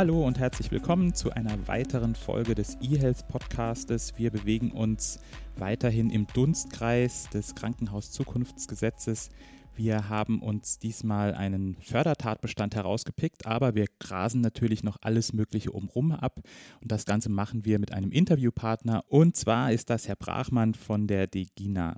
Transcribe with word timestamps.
Hallo 0.00 0.26
und 0.26 0.38
herzlich 0.38 0.70
willkommen 0.70 1.12
zu 1.12 1.30
einer 1.30 1.68
weiteren 1.68 2.14
Folge 2.14 2.54
des 2.54 2.78
eHealth 2.80 3.28
Podcastes. 3.28 4.14
Wir 4.16 4.30
bewegen 4.30 4.72
uns 4.72 5.20
weiterhin 5.58 6.08
im 6.08 6.26
Dunstkreis 6.26 7.28
des 7.28 7.54
Krankenhaus-Zukunftsgesetzes. 7.54 9.28
Wir 9.76 10.08
haben 10.08 10.40
uns 10.40 10.78
diesmal 10.78 11.34
einen 11.34 11.76
Fördertatbestand 11.82 12.76
herausgepickt, 12.76 13.44
aber 13.44 13.74
wir 13.74 13.88
grasen 13.98 14.40
natürlich 14.40 14.82
noch 14.82 14.96
alles 15.02 15.34
Mögliche 15.34 15.70
umrum 15.70 16.12
ab. 16.12 16.40
Und 16.80 16.90
das 16.90 17.04
Ganze 17.04 17.28
machen 17.28 17.66
wir 17.66 17.78
mit 17.78 17.92
einem 17.92 18.10
Interviewpartner. 18.10 19.04
Und 19.06 19.36
zwar 19.36 19.70
ist 19.70 19.90
das 19.90 20.08
Herr 20.08 20.16
Brachmann 20.16 20.72
von 20.72 21.08
der 21.08 21.26
DEGINA. 21.26 21.96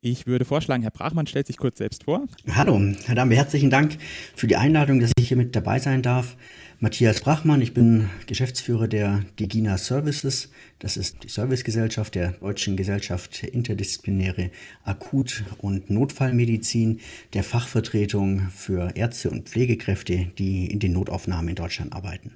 Ich 0.00 0.28
würde 0.28 0.44
vorschlagen, 0.44 0.82
Herr 0.82 0.92
Brachmann 0.92 1.26
stellt 1.26 1.48
sich 1.48 1.56
kurz 1.56 1.78
selbst 1.78 2.04
vor. 2.04 2.28
Hallo, 2.54 2.80
Herr 3.06 3.16
Dame, 3.16 3.34
herzlichen 3.34 3.68
Dank 3.68 3.98
für 4.36 4.46
die 4.46 4.54
Einladung, 4.54 5.00
dass 5.00 5.10
ich 5.18 5.26
hier 5.26 5.36
mit 5.36 5.56
dabei 5.56 5.80
sein 5.80 6.02
darf. 6.02 6.36
Matthias 6.78 7.20
Brachmann, 7.20 7.60
ich 7.62 7.74
bin 7.74 8.08
Geschäftsführer 8.28 8.86
der 8.86 9.24
Digina 9.40 9.76
Services. 9.76 10.50
Das 10.78 10.96
ist 10.96 11.24
die 11.24 11.28
Servicegesellschaft 11.28 12.14
der 12.14 12.30
Deutschen 12.34 12.76
Gesellschaft 12.76 13.42
Interdisziplinäre 13.42 14.52
Akut- 14.84 15.42
und 15.58 15.90
Notfallmedizin, 15.90 17.00
der 17.32 17.42
Fachvertretung 17.42 18.50
für 18.54 18.94
Ärzte 18.94 19.30
und 19.30 19.48
Pflegekräfte, 19.48 20.30
die 20.38 20.70
in 20.70 20.78
den 20.78 20.92
Notaufnahmen 20.92 21.48
in 21.48 21.56
Deutschland 21.56 21.92
arbeiten. 21.92 22.34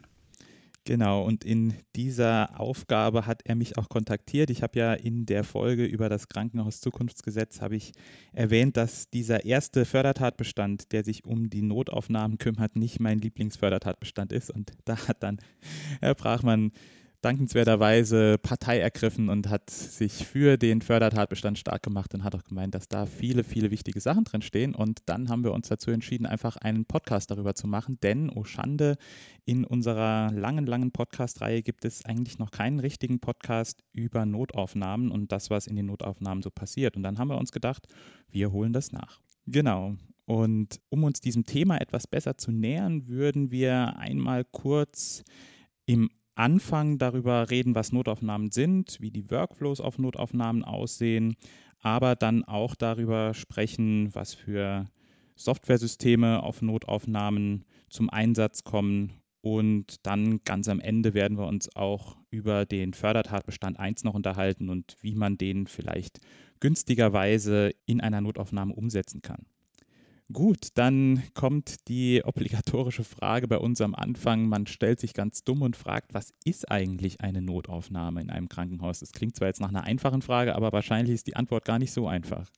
Genau, 0.85 1.23
und 1.25 1.45
in 1.45 1.75
dieser 1.95 2.59
Aufgabe 2.59 3.25
hat 3.25 3.43
er 3.45 3.55
mich 3.55 3.79
auch 3.79 3.89
kontaktiert. 3.89 4.51
Ich 4.51 4.65
habe 4.65 4.81
ja 4.81 4.95
in 4.95 5.27
der 5.27 5.45
Folge 5.45 5.85
über 5.85 6.09
das 6.09 6.29
Krankenhaus-Zukunftsgesetz 6.29 7.61
habe 7.61 7.77
ich 7.77 7.93
erwähnt, 8.33 8.77
dass 8.77 9.09
dieser 9.09 9.45
erste 9.45 9.85
Fördertatbestand, 9.85 10.91
der 10.91 11.05
sich 11.05 11.25
um 11.25 11.51
die 11.51 11.63
Notaufnahmen 11.63 12.39
kümmert, 12.39 12.75
nicht 12.75 12.99
mein 12.99 13.21
Lieblingsfördertatbestand 13.21 14.33
ist. 14.33 14.51
Und 14.51 14.73
da 14.85 15.07
hat 15.07 15.23
dann 15.23 15.39
Herr 16.01 16.17
Brachmann 16.17 16.73
dankenswerterweise 17.23 18.37
Partei 18.39 18.81
ergriffen 18.81 19.29
und 19.29 19.49
hat 19.49 19.71
sich 19.71 20.27
für 20.27 20.59
den 20.59 20.83
Fördertatbestand 20.83 21.59
stark 21.59 21.83
gemacht 21.83 22.13
und 22.15 22.25
hat 22.25 22.35
auch 22.35 22.43
gemeint, 22.43 22.75
dass 22.75 22.89
da 22.89 23.07
viele, 23.07 23.45
viele 23.45 23.71
wichtige 23.71 24.01
Sachen 24.01 24.25
drin 24.25 24.43
stehen. 24.43 24.75
Und 24.75 25.01
dann 25.07 25.29
haben 25.29 25.45
wir 25.45 25.53
uns 25.53 25.69
dazu 25.69 25.91
entschieden, 25.93 26.27
einfach 26.27 26.57
einen 26.57 26.85
Podcast 26.85 27.31
darüber 27.31 27.55
zu 27.55 27.69
machen, 27.69 27.99
denn, 28.03 28.29
oh 28.29 28.45
Schande, 28.45 28.97
in 29.45 29.65
unserer 29.65 30.31
langen, 30.33 30.67
langen 30.67 30.91
Podcast-Reihe 30.91 31.63
gibt 31.63 31.85
es 31.85 32.05
eigentlich 32.05 32.39
noch 32.39 32.51
keinen 32.51 32.81
richtigen 32.81 33.21
Podcast 33.21 33.83
über 33.93 34.27
Notaufnahmen 34.27 35.11
und 35.11 35.33
das, 35.33 35.49
was 35.49 35.69
in 35.69 35.77
den 35.77 35.87
Notaufnahmen 35.87 36.43
so 36.43 36.51
passiert. 36.51 36.97
Und 36.97 37.05
dann 37.05 37.19
haben 37.19 37.29
wir 37.29 37.39
uns 37.39 37.53
gedacht, 37.53 37.87
wir 38.31 38.53
holen 38.53 38.73
das 38.73 38.93
nach. 38.93 39.21
Genau. 39.47 39.95
Und 40.25 40.81
um 40.89 41.05
uns 41.05 41.21
diesem 41.21 41.45
Thema 41.45 41.81
etwas 41.81 42.07
besser 42.07 42.37
zu 42.37 42.53
nähern, 42.53 43.07
würden 43.07 43.51
wir 43.51 43.97
einmal 43.97 44.45
kurz 44.45 45.23
im 45.87 46.11
Anfang 46.35 46.99
darüber 46.99 47.51
reden, 47.51 47.75
was 47.75 47.93
Notaufnahmen 47.93 48.51
sind, 48.51 48.99
wie 49.01 49.11
die 49.11 49.31
Workflows 49.31 49.81
auf 49.81 49.99
Notaufnahmen 49.99 50.65
aussehen, 50.65 51.37
aber 51.81 52.17
dann 52.17 52.45
auch 52.45 52.75
darüber 52.75 53.35
sprechen, 53.35 54.15
was 54.15 54.35
für 54.35 54.89
Softwaresysteme 55.37 56.43
auf 56.43 56.63
Notaufnahmen 56.63 57.65
zum 57.89 58.11
Einsatz 58.11 58.65
kommen. 58.65 59.13
Und 59.41 60.07
dann 60.07 60.45
ganz 60.45 60.69
am 60.69 60.79
Ende 60.79 61.15
werden 61.15 61.37
wir 61.37 61.47
uns 61.47 61.75
auch 61.75 62.17
über 62.31 62.65
den 62.65 62.95
Fördertatbestand 62.95 63.79
1 63.79 64.05
noch 64.05 64.15
unterhalten 64.15 64.69
und 64.69 64.97
wie 65.01 65.17
man 65.17 65.37
den 65.37 65.67
vielleicht 65.67 66.21
günstigerweise 66.61 67.73
in 67.85 68.01
einer 68.01 68.21
Notaufnahme 68.21 68.73
umsetzen 68.73 69.21
kann. 69.21 69.47
Gut, 70.33 70.69
dann 70.75 71.23
kommt 71.35 71.89
die 71.89 72.23
obligatorische 72.25 73.05
Frage 73.05 73.49
bei 73.49 73.59
uns 73.59 73.81
am 73.81 73.95
Anfang. 73.95 74.47
Man 74.47 74.67
stellt 74.67 75.01
sich 75.01 75.15
ganz 75.15 75.45
dumm 75.45 75.63
und 75.63 75.77
fragt, 75.77 76.15
was 76.15 76.33
ist 76.45 76.71
eigentlich 76.71 77.21
eine 77.21 77.43
Notaufnahme 77.43 78.21
in 78.21 78.31
einem 78.31 78.49
Krankenhaus? 78.49 79.01
Das 79.01 79.13
klingt 79.13 79.37
zwar 79.37 79.49
jetzt 79.49 79.61
nach 79.61 79.69
einer 79.69 79.85
einfachen 79.85 80.23
Frage, 80.23 80.55
aber 80.55 80.73
wahrscheinlich 80.73 81.15
ist 81.15 81.27
die 81.27 81.37
Antwort 81.37 81.65
gar 81.65 81.79
nicht 81.79 81.93
so 81.93 82.07
einfach. 82.07 82.51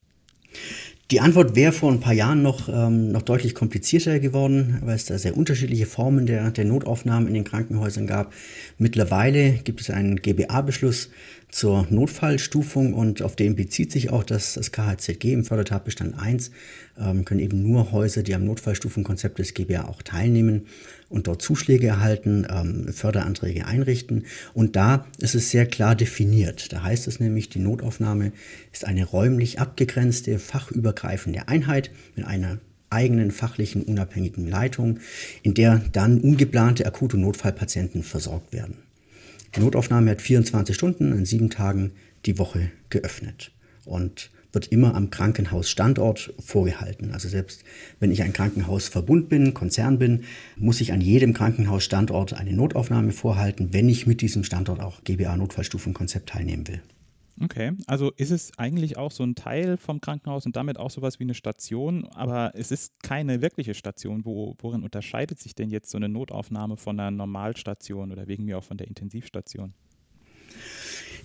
Die 1.10 1.20
Antwort 1.20 1.56
wäre 1.56 1.72
vor 1.72 1.90
ein 1.90 2.00
paar 2.00 2.12
Jahren 2.12 2.42
noch, 2.42 2.68
ähm, 2.68 3.10
noch 3.10 3.22
deutlich 3.22 3.54
komplizierter 3.54 4.20
geworden, 4.20 4.78
weil 4.82 4.94
es 4.94 5.04
da 5.04 5.18
sehr 5.18 5.36
unterschiedliche 5.36 5.86
Formen 5.86 6.26
der, 6.26 6.50
der 6.50 6.64
Notaufnahmen 6.64 7.26
in 7.28 7.34
den 7.34 7.44
Krankenhäusern 7.44 8.06
gab. 8.06 8.32
Mittlerweile 8.78 9.52
gibt 9.64 9.80
es 9.80 9.90
einen 9.90 10.16
GBA-Beschluss 10.16 11.10
zur 11.50 11.86
Notfallstufung 11.90 12.94
und 12.94 13.22
auf 13.22 13.36
den 13.36 13.56
bezieht 13.56 13.92
sich 13.92 14.10
auch 14.10 14.24
das, 14.24 14.54
das 14.54 14.72
KHZG 14.72 15.32
im 15.32 15.44
Fördertatbestand 15.44 16.18
1, 16.18 16.50
ähm, 16.98 17.24
können 17.24 17.40
eben 17.40 17.62
nur 17.62 17.92
Häuser, 17.92 18.22
die 18.22 18.34
am 18.34 18.44
Notfallstufenkonzept 18.44 19.38
des 19.38 19.54
GBA 19.54 19.84
auch 19.84 20.02
teilnehmen 20.02 20.66
und 21.08 21.26
dort 21.26 21.42
Zuschläge 21.42 21.86
erhalten, 21.86 22.46
ähm, 22.50 22.92
Förderanträge 22.92 23.66
einrichten. 23.66 24.26
Und 24.52 24.76
da 24.76 25.06
ist 25.18 25.34
es 25.34 25.50
sehr 25.50 25.66
klar 25.66 25.94
definiert. 25.94 26.72
Da 26.72 26.82
heißt 26.82 27.06
es 27.06 27.20
nämlich, 27.20 27.48
die 27.48 27.60
Notaufnahme 27.60 28.32
ist 28.72 28.84
eine 28.84 29.04
räumlich 29.04 29.60
abgegrenzte, 29.60 30.38
fachübergreifende 30.38 31.48
Einheit 31.48 31.90
mit 32.16 32.26
einer 32.26 32.58
eigenen 32.90 33.30
fachlichen 33.30 33.82
unabhängigen 33.82 34.48
Leitung, 34.48 35.00
in 35.42 35.54
der 35.54 35.82
dann 35.92 36.20
ungeplante 36.20 36.86
akute 36.86 37.16
Notfallpatienten 37.16 38.02
versorgt 38.02 38.52
werden. 38.52 38.83
Die 39.56 39.60
Notaufnahme 39.60 40.10
hat 40.10 40.20
24 40.20 40.74
Stunden 40.74 41.12
an 41.12 41.24
sieben 41.24 41.48
Tagen 41.48 41.92
die 42.26 42.38
Woche 42.38 42.72
geöffnet 42.90 43.52
und 43.84 44.30
wird 44.52 44.68
immer 44.68 44.94
am 44.94 45.10
Krankenhausstandort 45.10 46.34
vorgehalten. 46.38 47.12
Also 47.12 47.28
selbst 47.28 47.64
wenn 48.00 48.10
ich 48.10 48.22
ein 48.22 48.32
Krankenhausverbund 48.32 49.28
bin, 49.28 49.54
Konzern 49.54 49.98
bin, 49.98 50.24
muss 50.56 50.80
ich 50.80 50.92
an 50.92 51.00
jedem 51.00 51.34
Krankenhausstandort 51.34 52.34
eine 52.34 52.52
Notaufnahme 52.52 53.12
vorhalten, 53.12 53.72
wenn 53.72 53.88
ich 53.88 54.06
mit 54.06 54.22
diesem 54.22 54.44
Standort 54.44 54.80
auch 54.80 55.02
GBA-Notfallstufenkonzept 55.04 56.30
teilnehmen 56.30 56.66
will. 56.66 56.80
Okay, 57.42 57.72
also 57.88 58.12
ist 58.12 58.30
es 58.30 58.56
eigentlich 58.58 58.96
auch 58.96 59.10
so 59.10 59.24
ein 59.24 59.34
Teil 59.34 59.76
vom 59.76 60.00
Krankenhaus 60.00 60.46
und 60.46 60.54
damit 60.54 60.78
auch 60.78 60.90
sowas 60.90 61.18
wie 61.18 61.24
eine 61.24 61.34
Station, 61.34 62.06
aber 62.14 62.52
es 62.54 62.70
ist 62.70 63.02
keine 63.02 63.42
wirkliche 63.42 63.74
Station. 63.74 64.24
Wo, 64.24 64.54
worin 64.60 64.84
unterscheidet 64.84 65.40
sich 65.40 65.54
denn 65.56 65.70
jetzt 65.70 65.90
so 65.90 65.96
eine 65.96 66.08
Notaufnahme 66.08 66.76
von 66.76 66.98
einer 67.00 67.10
Normalstation 67.10 68.12
oder 68.12 68.28
wegen 68.28 68.44
mir 68.44 68.58
auch 68.58 68.64
von 68.64 68.76
der 68.76 68.86
Intensivstation? 68.86 69.74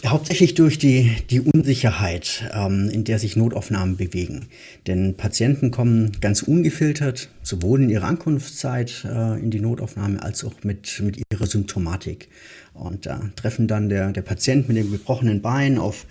Hauptsächlich 0.06 0.54
durch 0.54 0.78
die, 0.78 1.14
die 1.30 1.42
Unsicherheit, 1.42 2.50
ähm, 2.54 2.90
in 2.90 3.04
der 3.04 3.20
sich 3.20 3.36
Notaufnahmen 3.36 3.98
bewegen. 3.98 4.48
Denn 4.88 5.18
Patienten 5.18 5.72
kommen 5.72 6.14
ganz 6.22 6.42
ungefiltert, 6.42 7.30
sowohl 7.44 7.82
in 7.82 7.90
ihrer 7.90 8.08
Ankunftszeit 8.08 9.06
äh, 9.06 9.40
in 9.40 9.52
die 9.52 9.60
Notaufnahme 9.60 10.24
als 10.24 10.46
auch 10.46 10.54
mit, 10.64 11.02
mit 11.04 11.22
ihrer 11.30 11.48
Symptomatik. 11.48 12.30
Und 12.74 13.08
da 13.08 13.30
treffen 13.36 13.68
dann 13.68 13.90
der, 13.90 14.14
der 14.14 14.22
Patient 14.22 14.70
mit 14.70 14.78
dem 14.78 14.90
gebrochenen 14.90 15.42
Bein 15.42 15.78
auf 15.78 16.06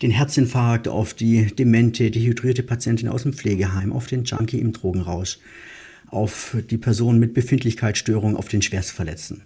den 0.00 0.12
Herzinfarkt, 0.12 0.86
auf 0.86 1.12
die 1.12 1.46
demente, 1.46 2.12
dehydrierte 2.12 2.62
Patientin 2.62 3.08
aus 3.08 3.24
dem 3.24 3.32
Pflegeheim, 3.32 3.92
auf 3.92 4.06
den 4.06 4.22
Junkie 4.24 4.60
im 4.60 4.72
Drogenrausch, 4.72 5.38
auf 6.06 6.56
die 6.70 6.78
Person 6.78 7.18
mit 7.18 7.34
Befindlichkeitsstörung, 7.34 8.36
auf 8.36 8.46
den 8.46 8.62
Schwerstverletzten. 8.62 9.42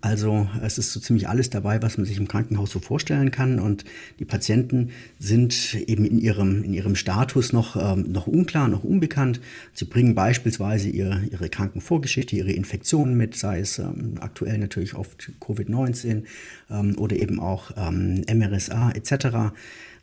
Also 0.00 0.48
es 0.62 0.78
ist 0.78 0.92
so 0.92 1.00
ziemlich 1.00 1.28
alles 1.28 1.50
dabei, 1.50 1.82
was 1.82 1.98
man 1.98 2.06
sich 2.06 2.16
im 2.16 2.28
Krankenhaus 2.28 2.70
so 2.70 2.78
vorstellen 2.78 3.30
kann. 3.30 3.58
Und 3.58 3.84
die 4.18 4.24
Patienten 4.24 4.90
sind 5.18 5.74
eben 5.86 6.04
in 6.04 6.18
ihrem, 6.18 6.62
in 6.62 6.72
ihrem 6.72 6.94
Status 6.94 7.52
noch, 7.52 7.76
ähm, 7.76 8.10
noch 8.10 8.26
unklar, 8.26 8.68
noch 8.68 8.84
unbekannt. 8.84 9.40
Sie 9.74 9.84
bringen 9.84 10.14
beispielsweise 10.14 10.88
ihre, 10.88 11.22
ihre 11.30 11.48
Krankenvorgeschichte, 11.48 12.36
ihre 12.36 12.52
Infektionen 12.52 13.16
mit, 13.16 13.36
sei 13.36 13.60
es 13.60 13.78
ähm, 13.78 14.14
aktuell 14.20 14.58
natürlich 14.58 14.94
oft 14.94 15.32
Covid-19 15.40 16.22
ähm, 16.70 16.96
oder 16.96 17.16
eben 17.16 17.40
auch 17.40 17.72
ähm, 17.76 18.24
MRSA 18.32 18.92
etc. 18.92 19.52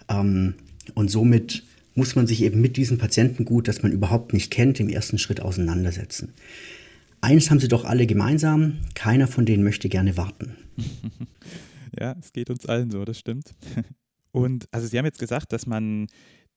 Ähm, 0.10 0.54
und 0.94 1.10
somit 1.10 1.63
muss 1.95 2.16
man 2.16 2.28
sich 2.28 2.44
eben 2.44 2.62
mit 2.62 2.78
diesem 2.78 3.00
Patientengut, 3.00 3.68
das 3.68 3.81
man 3.81 3.92
überhaupt 3.92 4.31
nicht 4.31 4.51
kennt, 4.51 4.80
im 4.80 4.90
ersten 4.90 5.18
Schritt 5.18 5.42
auseinandersetzen. 5.42 6.33
Eines 7.22 7.50
haben 7.50 7.60
sie 7.60 7.68
doch 7.68 7.84
alle 7.84 8.06
gemeinsam, 8.06 8.80
keiner 8.94 9.28
von 9.28 9.46
denen 9.46 9.64
möchte 9.64 9.90
gerne 9.90 10.18
warten. 10.18 10.56
ja, 12.00 12.16
es 12.19 12.31
geht 12.31 12.50
uns 12.50 12.66
allen 12.66 12.92
so, 12.92 13.04
das 13.06 13.18
stimmt. 13.19 13.56
Und 14.31 14.68
also 14.72 14.88
Sie 14.88 14.98
haben 14.98 15.06
jetzt 15.06 15.19
gesagt, 15.19 15.52
dass 15.52 15.66
man 15.66 16.08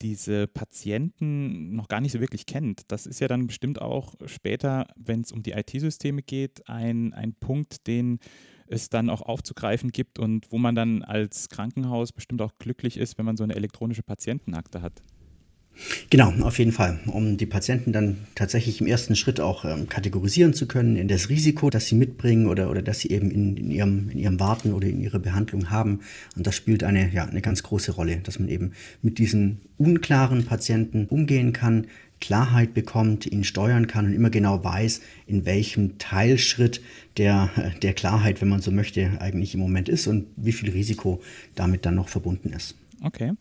diese 0.02 0.46
Patienten 0.46 1.74
noch 1.74 1.88
gar 1.88 2.00
nicht 2.00 2.12
so 2.12 2.20
wirklich 2.20 2.46
kennt. 2.46 2.82
Das 2.88 3.06
ist 3.06 3.20
ja 3.20 3.28
dann 3.28 3.46
bestimmt 3.46 3.80
auch 3.80 4.14
später, 4.26 4.86
wenn 4.96 5.20
es 5.20 5.32
um 5.32 5.42
die 5.42 5.52
IT-Systeme 5.52 6.22
geht, 6.22 6.68
ein, 6.68 7.12
ein 7.12 7.34
Punkt, 7.34 7.86
den 7.86 8.18
es 8.66 8.88
dann 8.88 9.10
auch 9.10 9.22
aufzugreifen 9.22 9.90
gibt 9.90 10.18
und 10.18 10.50
wo 10.52 10.58
man 10.58 10.74
dann 10.74 11.02
als 11.02 11.48
Krankenhaus 11.48 12.12
bestimmt 12.12 12.40
auch 12.40 12.52
glücklich 12.58 12.96
ist, 12.96 13.18
wenn 13.18 13.26
man 13.26 13.36
so 13.36 13.44
eine 13.44 13.56
elektronische 13.56 14.02
Patientenakte 14.02 14.80
hat. 14.80 15.02
Genau, 16.10 16.32
auf 16.42 16.58
jeden 16.58 16.72
Fall. 16.72 17.00
Um 17.06 17.36
die 17.36 17.46
Patienten 17.46 17.92
dann 17.92 18.18
tatsächlich 18.34 18.80
im 18.80 18.86
ersten 18.86 19.16
Schritt 19.16 19.40
auch 19.40 19.64
ähm, 19.64 19.88
kategorisieren 19.88 20.54
zu 20.54 20.66
können 20.66 20.96
in 20.96 21.08
das 21.08 21.28
Risiko, 21.28 21.70
das 21.70 21.86
sie 21.86 21.94
mitbringen 21.94 22.46
oder, 22.46 22.70
oder 22.70 22.82
das 22.82 23.00
sie 23.00 23.10
eben 23.10 23.30
in, 23.30 23.56
in, 23.56 23.70
ihrem, 23.70 24.10
in 24.10 24.18
ihrem 24.18 24.40
Warten 24.40 24.72
oder 24.72 24.88
in 24.88 25.00
ihrer 25.00 25.18
Behandlung 25.18 25.70
haben. 25.70 26.00
Und 26.36 26.46
das 26.46 26.54
spielt 26.54 26.84
eine, 26.84 27.10
ja, 27.12 27.24
eine 27.24 27.40
ganz 27.40 27.62
große 27.62 27.92
Rolle, 27.92 28.18
dass 28.18 28.38
man 28.38 28.48
eben 28.48 28.72
mit 29.02 29.18
diesen 29.18 29.60
unklaren 29.78 30.44
Patienten 30.44 31.06
umgehen 31.06 31.52
kann, 31.52 31.86
Klarheit 32.20 32.74
bekommt, 32.74 33.26
ihn 33.26 33.44
steuern 33.44 33.86
kann 33.86 34.06
und 34.06 34.12
immer 34.12 34.30
genau 34.30 34.62
weiß, 34.62 35.00
in 35.26 35.46
welchem 35.46 35.96
Teilschritt 35.98 36.82
der, 37.16 37.50
der 37.82 37.94
Klarheit, 37.94 38.40
wenn 38.42 38.48
man 38.48 38.60
so 38.60 38.70
möchte, 38.70 39.18
eigentlich 39.20 39.54
im 39.54 39.60
Moment 39.60 39.88
ist 39.88 40.06
und 40.06 40.26
wie 40.36 40.52
viel 40.52 40.70
Risiko 40.70 41.22
damit 41.54 41.86
dann 41.86 41.94
noch 41.94 42.08
verbunden 42.08 42.52
ist. 42.52 42.76
Okay. 43.02 43.32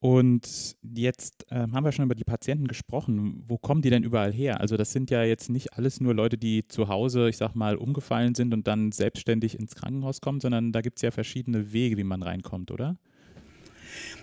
Und 0.00 0.76
jetzt 0.82 1.44
äh, 1.50 1.56
haben 1.56 1.84
wir 1.84 1.92
schon 1.92 2.06
über 2.06 2.14
die 2.14 2.24
Patienten 2.24 2.66
gesprochen. 2.66 3.42
Wo 3.46 3.58
kommen 3.58 3.82
die 3.82 3.90
denn 3.90 4.02
überall 4.02 4.32
her? 4.32 4.58
Also 4.58 4.78
das 4.78 4.92
sind 4.92 5.10
ja 5.10 5.22
jetzt 5.24 5.50
nicht 5.50 5.74
alles 5.74 6.00
nur 6.00 6.14
Leute, 6.14 6.38
die 6.38 6.66
zu 6.66 6.88
Hause, 6.88 7.28
ich 7.28 7.36
sag 7.36 7.54
mal, 7.54 7.76
umgefallen 7.76 8.34
sind 8.34 8.54
und 8.54 8.66
dann 8.66 8.92
selbstständig 8.92 9.58
ins 9.58 9.74
Krankenhaus 9.74 10.22
kommen, 10.22 10.40
sondern 10.40 10.72
da 10.72 10.80
gibt 10.80 10.96
es 10.96 11.02
ja 11.02 11.10
verschiedene 11.10 11.74
Wege, 11.74 11.98
wie 11.98 12.04
man 12.04 12.22
reinkommt, 12.22 12.70
oder? 12.70 12.96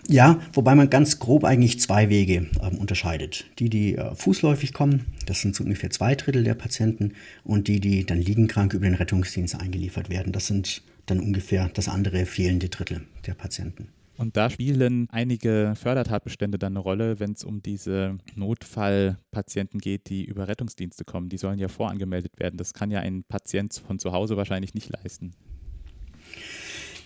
Ja, 0.08 0.40
wobei 0.52 0.74
man 0.74 0.90
ganz 0.90 1.20
grob 1.20 1.44
eigentlich 1.44 1.78
zwei 1.78 2.08
Wege 2.08 2.48
äh, 2.60 2.76
unterscheidet. 2.76 3.46
Die, 3.60 3.70
die 3.70 3.94
äh, 3.94 4.14
fußläufig 4.16 4.72
kommen, 4.72 5.06
das 5.26 5.42
sind 5.42 5.54
so 5.54 5.62
ungefähr 5.62 5.90
zwei 5.90 6.16
Drittel 6.16 6.42
der 6.42 6.54
Patienten, 6.54 7.12
und 7.44 7.68
die, 7.68 7.78
die 7.78 8.04
dann 8.04 8.20
liegenkrank 8.20 8.74
über 8.74 8.86
den 8.86 8.94
Rettungsdienst 8.94 9.54
eingeliefert 9.54 10.10
werden, 10.10 10.32
das 10.32 10.48
sind 10.48 10.82
dann 11.06 11.20
ungefähr 11.20 11.70
das 11.72 11.88
andere 11.88 12.26
fehlende 12.26 12.68
Drittel 12.68 13.02
der 13.26 13.34
Patienten. 13.34 13.88
Und 14.18 14.36
da 14.36 14.50
spielen 14.50 15.06
einige 15.10 15.74
Fördertatbestände 15.80 16.58
dann 16.58 16.72
eine 16.72 16.80
Rolle, 16.80 17.20
wenn 17.20 17.32
es 17.32 17.44
um 17.44 17.62
diese 17.62 18.18
Notfallpatienten 18.34 19.78
geht, 19.78 20.10
die 20.10 20.24
über 20.24 20.48
Rettungsdienste 20.48 21.04
kommen. 21.04 21.28
Die 21.28 21.38
sollen 21.38 21.60
ja 21.60 21.68
vorangemeldet 21.68 22.32
werden. 22.40 22.56
Das 22.56 22.74
kann 22.74 22.90
ja 22.90 22.98
ein 22.98 23.22
Patient 23.22 23.80
von 23.86 24.00
zu 24.00 24.12
Hause 24.12 24.36
wahrscheinlich 24.36 24.74
nicht 24.74 24.90
leisten. 24.90 25.30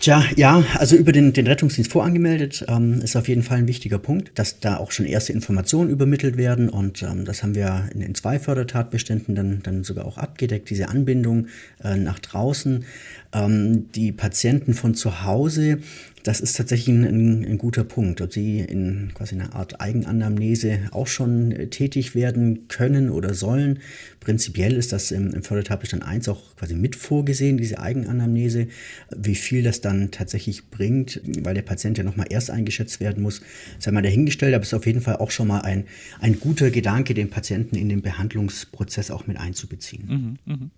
Tja, 0.02 0.24
ja, 0.34 0.64
also 0.78 0.96
über 0.96 1.12
den, 1.12 1.32
den 1.32 1.46
Rettungsdienst 1.46 1.92
vorangemeldet 1.92 2.64
ähm, 2.66 3.00
ist 3.02 3.14
auf 3.14 3.28
jeden 3.28 3.44
Fall 3.44 3.58
ein 3.58 3.68
wichtiger 3.68 4.00
Punkt, 4.00 4.36
dass 4.36 4.58
da 4.58 4.78
auch 4.78 4.90
schon 4.90 5.06
erste 5.06 5.32
Informationen 5.32 5.90
übermittelt 5.90 6.36
werden 6.36 6.68
und 6.68 7.04
ähm, 7.04 7.24
das 7.24 7.44
haben 7.44 7.54
wir 7.54 7.88
in, 7.94 8.00
in 8.00 8.16
zwei 8.16 8.40
Fördertatbeständen 8.40 9.36
dann, 9.36 9.62
dann 9.62 9.84
sogar 9.84 10.04
auch 10.06 10.18
abgedeckt, 10.18 10.70
diese 10.70 10.88
Anbindung 10.88 11.46
äh, 11.84 11.96
nach 11.96 12.18
draußen. 12.18 12.84
Ähm, 13.32 13.90
die 13.92 14.12
Patienten 14.12 14.74
von 14.74 14.94
zu 14.94 15.24
Hause 15.24 15.78
das 16.22 16.40
ist 16.40 16.56
tatsächlich 16.56 16.94
ein, 16.94 17.44
ein, 17.44 17.58
guter 17.58 17.82
Punkt, 17.82 18.20
ob 18.20 18.32
Sie 18.32 18.60
in 18.60 19.10
quasi 19.14 19.34
einer 19.34 19.54
Art 19.54 19.80
Eigenanamnese 19.80 20.80
auch 20.92 21.08
schon 21.08 21.50
äh, 21.50 21.66
tätig 21.66 22.14
werden 22.14 22.68
können 22.68 23.10
oder 23.10 23.34
sollen. 23.34 23.80
Prinzipiell 24.20 24.74
ist 24.74 24.92
das 24.92 25.10
im, 25.10 25.34
im 25.34 25.42
Fördertatbestand 25.42 26.04
1 26.04 26.28
auch 26.28 26.54
quasi 26.56 26.74
mit 26.74 26.94
vorgesehen, 26.94 27.56
diese 27.56 27.80
Eigenanamnese. 27.80 28.68
Wie 29.16 29.34
viel 29.34 29.64
das 29.64 29.80
dann 29.80 30.12
tatsächlich 30.12 30.70
bringt, 30.70 31.20
weil 31.42 31.54
der 31.54 31.62
Patient 31.62 31.98
ja 31.98 32.04
nochmal 32.04 32.26
erst 32.30 32.50
eingeschätzt 32.50 33.00
werden 33.00 33.22
muss, 33.22 33.42
sei 33.80 33.90
mal 33.90 34.02
dahingestellt, 34.02 34.54
aber 34.54 34.62
es 34.62 34.68
ist 34.68 34.74
auf 34.74 34.86
jeden 34.86 35.00
Fall 35.00 35.16
auch 35.16 35.32
schon 35.32 35.48
mal 35.48 35.62
ein, 35.62 35.84
ein 36.20 36.38
guter 36.38 36.70
Gedanke, 36.70 37.14
den 37.14 37.30
Patienten 37.30 37.74
in 37.74 37.88
den 37.88 38.02
Behandlungsprozess 38.02 39.10
auch 39.10 39.26
mit 39.26 39.38
einzubeziehen. 39.38 40.38
Mhm, 40.46 40.52
mh. 40.52 40.70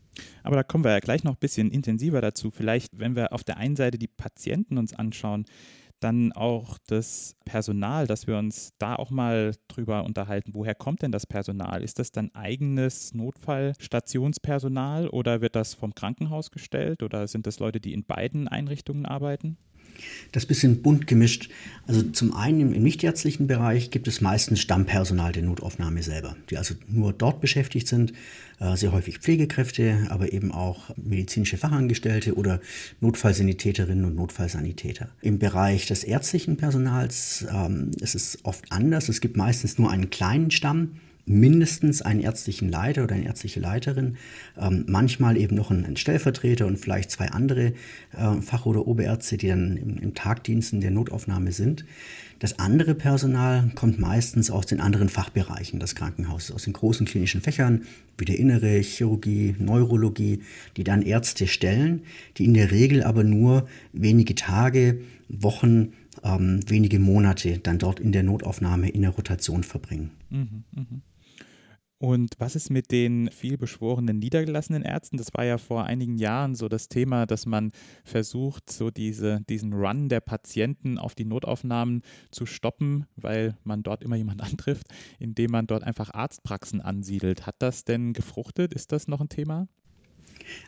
Aber 0.43 0.57
da 0.57 0.63
kommen 0.63 0.85
wir 0.85 0.93
ja 0.93 1.01
gleich 1.01 1.25
noch 1.25 1.33
ein 1.33 1.41
bisschen 1.41 1.71
intensiver 1.71 2.21
dazu. 2.21 2.51
Vielleicht, 2.51 2.99
wenn 2.99 3.17
wir 3.17 3.33
auf 3.33 3.45
der 3.45 3.57
einen 3.57 3.77
Seite 3.77 3.99
die 3.99 4.09
Patienten 4.09 4.79
uns 4.79 4.95
anschauen, 4.95 5.45
dann 6.01 6.33
auch 6.33 6.77
das 6.87 7.35
Personal, 7.47 8.07
dass 8.07 8.27
wir 8.27 8.37
uns 8.37 8.75
da 8.79 8.95
auch 8.95 9.11
mal 9.11 9.53
drüber 9.69 10.05
unterhalten. 10.05 10.53
Woher 10.53 10.75
kommt 10.75 11.01
denn 11.01 11.13
das 11.13 11.27
Personal? 11.27 11.83
Ist 11.83 11.99
das 11.99 12.13
dann 12.13 12.35
eigenes 12.35 13.15
Notfallstationspersonal 13.15 15.09
oder 15.09 15.41
wird 15.41 15.57
das 15.57 15.73
vom 15.73 15.95
Krankenhaus 15.95 16.51
gestellt 16.51 17.03
oder 17.03 17.27
sind 17.27 17.47
das 17.47 17.59
Leute, 17.59 17.81
die 17.81 17.95
in 17.95 18.05
beiden 18.05 18.49
Einrichtungen 18.49 19.07
arbeiten? 19.07 19.57
Das 20.33 20.47
bisschen 20.47 20.83
bunt 20.83 21.07
gemischt. 21.07 21.51
Also 21.87 22.03
zum 22.03 22.35
einen 22.35 22.75
im, 22.75 22.83
nichtärztlichen 22.83 23.47
Bereich 23.47 23.91
gibt 23.91 24.09
es 24.09 24.21
meistens 24.21 24.61
Stammpersonal 24.61 25.33
der 25.33 25.43
Notaufnahme 25.43 26.03
selber, 26.03 26.37
die 26.51 26.57
also 26.57 26.75
nur 26.89 27.13
dort 27.13 27.41
beschäftigt 27.41 27.89
sind, 27.89 28.13
äh, 28.61 28.77
sehr 28.77 28.93
häufig 28.93 29.19
Pflegekräfte, 29.19 30.07
aber 30.09 30.33
eben 30.33 30.53
auch 30.53 30.91
medizinische 30.97 31.59
Fachangestellte 31.59 32.35
oder 32.35 32.61
Notfallsanitäterinnen 33.01 34.05
und 34.05 34.15
Notfallsanitäter. 34.15 35.11
Im 35.21 35.39
Bereich 35.39 35.87
des 35.87 36.05
ärztlichen 36.05 36.57
Personals 36.57 37.47
ähm, 37.53 37.91
ist 38.01 38.15
es 38.15 38.39
oft 38.45 38.73
anders. 38.73 39.09
Es 39.09 39.21
gibt 39.21 39.37
meistens 39.37 39.79
nur 39.79 39.91
einen 39.91 40.11
kleinen 40.11 40.51
Stamm, 40.51 41.01
mindestens 41.27 42.03
einen 42.03 42.21
ärztlichen 42.21 42.69
Leiter 42.69 43.05
oder 43.05 43.15
eine 43.15 43.25
ärztliche 43.25 43.61
Leiterin, 43.61 44.17
ähm, 44.59 44.85
manchmal 44.89 45.37
eben 45.37 45.57
noch 45.57 45.71
einen, 45.71 45.97
Stellvertreter 45.97 46.67
und 46.67 46.79
vielleicht 46.79 47.11
zwei 47.11 47.29
andere 47.31 47.73
äh, 48.13 48.41
Fach- 48.43 48.67
oder 48.67 48.87
Oberärzte, 48.87 49.37
die 49.37 49.49
dann 49.49 49.77
im, 49.77 49.99
im 49.99 50.15
Tagdiensten 50.15 50.81
der 50.81 50.91
Notaufnahme 50.91 51.53
sind. 51.53 51.85
Das 52.41 52.59
andere 52.59 52.95
Personal 52.95 53.71
kommt 53.75 53.99
meistens 53.99 54.51
aus 54.51 54.67
den 54.67 54.81
anderen 54.81 55.09
Fachbereichen 55.09 55.81
des 55.81 55.95
Krankenhauses, 55.95 56.53
aus 56.53 56.65
den 56.65 56.73
großen 56.73 57.07
klinischen 57.07 57.41
Fächern 57.41 57.83
wie 58.19 58.25
der 58.27 58.39
Innere, 58.39 58.81
Chirurgie, 58.81 59.55
Neurologie, 59.59 60.43
die 60.77 60.85
dann 60.85 61.03
Ärzte 61.03 61.47
stellen, 61.47 62.03
die 62.37 62.45
in 62.45 62.55
der 62.55 62.71
Regel 62.71 63.03
aber 63.03 63.25
nur 63.25 63.67
wenige 63.93 64.35
Tage, 64.35 65.01
Wochen, 65.29 65.93
ähm, 66.23 66.61
wenige 66.69 66.99
Monate 66.99 67.59
dann 67.59 67.79
dort 67.79 67.99
in 67.99 68.13
der 68.13 68.23
Notaufnahme 68.23 68.91
in 68.91 69.03
der 69.03 69.11
Rotation 69.11 69.63
verbringen. 69.63 70.11
Mhm, 70.31 70.65
mh. 70.73 70.85
Und 72.05 72.35
was 72.37 72.55
ist 72.55 72.69
mit 72.69 72.93
den 72.93 73.31
vielbeschworenen 73.31 74.19
niedergelassenen 74.19 74.83
Ärzten? 74.83 75.17
Das 75.17 75.33
war 75.33 75.47
ja 75.47 75.57
vor 75.57 75.85
einigen 75.85 76.19
Jahren 76.19 76.55
so 76.55 76.69
das 76.69 76.91
Thema, 76.91 77.25
dass 77.25 77.47
man 77.47 77.73
versucht, 78.05 78.71
so 78.71 78.91
diese, 78.91 79.41
diesen 79.49 79.73
Run 79.73 80.11
der 80.11 80.21
Patienten 80.21 80.99
auf 80.99 81.15
die 81.15 81.25
Notaufnahmen 81.25 82.03
zu 82.31 82.45
stoppen, 82.45 83.07
weil 83.17 83.57
man 83.65 83.83
dort 83.83 84.03
immer 84.03 84.17
jemanden 84.17 84.43
antrifft, 84.51 84.89
indem 85.19 85.53
man 85.53 85.67
dort 85.67 85.83
einfach 85.83 86.13
Arztpraxen 86.13 86.83
ansiedelt. 86.83 87.47
Hat 87.47 87.57
das 87.61 87.85
denn 87.85 88.13
gefruchtet? 88.13 88.75
Ist 88.75 88.93
das 88.93 89.09
noch 89.09 89.23
ein 89.23 89.31
Thema? 89.31 89.67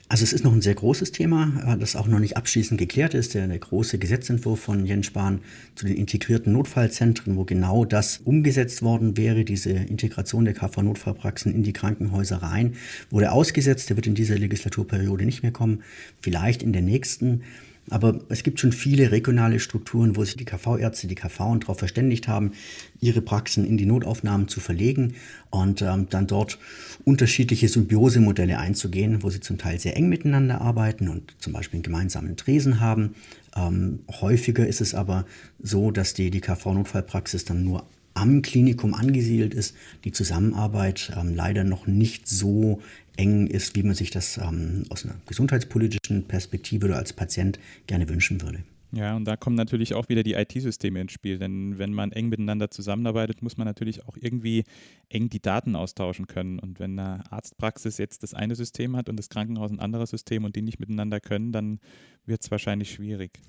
Also 0.08 0.22
es 0.22 0.32
ist 0.32 0.44
noch 0.44 0.52
ein 0.52 0.62
sehr 0.62 0.74
großes 0.74 1.10
Thema, 1.10 1.74
äh, 1.74 1.78
das 1.78 1.96
auch 1.96 2.06
noch 2.06 2.20
nicht 2.20 2.36
abschließend 2.36 2.78
geklärt 2.78 3.14
ist. 3.14 3.34
Der, 3.34 3.48
der, 3.48 3.58
große 3.58 3.98
Gesetzentwurf 3.98 4.60
von 4.60 4.86
Jens 4.86 5.06
Spahn 5.06 5.40
zu 5.74 5.86
den 5.86 5.96
integrierten 5.96 6.52
Notfallzentren, 6.52 7.36
wo 7.36 7.44
genau 7.44 7.84
das 7.84 8.18
umgesetzt 8.18 8.82
worden 8.82 9.16
wäre, 9.16 9.44
diese 9.44 9.70
Integration 9.70 10.44
der 10.44 10.54
KV-Notfallpraxen 10.54 11.52
in 11.52 11.64
die 11.64 11.72
Krankenhäuser 11.72 12.36
rein, 12.36 12.74
wurde 13.10 13.32
ausgesetzt. 13.32 13.88
Der 13.88 13.96
wird 13.96 14.06
in 14.06 14.14
dieser 14.14 14.38
Legislaturperiode 14.38 15.24
nicht 15.24 15.42
mehr 15.42 15.52
kommen, 15.52 15.82
vielleicht 16.20 16.62
in 16.62 16.72
der 16.72 16.82
nächsten. 16.82 17.42
Aber 17.90 18.20
es 18.28 18.42
gibt 18.42 18.58
schon 18.58 18.72
viele 18.72 19.12
regionale 19.12 19.60
Strukturen, 19.60 20.16
wo 20.16 20.24
sich 20.24 20.36
die 20.36 20.44
KV-Ärzte, 20.44 21.06
die 21.06 21.14
KV 21.14 21.58
darauf 21.60 21.78
verständigt 21.78 22.26
haben, 22.26 22.52
ihre 23.00 23.22
Praxen 23.22 23.64
in 23.64 23.76
die 23.76 23.86
Notaufnahmen 23.86 24.48
zu 24.48 24.60
verlegen 24.60 25.14
und 25.50 25.82
ähm, 25.82 26.08
dann 26.10 26.26
dort 26.26 26.58
unterschiedliche 27.04 27.68
Symbiosemodelle 27.68 28.58
einzugehen, 28.58 29.22
wo 29.22 29.30
sie 29.30 29.40
zum 29.40 29.58
Teil 29.58 29.78
sehr 29.78 29.96
eng 29.96 30.08
miteinander 30.08 30.60
arbeiten 30.60 31.08
und 31.08 31.34
zum 31.38 31.52
Beispiel 31.52 31.78
einen 31.78 31.84
gemeinsamen 31.84 32.36
Tresen 32.36 32.80
haben. 32.80 33.14
Ähm, 33.54 34.00
häufiger 34.20 34.66
ist 34.66 34.80
es 34.80 34.94
aber 34.94 35.24
so, 35.62 35.90
dass 35.90 36.14
die, 36.14 36.30
die 36.30 36.40
KV-Notfallpraxis 36.40 37.44
dann 37.44 37.64
nur 37.64 37.86
am 38.16 38.42
Klinikum 38.42 38.94
angesiedelt 38.94 39.54
ist, 39.54 39.76
die 40.04 40.12
Zusammenarbeit 40.12 41.12
ähm, 41.16 41.34
leider 41.34 41.64
noch 41.64 41.86
nicht 41.86 42.28
so 42.28 42.80
eng 43.16 43.46
ist, 43.46 43.76
wie 43.76 43.82
man 43.82 43.94
sich 43.94 44.10
das 44.10 44.38
ähm, 44.38 44.84
aus 44.88 45.04
einer 45.04 45.16
gesundheitspolitischen 45.26 46.24
Perspektive 46.24 46.86
oder 46.86 46.96
als 46.96 47.12
Patient 47.12 47.58
gerne 47.86 48.08
wünschen 48.08 48.42
würde. 48.42 48.64
Ja, 48.92 49.16
und 49.16 49.26
da 49.26 49.36
kommen 49.36 49.56
natürlich 49.56 49.94
auch 49.94 50.08
wieder 50.08 50.22
die 50.22 50.34
IT-Systeme 50.34 51.00
ins 51.00 51.12
Spiel, 51.12 51.38
denn 51.38 51.76
wenn 51.76 51.92
man 51.92 52.12
eng 52.12 52.28
miteinander 52.28 52.70
zusammenarbeitet, 52.70 53.42
muss 53.42 53.58
man 53.58 53.66
natürlich 53.66 54.06
auch 54.06 54.16
irgendwie 54.18 54.64
eng 55.10 55.28
die 55.28 55.42
Daten 55.42 55.76
austauschen 55.76 56.26
können. 56.26 56.58
Und 56.58 56.78
wenn 56.78 56.98
eine 56.98 57.30
Arztpraxis 57.30 57.98
jetzt 57.98 58.22
das 58.22 58.32
eine 58.32 58.54
System 58.54 58.96
hat 58.96 59.08
und 59.08 59.18
das 59.18 59.28
Krankenhaus 59.28 59.70
ein 59.70 59.80
anderes 59.80 60.10
System 60.10 60.44
und 60.44 60.56
die 60.56 60.62
nicht 60.62 60.78
miteinander 60.78 61.20
können, 61.20 61.52
dann 61.52 61.80
wird 62.24 62.42
es 62.42 62.50
wahrscheinlich 62.50 62.92
schwierig. 62.92 63.40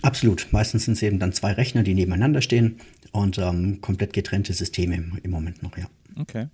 Absolut. 0.00 0.46
Meistens 0.52 0.84
sind 0.84 0.94
es 0.94 1.02
eben 1.02 1.18
dann 1.18 1.32
zwei 1.32 1.52
Rechner, 1.52 1.82
die 1.82 1.94
nebeneinander 1.94 2.40
stehen 2.40 2.78
und 3.18 3.38
ähm, 3.38 3.80
komplett 3.80 4.12
getrennte 4.12 4.52
Systeme 4.52 4.96
im 5.22 5.30
Moment 5.30 5.62
noch, 5.62 5.76
ja. 5.76 5.88
Okay 6.16 6.48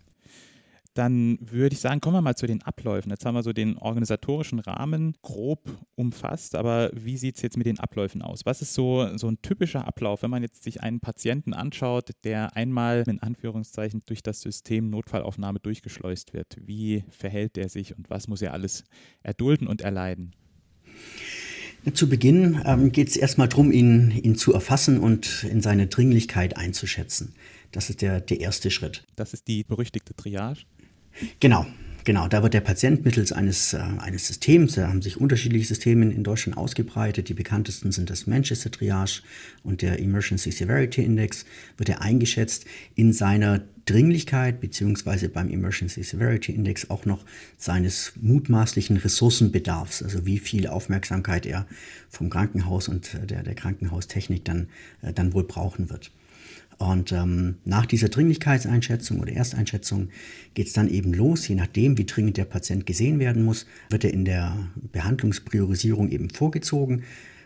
dann 0.95 1.39
würde 1.41 1.75
ich 1.75 1.81
sagen, 1.81 2.01
kommen 2.01 2.17
wir 2.17 2.23
mal 2.23 2.37
zu 2.37 2.47
den 2.47 2.63
Abläufen. 2.63 3.11
Jetzt 3.11 3.27
haben 3.27 3.35
wir 3.35 3.43
so 3.43 3.53
den 3.53 3.77
organisatorischen 3.77 4.61
Rahmen 4.61 5.17
grob 5.23 5.61
umfasst, 5.97 6.55
aber 6.55 6.91
wie 6.95 7.17
sieht 7.17 7.37
es 7.37 7.43
jetzt 7.43 7.57
mit 7.57 7.67
den 7.67 7.81
Abläufen 7.81 8.23
aus? 8.23 8.47
Was 8.47 8.63
ist 8.63 8.75
so, 8.75 9.17
so 9.17 9.29
ein 9.29 9.43
typischer 9.43 9.87
Ablauf, 9.89 10.23
wenn 10.23 10.31
man 10.31 10.43
jetzt 10.43 10.63
sich 10.63 10.83
einen 10.83 11.01
Patienten 11.01 11.53
anschaut, 11.53 12.11
der 12.23 12.57
einmal 12.57 13.03
in 13.09 13.21
Anführungszeichen 13.21 14.03
durch 14.07 14.23
das 14.23 14.41
System 14.41 14.89
Notfallaufnahme 14.89 15.59
durchgeschleust 15.59 16.33
wird? 16.33 16.57
Wie 16.61 17.05
verhält 17.11 17.57
der 17.57 17.69
sich 17.69 17.97
und 17.97 18.09
was 18.09 18.29
muss 18.29 18.41
er 18.41 18.53
alles 18.53 18.85
erdulden 19.25 19.67
und 19.67 19.83
erleiden? 19.83 20.33
Zu 21.93 22.09
Beginn 22.09 22.63
ähm, 22.65 22.93
geht 22.93 23.09
es 23.09 23.17
erstmal 23.17 23.49
darum, 23.49 23.71
ihn, 23.71 24.11
ihn 24.11 24.37
zu 24.37 24.55
erfassen 24.55 24.99
und 24.99 25.45
in 25.45 25.61
seine 25.61 25.87
Dringlichkeit 25.87 26.57
einzuschätzen. 26.57 27.35
Das 27.73 27.91
ist 27.91 28.01
der, 28.01 28.21
der 28.21 28.41
erste 28.41 28.71
Schritt. 28.71 29.05
Das 29.17 29.35
ist 29.35 29.49
die 29.49 29.65
berüchtigte 29.65 30.15
Triage? 30.15 30.61
Genau, 31.41 31.67
Genau, 32.05 32.29
da 32.29 32.43
wird 32.43 32.53
der 32.53 32.61
Patient 32.61 33.03
mittels 33.07 33.33
eines, 33.33 33.73
äh, 33.73 33.79
eines 33.79 34.27
Systems, 34.27 34.75
da 34.75 34.89
haben 34.89 35.01
sich 35.01 35.19
unterschiedliche 35.19 35.67
Systeme 35.69 36.05
in 36.13 36.23
Deutschland 36.23 36.59
ausgebreitet. 36.59 37.31
Die 37.31 37.35
bekanntesten 37.35 37.93
sind 37.93 38.11
das 38.11 38.27
Manchester 38.27 38.71
Triage 38.71 39.23
und 39.63 39.81
der 39.81 39.99
Emergency 40.01 40.53
Severity 40.53 41.03
Index, 41.03 41.47
wird 41.79 41.89
er 41.89 42.03
eingeschätzt 42.03 42.67
in 42.95 43.15
seiner 43.15 43.63
Dringlichkeit, 43.87 44.61
beziehungsweise 44.61 45.31
beim 45.31 45.49
Emergency 45.49 46.03
Severity 46.03 46.53
Index 46.53 46.91
auch 46.91 47.07
noch 47.07 47.25
seines 47.57 48.13
mutmaßlichen 48.21 48.99
Ressourcenbedarfs, 48.99 50.03
also 50.03 50.27
wie 50.27 50.39
viel 50.39 50.67
Aufmerksamkeit 50.67 51.47
er 51.47 51.67
vom 52.11 52.29
Krankenhaus 52.29 52.89
und 52.89 53.17
der, 53.31 53.43
der 53.43 53.55
Krankenhaustechnik 53.55 54.45
dann, 54.45 54.69
äh, 55.01 55.15
dann 55.15 55.33
wohl 55.33 55.45
brauchen 55.45 55.89
wird. 55.89 56.11
Und 56.79 57.13
ähm, 57.13 57.57
nach 57.65 57.87
dieser 57.87 58.09
Dringlichkeitseinschätzung 58.09 59.21
oder 59.21 59.33
Ersteinschätzung 59.33 60.09
geht 60.55 60.67
es 60.67 60.73
dann 60.73 60.89
eben 60.89 61.13
los. 61.13 61.47
Je 61.47 61.55
nachdem, 61.55 61.99
wie 61.99 62.05
dringend 62.05 62.37
der 62.37 62.45
Patient 62.45 62.85
gesehen 62.87 63.19
werden 63.19 63.45
muss, 63.45 63.67
wird 63.91 64.05
er 64.05 64.13
in 64.13 64.25
der 64.25 64.57
Behandlungspriorisierung 64.93 66.11
eben 66.11 66.31
vorgezogen, 66.31 67.05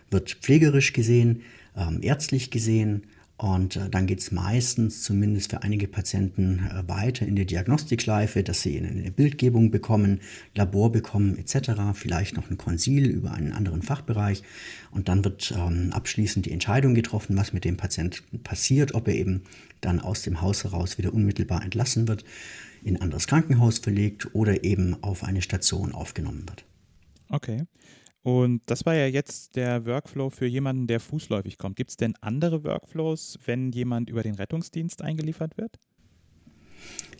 wird 0.09 0.37
pflegerisch 0.41 0.93
gesehen, 0.93 1.41
ähm, 1.77 1.99
ärztlich 2.01 2.49
gesehen 2.49 3.03
und 3.39 3.77
äh, 3.77 3.89
dann 3.89 4.05
geht 4.05 4.19
es 4.19 4.33
meistens, 4.33 5.01
zumindest 5.01 5.51
für 5.51 5.63
einige 5.63 5.87
Patienten, 5.87 6.59
äh, 6.59 6.85
weiter 6.89 7.25
in 7.25 7.37
der 7.37 7.45
Diagnostikschleife, 7.45 8.43
dass 8.43 8.61
sie 8.63 8.77
eine 8.77 9.11
Bildgebung 9.11 9.71
bekommen, 9.71 10.19
Labor 10.55 10.91
bekommen 10.91 11.37
etc., 11.37 11.71
vielleicht 11.93 12.35
noch 12.35 12.51
ein 12.51 12.57
Konsil 12.57 13.07
über 13.07 13.31
einen 13.31 13.53
anderen 13.53 13.81
Fachbereich. 13.81 14.43
Und 14.91 15.07
dann 15.07 15.23
wird 15.23 15.53
ähm, 15.55 15.93
abschließend 15.93 16.47
die 16.47 16.51
Entscheidung 16.51 16.95
getroffen, 16.95 17.37
was 17.37 17.53
mit 17.53 17.63
dem 17.63 17.77
Patienten 17.77 18.43
passiert, 18.43 18.93
ob 18.93 19.07
er 19.07 19.15
eben 19.15 19.43
dann 19.79 20.01
aus 20.01 20.21
dem 20.21 20.41
Haus 20.41 20.65
heraus 20.65 20.97
wieder 20.97 21.13
unmittelbar 21.13 21.63
entlassen 21.63 22.09
wird, 22.09 22.25
in 22.83 22.97
ein 22.97 23.03
anderes 23.03 23.27
Krankenhaus 23.27 23.77
verlegt 23.77 24.35
oder 24.35 24.65
eben 24.65 25.01
auf 25.01 25.23
eine 25.23 25.41
Station 25.41 25.93
aufgenommen 25.93 26.43
wird. 26.45 26.65
Okay. 27.29 27.63
Und 28.29 28.61
das 28.67 28.85
war 28.85 28.93
ja 28.93 29.07
jetzt 29.07 29.55
der 29.55 29.87
Workflow 29.87 30.29
für 30.29 30.45
jemanden, 30.45 30.85
der 30.85 30.99
fußläufig 30.99 31.57
kommt. 31.57 31.75
Gibt 31.75 31.89
es 31.89 31.97
denn 31.97 32.13
andere 32.21 32.63
Workflows, 32.63 33.39
wenn 33.47 33.71
jemand 33.71 34.07
über 34.07 34.21
den 34.21 34.35
Rettungsdienst 34.35 35.01
eingeliefert 35.01 35.57
wird? 35.57 35.79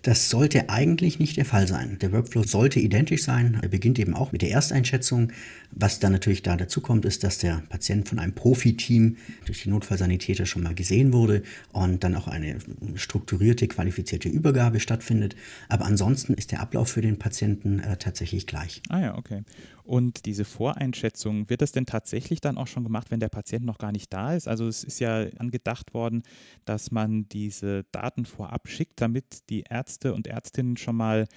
Das 0.03 0.29
sollte 0.29 0.69
eigentlich 0.69 1.19
nicht 1.19 1.37
der 1.37 1.45
Fall 1.45 1.67
sein. 1.67 1.97
Der 2.01 2.11
Workflow 2.11 2.43
sollte 2.43 2.79
identisch 2.79 3.23
sein. 3.23 3.59
Er 3.61 3.69
beginnt 3.69 3.99
eben 3.99 4.13
auch 4.15 4.31
mit 4.31 4.41
der 4.41 4.51
Ersteinschätzung. 4.51 5.31
Was 5.71 5.99
dann 5.99 6.11
natürlich 6.11 6.41
da 6.41 6.55
dazu 6.55 6.81
kommt, 6.81 7.05
ist, 7.05 7.23
dass 7.23 7.37
der 7.37 7.61
Patient 7.69 8.07
von 8.07 8.19
einem 8.19 8.33
Profiteam 8.33 9.17
durch 9.45 9.63
die 9.63 9.69
Notfallsanitäter 9.69 10.45
schon 10.45 10.63
mal 10.63 10.73
gesehen 10.73 11.13
wurde 11.13 11.43
und 11.71 12.03
dann 12.03 12.15
auch 12.15 12.27
eine 12.27 12.57
strukturierte, 12.95 13.67
qualifizierte 13.67 14.29
Übergabe 14.29 14.79
stattfindet. 14.79 15.35
Aber 15.67 15.85
ansonsten 15.85 16.33
ist 16.33 16.51
der 16.51 16.61
Ablauf 16.61 16.89
für 16.89 17.01
den 17.01 17.19
Patienten 17.19 17.79
äh, 17.79 17.97
tatsächlich 17.97 18.47
gleich. 18.47 18.81
Ah 18.89 18.99
ja, 19.01 19.17
okay. 19.17 19.43
Und 19.89 20.27
diese 20.27 20.45
Voreinschätzung, 20.45 21.49
wird 21.49 21.63
das 21.63 21.71
denn 21.71 21.87
tatsächlich 21.87 22.41
dann 22.41 22.59
auch 22.59 22.67
schon 22.67 22.83
gemacht, 22.83 23.09
wenn 23.09 23.19
der 23.19 23.29
Patient 23.29 23.65
noch 23.65 23.79
gar 23.79 23.91
nicht 23.91 24.13
da 24.13 24.35
ist? 24.35 24.47
Also 24.47 24.67
es 24.67 24.83
ist 24.83 24.99
ja 24.99 25.25
angedacht 25.39 25.95
worden, 25.95 26.21
dass 26.65 26.91
man 26.91 27.27
diese 27.29 27.85
Daten 27.91 28.25
vorab 28.25 28.67
schickt, 28.67 29.01
damit 29.01 29.49
die 29.49 29.63
Ärzte 29.67 29.88
und 30.13 30.27
Ärztinnen 30.27 30.77
schon 30.77 30.95
mal 30.95 31.27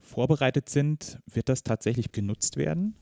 vorbereitet 0.00 0.68
sind. 0.68 1.18
Wird 1.26 1.48
das 1.48 1.62
tatsächlich 1.62 2.12
genutzt 2.12 2.56
werden? 2.56 2.94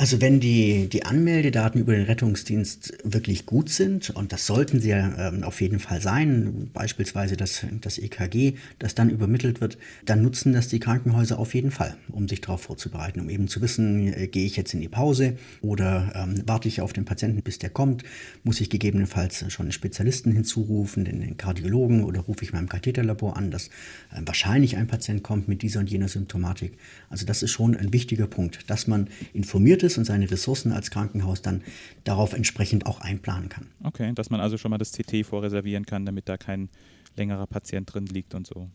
Also 0.00 0.22
wenn 0.22 0.40
die, 0.40 0.88
die 0.88 1.04
Anmeldedaten 1.04 1.78
über 1.78 1.92
den 1.92 2.06
Rettungsdienst 2.06 2.94
wirklich 3.04 3.44
gut 3.44 3.68
sind, 3.68 4.08
und 4.08 4.32
das 4.32 4.46
sollten 4.46 4.80
sie 4.80 4.88
ja 4.88 5.28
ähm, 5.28 5.44
auf 5.44 5.60
jeden 5.60 5.78
Fall 5.78 6.00
sein, 6.00 6.70
beispielsweise 6.72 7.36
das, 7.36 7.66
das 7.82 7.98
EKG, 7.98 8.54
das 8.78 8.94
dann 8.94 9.10
übermittelt 9.10 9.60
wird, 9.60 9.76
dann 10.06 10.22
nutzen 10.22 10.54
das 10.54 10.68
die 10.68 10.80
Krankenhäuser 10.80 11.38
auf 11.38 11.52
jeden 11.52 11.70
Fall, 11.70 11.98
um 12.08 12.30
sich 12.30 12.40
darauf 12.40 12.62
vorzubereiten, 12.62 13.20
um 13.20 13.28
eben 13.28 13.46
zu 13.46 13.60
wissen, 13.60 14.10
äh, 14.14 14.26
gehe 14.26 14.46
ich 14.46 14.56
jetzt 14.56 14.72
in 14.72 14.80
die 14.80 14.88
Pause 14.88 15.36
oder 15.60 16.10
ähm, 16.14 16.44
warte 16.46 16.68
ich 16.68 16.80
auf 16.80 16.94
den 16.94 17.04
Patienten, 17.04 17.42
bis 17.42 17.58
der 17.58 17.68
kommt, 17.68 18.02
muss 18.42 18.62
ich 18.62 18.70
gegebenenfalls 18.70 19.52
schon 19.52 19.66
einen 19.66 19.72
Spezialisten 19.72 20.32
hinzurufen, 20.32 21.04
den, 21.04 21.20
den 21.20 21.36
Kardiologen 21.36 22.04
oder 22.04 22.20
rufe 22.22 22.42
ich 22.42 22.54
meinem 22.54 22.70
Katheterlabor 22.70 23.36
an, 23.36 23.50
dass 23.50 23.66
äh, 24.14 24.22
wahrscheinlich 24.24 24.78
ein 24.78 24.86
Patient 24.86 25.22
kommt 25.22 25.46
mit 25.46 25.60
dieser 25.60 25.80
und 25.80 25.90
jener 25.90 26.08
Symptomatik. 26.08 26.78
Also 27.10 27.26
das 27.26 27.42
ist 27.42 27.50
schon 27.50 27.76
ein 27.76 27.92
wichtiger 27.92 28.26
Punkt, 28.26 28.70
dass 28.70 28.86
man 28.86 29.08
informiert 29.34 29.82
ist, 29.82 29.89
ist 29.90 29.98
und 29.98 30.04
seine 30.04 30.30
Ressourcen 30.30 30.72
als 30.72 30.90
Krankenhaus 30.90 31.42
dann 31.42 31.62
darauf 32.04 32.32
entsprechend 32.32 32.86
auch 32.86 33.00
einplanen 33.00 33.48
kann. 33.48 33.66
Okay, 33.82 34.12
dass 34.14 34.30
man 34.30 34.40
also 34.40 34.56
schon 34.56 34.70
mal 34.70 34.78
das 34.78 34.92
CT 34.92 35.26
vorreservieren 35.26 35.84
kann, 35.84 36.06
damit 36.06 36.28
da 36.28 36.36
kein 36.36 36.68
längerer 37.16 37.46
Patient 37.46 37.92
drin 37.92 38.06
liegt 38.06 38.34
und 38.34 38.46
so. 38.46 38.70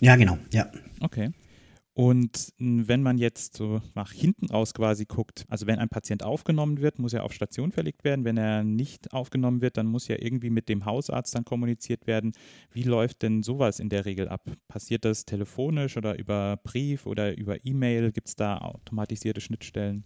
Ja, 0.00 0.16
genau, 0.16 0.38
ja. 0.52 0.70
Okay. 1.00 1.32
Und 1.94 2.52
wenn 2.58 3.02
man 3.02 3.16
jetzt 3.16 3.56
so 3.56 3.80
nach 3.94 4.12
hinten 4.12 4.50
raus 4.50 4.74
quasi 4.74 5.06
guckt, 5.06 5.46
also 5.48 5.66
wenn 5.66 5.78
ein 5.78 5.88
Patient 5.88 6.22
aufgenommen 6.22 6.82
wird, 6.82 6.98
muss 6.98 7.14
er 7.14 7.24
auf 7.24 7.32
Station 7.32 7.72
verlegt 7.72 8.04
werden. 8.04 8.26
Wenn 8.26 8.36
er 8.36 8.64
nicht 8.64 9.14
aufgenommen 9.14 9.62
wird, 9.62 9.78
dann 9.78 9.86
muss 9.86 10.06
ja 10.06 10.16
irgendwie 10.20 10.50
mit 10.50 10.68
dem 10.68 10.84
Hausarzt 10.84 11.34
dann 11.34 11.46
kommuniziert 11.46 12.06
werden. 12.06 12.32
Wie 12.70 12.82
läuft 12.82 13.22
denn 13.22 13.42
sowas 13.42 13.80
in 13.80 13.88
der 13.88 14.04
Regel 14.04 14.28
ab? 14.28 14.42
Passiert 14.68 15.06
das 15.06 15.24
telefonisch 15.24 15.96
oder 15.96 16.18
über 16.18 16.58
Brief 16.62 17.06
oder 17.06 17.34
über 17.34 17.64
E-Mail? 17.64 18.12
Gibt 18.12 18.28
es 18.28 18.36
da 18.36 18.58
automatisierte 18.58 19.40
Schnittstellen? 19.40 20.04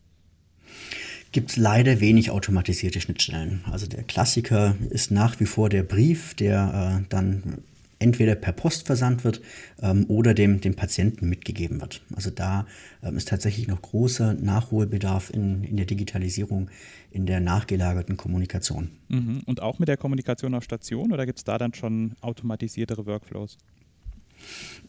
Gibt 1.33 1.51
es 1.51 1.57
leider 1.57 2.01
wenig 2.01 2.31
automatisierte 2.31 3.01
Schnittstellen. 3.01 3.63
Also 3.71 3.87
der 3.87 4.03
Klassiker 4.03 4.75
ist 4.91 5.11
nach 5.11 5.39
wie 5.41 5.47
vor 5.47 5.69
der 5.69 5.83
Brief, 5.83 6.35
der 6.35 7.03
äh, 7.03 7.07
dann 7.09 7.63
entweder 8.01 8.35
per 8.35 8.53
Post 8.53 8.87
versandt 8.87 9.25
wird 9.25 9.41
ähm, 9.83 10.07
oder 10.09 10.35
dem, 10.35 10.61
dem 10.61 10.75
Patienten 10.75 11.29
mitgegeben 11.29 11.81
wird. 11.81 12.03
Also 12.17 12.31
da 12.31 12.67
ähm, 13.03 13.17
ist 13.17 13.29
tatsächlich 13.29 13.69
noch 13.69 13.81
großer 13.81 14.35
Nachholbedarf 14.35 15.31
in, 15.31 15.63
in 15.63 15.77
der 15.77 15.87
Digitalisierung, 15.87 16.71
in 17.13 17.27
der 17.27 17.41
nachgelagerten 17.41 18.17
Kommunikation. 18.17 18.91
Mhm. 19.09 19.43
Und 19.47 19.61
auch 19.63 19.79
mit 19.79 19.89
der 19.89 19.99
Kommunikation 19.99 20.55
auf 20.55 20.65
Station 20.65 21.13
oder 21.13 21.27
gibt 21.27 21.39
es 21.39 21.45
da 21.45 21.59
dann 21.59 21.75
schon 21.75 22.15
automatisiertere 22.23 23.07
Workflows? 23.07 23.59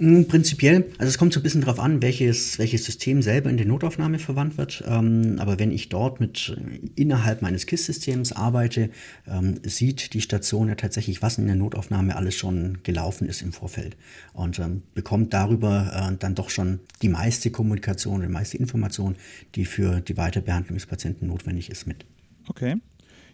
Mm, 0.02 0.24
prinzipiell, 0.24 0.86
also 0.98 1.10
es 1.10 1.20
kommt 1.20 1.32
so 1.32 1.40
ein 1.40 1.44
bisschen 1.44 1.62
darauf 1.62 1.80
an, 1.80 2.02
welches, 2.02 2.58
welches 2.58 2.86
System 2.86 3.22
selber 3.22 3.52
in 3.52 3.58
der 3.58 3.68
Notaufnahme 3.68 4.18
verwandt 4.18 4.58
wird. 4.58 4.84
Ähm, 4.88 5.36
aber 5.38 5.60
wenn 5.60 5.72
ich 5.72 5.90
dort 5.90 6.20
mit 6.20 6.58
äh, 6.58 6.80
innerhalb 6.96 7.44
meines 7.44 7.68
KISS-Systems 7.68 8.32
arbeite, 8.32 8.90
ähm, 9.28 9.60
sieht 9.64 10.14
die 10.14 10.22
Station 10.22 10.70
ja 10.70 10.76
tatsächlich, 10.76 11.22
was 11.22 11.38
in 11.38 11.46
der 11.46 11.56
Notaufnahme 11.56 12.16
alles 12.16 12.36
schon 12.36 12.80
gelaufen 12.82 13.28
ist 13.28 13.44
im 13.44 13.54
Vorfeld. 13.54 13.96
Und 14.34 14.58
ähm, 14.58 14.82
bekommt 14.96 15.34
darüber 15.34 16.10
äh, 16.12 16.18
dann 16.18 16.34
doch 16.34 16.50
schon 16.50 16.80
die 17.04 17.10
meiste 17.10 17.52
Kommunikation, 17.52 18.22
die 18.22 18.28
meiste 18.28 18.58
Information, 18.58 19.16
die 19.54 19.66
für 19.66 20.02
die 20.02 20.18
Weiterbehandlung 20.18 20.78
des 20.78 20.88
Patienten 20.88 21.28
notwendig 21.28 21.70
ist, 21.70 21.86
mit. 21.86 22.06
Okay. 22.48 22.78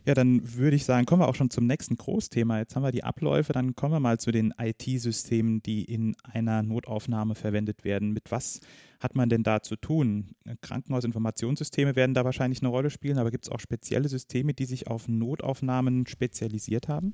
Ja, 0.07 0.13
dann 0.13 0.55
würde 0.55 0.77
ich 0.77 0.85
sagen, 0.85 1.05
kommen 1.05 1.21
wir 1.21 1.27
auch 1.27 1.35
schon 1.35 1.49
zum 1.49 1.67
nächsten 1.67 1.97
Großthema. 1.97 2.59
Jetzt 2.59 2.77
haben 2.77 2.83
wir 2.83 2.93
die 2.93 3.03
Abläufe, 3.03 3.51
dann 3.51 3.75
kommen 3.75 3.93
wir 3.93 3.99
mal 3.99 4.17
zu 4.17 4.31
den 4.31 4.53
IT-Systemen, 4.57 5.61
die 5.61 5.83
in 5.83 6.15
einer 6.23 6.63
Notaufnahme 6.63 7.35
verwendet 7.35 7.83
werden. 7.83 8.13
Mit 8.13 8.31
was 8.31 8.61
hat 9.01 9.17
man 9.17 9.27
denn 9.27 9.43
da 9.43 9.61
zu 9.61 9.75
tun? 9.75 10.29
Krankenhausinformationssysteme 10.61 11.97
werden 11.97 12.13
da 12.13 12.23
wahrscheinlich 12.23 12.61
eine 12.61 12.69
Rolle 12.69 12.89
spielen, 12.89 13.17
aber 13.17 13.31
gibt 13.31 13.47
es 13.47 13.51
auch 13.51 13.59
spezielle 13.59 14.07
Systeme, 14.07 14.53
die 14.53 14.63
sich 14.63 14.87
auf 14.87 15.09
Notaufnahmen 15.09 16.07
spezialisiert 16.07 16.87
haben? 16.87 17.13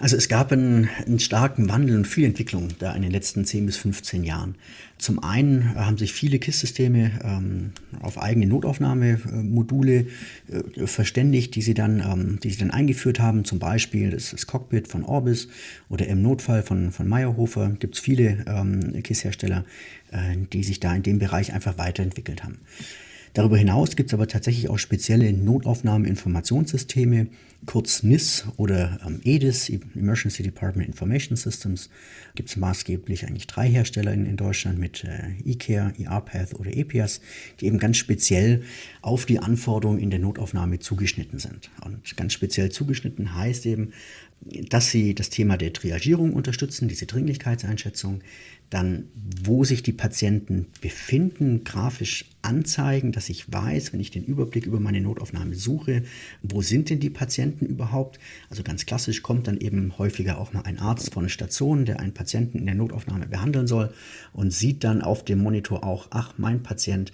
Also 0.00 0.16
es 0.16 0.28
gab 0.28 0.52
einen, 0.52 0.88
einen, 1.06 1.18
starken 1.18 1.68
Wandel 1.68 1.96
und 1.96 2.06
viel 2.06 2.24
Entwicklung 2.24 2.68
da 2.78 2.94
in 2.94 3.02
den 3.02 3.10
letzten 3.10 3.44
10 3.44 3.66
bis 3.66 3.76
15 3.78 4.22
Jahren. 4.22 4.54
Zum 4.96 5.22
einen 5.22 5.74
haben 5.74 5.98
sich 5.98 6.12
viele 6.12 6.38
KISS-Systeme 6.38 7.10
ähm, 7.24 7.72
auf 8.00 8.16
eigene 8.16 8.46
Notaufnahmemodule 8.46 10.06
äh, 10.50 10.86
verständigt, 10.86 11.56
die 11.56 11.62
sie, 11.62 11.74
dann, 11.74 12.00
ähm, 12.00 12.38
die 12.40 12.50
sie 12.50 12.58
dann 12.58 12.70
eingeführt 12.70 13.18
haben. 13.18 13.44
Zum 13.44 13.58
Beispiel 13.58 14.10
das, 14.10 14.30
das 14.30 14.46
Cockpit 14.46 14.86
von 14.86 15.02
Orbis 15.02 15.48
oder 15.88 16.06
im 16.06 16.22
Notfall 16.22 16.62
von, 16.62 16.92
von 16.92 17.08
Meyerhofer. 17.08 17.70
Gibt 17.80 17.96
es 17.96 18.00
viele 18.00 18.44
ähm, 18.46 19.02
KISS-Hersteller, 19.02 19.64
äh, 20.12 20.36
die 20.52 20.62
sich 20.62 20.78
da 20.78 20.94
in 20.94 21.02
dem 21.02 21.18
Bereich 21.18 21.52
einfach 21.52 21.76
weiterentwickelt 21.76 22.44
haben. 22.44 22.58
Darüber 23.34 23.56
hinaus 23.56 23.96
gibt 23.96 24.10
es 24.10 24.14
aber 24.14 24.26
tatsächlich 24.26 24.68
auch 24.68 24.78
spezielle 24.78 25.32
Notaufnahmeinformationssysteme, 25.32 27.28
kurz 27.66 28.02
NIS 28.02 28.44
oder 28.56 29.00
ähm, 29.04 29.20
EDIS, 29.24 29.68
Emergency 29.68 30.42
Department 30.42 30.88
Information 30.88 31.36
Systems. 31.36 31.90
Gibt 32.34 32.48
es 32.48 32.56
maßgeblich 32.56 33.26
eigentlich 33.26 33.46
drei 33.46 33.68
Hersteller 33.68 34.12
in, 34.12 34.26
in 34.26 34.36
Deutschland 34.36 34.78
mit 34.78 35.04
äh, 35.04 35.32
eCare, 35.44 35.92
ERPath 35.98 36.54
oder 36.54 36.74
EPIAS, 36.74 37.20
die 37.60 37.66
eben 37.66 37.78
ganz 37.78 37.96
speziell 37.96 38.62
auf 39.02 39.26
die 39.26 39.40
Anforderungen 39.40 39.98
in 39.98 40.10
der 40.10 40.20
Notaufnahme 40.20 40.78
zugeschnitten 40.78 41.38
sind. 41.38 41.70
Und 41.84 42.16
ganz 42.16 42.32
speziell 42.32 42.70
zugeschnitten 42.70 43.34
heißt 43.34 43.66
eben, 43.66 43.92
dass 44.68 44.90
sie 44.90 45.14
das 45.14 45.30
Thema 45.30 45.56
der 45.56 45.72
Triagierung 45.72 46.32
unterstützen, 46.32 46.88
diese 46.88 47.06
Dringlichkeitseinschätzung, 47.06 48.20
dann 48.70 49.04
wo 49.44 49.64
sich 49.64 49.82
die 49.82 49.92
Patienten 49.92 50.66
befinden, 50.80 51.64
grafisch 51.64 52.26
anzeigen, 52.42 53.12
dass 53.12 53.28
ich 53.28 53.52
weiß, 53.52 53.92
wenn 53.92 54.00
ich 54.00 54.10
den 54.10 54.24
Überblick 54.24 54.66
über 54.66 54.80
meine 54.80 55.00
Notaufnahme 55.00 55.54
suche, 55.54 56.02
wo 56.42 56.62
sind 56.62 56.90
denn 56.90 57.00
die 57.00 57.10
Patienten 57.10 57.66
überhaupt? 57.66 58.18
Also 58.48 58.62
ganz 58.62 58.86
klassisch 58.86 59.22
kommt 59.22 59.48
dann 59.48 59.58
eben 59.58 59.98
häufiger 59.98 60.38
auch 60.38 60.52
mal 60.52 60.62
ein 60.62 60.78
Arzt 60.78 61.12
von 61.12 61.28
Station, 61.28 61.84
der 61.84 62.00
einen 62.00 62.14
Patienten 62.14 62.58
in 62.58 62.66
der 62.66 62.74
Notaufnahme 62.74 63.26
behandeln 63.26 63.66
soll 63.66 63.92
und 64.32 64.52
sieht 64.52 64.84
dann 64.84 65.02
auf 65.02 65.24
dem 65.24 65.40
Monitor 65.40 65.84
auch, 65.84 66.08
ach, 66.10 66.34
mein 66.38 66.62
Patient, 66.62 67.12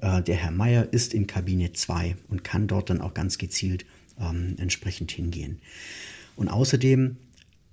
äh, 0.00 0.22
der 0.22 0.36
Herr 0.36 0.50
Meier, 0.50 0.88
ist 0.92 1.14
in 1.14 1.26
Kabine 1.26 1.72
2 1.72 2.16
und 2.28 2.44
kann 2.44 2.66
dort 2.66 2.90
dann 2.90 3.00
auch 3.00 3.14
ganz 3.14 3.38
gezielt 3.38 3.86
ähm, 4.20 4.56
entsprechend 4.58 5.10
hingehen. 5.10 5.58
Und 6.36 6.48
außerdem 6.48 7.16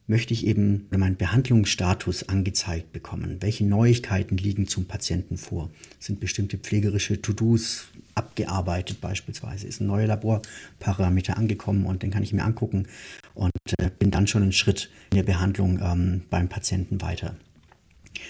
möchte 0.07 0.33
ich 0.33 0.47
eben 0.47 0.87
meinen 0.89 1.17
Behandlungsstatus 1.17 2.29
angezeigt 2.29 2.93
bekommen. 2.93 3.37
Welche 3.41 3.65
Neuigkeiten 3.65 4.37
liegen 4.37 4.67
zum 4.67 4.85
Patienten 4.85 5.37
vor? 5.37 5.69
Sind 5.99 6.21
bestimmte 6.21 6.57
pflegerische 6.57 7.21
To-Dos 7.21 7.89
abgearbeitet 8.15 9.01
beispielsweise? 9.01 9.67
Ist 9.67 9.81
ein 9.81 9.87
neuer 9.87 10.07
Laborparameter 10.07 11.37
angekommen 11.37 11.85
und 11.85 12.03
den 12.03 12.11
kann 12.11 12.23
ich 12.23 12.31
mir 12.31 12.45
angucken 12.45 12.87
und 13.33 13.51
äh, 13.79 13.91
bin 13.99 14.09
dann 14.09 14.27
schon 14.27 14.43
einen 14.43 14.53
Schritt 14.53 14.89
in 15.11 15.17
der 15.17 15.23
Behandlung 15.23 15.79
ähm, 15.81 16.21
beim 16.29 16.47
Patienten 16.47 17.01
weiter. 17.01 17.35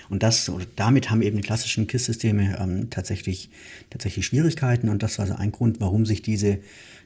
Und 0.09 0.23
das, 0.23 0.51
damit 0.75 1.09
haben 1.09 1.21
eben 1.21 1.37
die 1.37 1.43
klassischen 1.43 1.87
KISS-Systeme 1.87 2.57
ähm, 2.59 2.89
tatsächlich, 2.89 3.49
tatsächlich 3.89 4.25
Schwierigkeiten 4.25 4.89
und 4.89 5.03
das 5.03 5.17
war 5.17 5.25
also 5.25 5.37
ein 5.37 5.51
Grund, 5.51 5.79
warum 5.79 6.05
sich 6.05 6.21
diese 6.21 6.59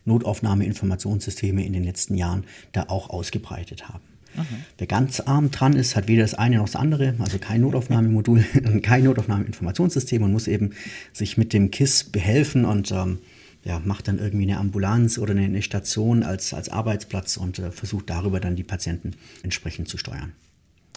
Notaufnahmeinformationssysteme 0.06 1.64
in 1.64 1.74
den 1.74 1.84
letzten 1.84 2.16
Jahren 2.16 2.46
da 2.72 2.86
auch 2.88 3.10
ausgebreitet 3.10 3.90
haben. 3.90 4.04
Aha. 4.36 4.46
Wer 4.78 4.88
ganz 4.88 5.20
arm 5.20 5.52
dran 5.52 5.74
ist, 5.74 5.96
hat 5.96 6.08
weder 6.08 6.24
das 6.24 6.34
eine 6.34 6.58
noch 6.58 6.66
das 6.66 6.76
andere, 6.76 7.16
also 7.20 7.38
kein 7.38 7.62
Notaufnahmemodul, 7.62 8.44
kein 8.82 9.04
Notaufnahmeinformationssystem 9.04 10.24
und 10.24 10.32
muss 10.32 10.48
eben 10.48 10.72
sich 11.14 11.38
mit 11.38 11.54
dem 11.54 11.72
KISS 11.72 12.06
behelfen 12.06 12.66
und 12.66 12.92
ähm, 12.92 13.20
ja, 13.64 13.80
macht 13.80 14.08
dann 14.08 14.18
irgendwie 14.18 14.44
eine 14.44 14.58
Ambulanz 14.58 15.18
oder 15.18 15.36
eine, 15.36 15.62
Station 15.62 16.24
als, 16.24 16.54
als 16.54 16.70
Arbeitsplatz 16.70 17.38
und 17.38 17.60
äh, 17.60 17.72
versucht 17.72 18.10
darüber 18.10 18.40
dann 18.40 18.56
die 18.56 18.64
Patienten 18.64 19.12
entsprechend 19.44 19.88
zu 19.88 19.98
steuern. 19.98 20.34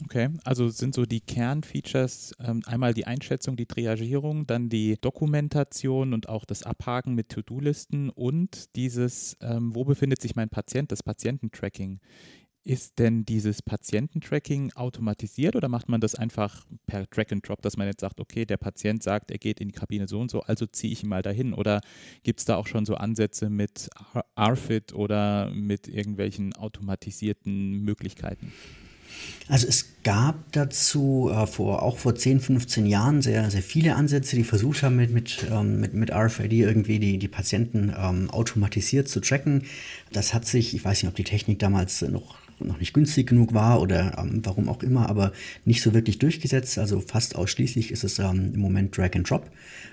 Okay, 0.03 0.29
also 0.43 0.69
sind 0.71 0.93
so 0.95 1.07
die 1.07 1.21
Kernfeatures 1.21 2.35
ähm, 2.41 2.62
einmal 2.67 2.95
die 2.95 3.07
Einschätzung, 3.07 3.55
die 3.57 3.67
Triagierung, 3.67 4.45
dann 4.47 4.69
die 4.69 4.97
Dokumentation 5.00 6.12
und 6.12 6.29
auch 6.29 6.45
das 6.45 6.64
Abhaken 6.64 7.14
mit 7.14 7.29
To-Do-Listen 7.29 8.11
und 8.11 8.75
dieses, 8.75 9.37
ähm, 9.41 9.73
wo 9.75 9.85
befindet 9.85 10.21
sich 10.21 10.35
mein 10.35 10.49
Patient, 10.49 10.91
das 10.91 11.05
Patiententracking. 11.05 12.00
Ist 12.66 12.99
denn 12.99 13.26
dieses 13.26 13.61
Patiententracking 13.61 14.73
automatisiert 14.73 15.54
oder 15.54 15.68
macht 15.68 15.90
man 15.90 16.00
das 16.00 16.14
einfach 16.14 16.64
per 16.87 17.04
Drag 17.04 17.30
and 17.30 17.47
Drop, 17.47 17.61
dass 17.61 17.76
man 17.76 17.87
jetzt 17.87 18.00
sagt, 18.00 18.21
okay, 18.21 18.47
der 18.47 18.56
Patient 18.56 19.02
sagt, 19.02 19.30
er 19.30 19.37
geht 19.37 19.61
in 19.61 19.68
die 19.68 19.75
Kabine 19.75 20.09
so 20.09 20.18
und 20.18 20.30
so, 20.30 20.40
also 20.40 20.64
ziehe 20.64 20.90
ich 20.90 21.02
ihn 21.02 21.11
mal 21.11 21.21
dahin? 21.21 21.52
Oder 21.52 21.83
gibt 22.23 22.40
es 22.40 22.47
da 22.47 22.56
auch 22.56 22.66
schon 22.66 22.87
so 22.87 22.94
Ansätze 22.94 23.50
mit 23.50 23.90
RFID 24.40 24.94
oder 24.94 25.50
mit 25.50 25.88
irgendwelchen 25.88 26.54
automatisierten 26.54 27.85
Möglichkeiten? 27.85 28.50
Also 29.49 29.66
es 29.68 30.02
gab 30.02 30.50
dazu 30.52 31.30
äh, 31.30 31.47
vor, 31.47 31.83
auch 31.83 31.99
vor 31.99 32.14
10, 32.14 32.40
15 32.40 32.87
Jahren 32.87 33.21
sehr, 33.21 33.50
sehr 33.50 33.62
viele 33.62 33.94
Ansätze, 33.94 34.37
die 34.37 34.44
versucht 34.44 34.83
haben, 34.83 34.97
mit, 34.97 35.11
mit, 35.12 35.47
ähm, 35.50 35.80
mit, 35.80 35.92
mit 35.92 36.11
RFID 36.11 36.52
irgendwie 36.52 36.99
die, 36.99 37.18
die 37.18 37.28
Patienten 37.28 37.92
ähm, 37.97 38.30
automatisiert 38.30 39.09
zu 39.09 39.21
tracken. 39.21 39.64
Das 40.12 40.33
hat 40.33 40.47
sich, 40.47 40.75
ich 40.75 40.83
weiß 40.83 41.02
nicht, 41.02 41.11
ob 41.11 41.16
die 41.16 41.25
Technik 41.25 41.59
damals 41.59 42.00
noch 42.00 42.43
noch 42.66 42.80
nicht 42.80 42.94
günstig 42.94 43.28
genug 43.28 43.54
war 43.54 43.80
oder 43.80 44.18
ähm, 44.18 44.40
warum 44.44 44.68
auch 44.68 44.83
immer, 44.83 45.09
aber 45.09 45.33
nicht 45.64 45.83
so 45.83 45.94
wirklich 45.94 46.18
durchgesetzt. 46.18 46.78
Also 46.78 47.00
fast 47.00 47.37
ausschließlich 47.37 47.90
ist 47.90 48.04
es 48.04 48.18
ähm, 48.18 48.52
im 48.54 48.61
Moment 48.61 48.97
Drag 48.97 49.14
and 49.14 49.28
Drop. 49.28 49.50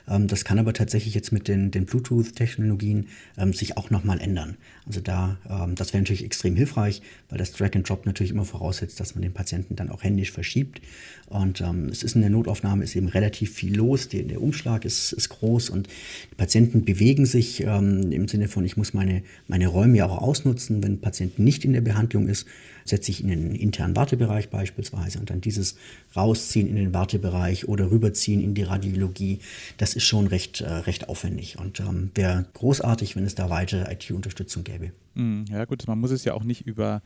Ähm, 0.08 0.28
das 0.28 0.46
kann 0.46 0.60
aber 0.60 0.74
tatsächlich 0.74 1.14
jetzt 1.14 1.32
mit 1.32 1.48
den, 1.48 1.72
den 1.72 1.86
Bluetooth-Technologien 1.86 3.08
ähm, 3.38 3.54
sich 3.54 3.78
auch 3.78 3.90
nochmal 3.90 4.20
ändern. 4.20 4.58
Also 4.86 5.00
da, 5.00 5.38
ähm, 5.50 5.76
das 5.76 5.94
wäre 5.94 6.02
natürlich 6.02 6.26
extrem 6.26 6.56
hilfreich, 6.56 7.02
weil 7.30 7.38
das 7.38 7.52
Drag 7.52 7.76
and 7.76 7.88
Drop 7.88 8.06
natürlich 8.06 8.32
immer 8.32 8.46
voraussetzt, 8.46 9.00
dass 9.00 9.16
man 9.16 9.22
den 9.22 9.34
Patienten 9.34 9.76
dann 9.76 9.90
auch 9.90 10.04
händisch 10.04 10.32
verschiebt. 10.32 10.82
Und 11.28 11.62
ähm, 11.62 11.90
es 11.90 12.04
ist 12.04 12.16
in 12.16 12.22
der 12.22 12.30
Notaufnahme 12.30 12.84
ist 12.84 12.96
eben 12.96 13.08
relativ 13.08 13.54
viel 13.54 13.76
los. 13.76 14.10
Der, 14.10 14.24
der 14.24 14.42
Umschlag 14.42 14.86
ist, 14.86 15.14
ist 15.14 15.30
groß 15.30 15.70
und 15.70 15.88
die 16.32 16.36
Patienten 16.36 16.84
bewegen 16.84 17.26
sich 17.26 17.62
im 17.62 18.28
Sinne 18.28 18.48
von, 18.48 18.66
ich 18.66 18.76
muss 18.76 18.94
meine, 18.94 19.24
meine 19.48 19.68
Räume 19.68 19.98
ja 19.98 20.06
auch 20.08 20.18
ausnutzen, 20.18 20.84
wenn 20.84 20.94
ein 20.94 21.02
Patient 21.02 21.40
nicht 21.40 21.64
in 21.64 21.74
der 21.74 21.82
Behandlung 21.82 22.28
ist 22.28 22.48
setze 22.86 23.12
ich 23.12 23.22
in 23.22 23.30
den 23.30 23.56
internen 23.56 23.96
Wartebereich 23.96 24.50
beispielsweise 24.50 25.20
und 25.20 25.30
dann 25.30 25.42
dieses 25.42 25.76
rausziehen 26.16 26.68
in 26.68 26.76
den 26.76 26.94
Wartebereich 26.94 27.68
oder 27.68 27.92
rüberziehen 27.92 28.42
in 28.42 28.54
die 28.54 28.64
Radiologie, 28.64 29.40
das 29.78 29.96
ist 29.96 30.04
schon 30.04 30.28
recht, 30.28 30.62
äh, 30.62 30.70
recht 30.70 31.10
aufwendig 31.10 31.58
und 31.60 31.80
ähm, 31.80 32.12
wäre 32.16 32.46
großartig, 32.54 33.16
wenn 33.16 33.26
es 33.26 33.36
da 33.36 33.50
weitere 33.50 33.92
IT-Unterstützung 33.92 34.64
gäbe. 34.64 34.92
Hm, 35.16 35.46
ja 35.50 35.66
gut, 35.66 35.86
man 35.88 36.00
muss 36.00 36.12
es 36.12 36.24
ja 36.24 36.34
auch 36.34 36.44
nicht 36.44 36.66
über 36.66 37.02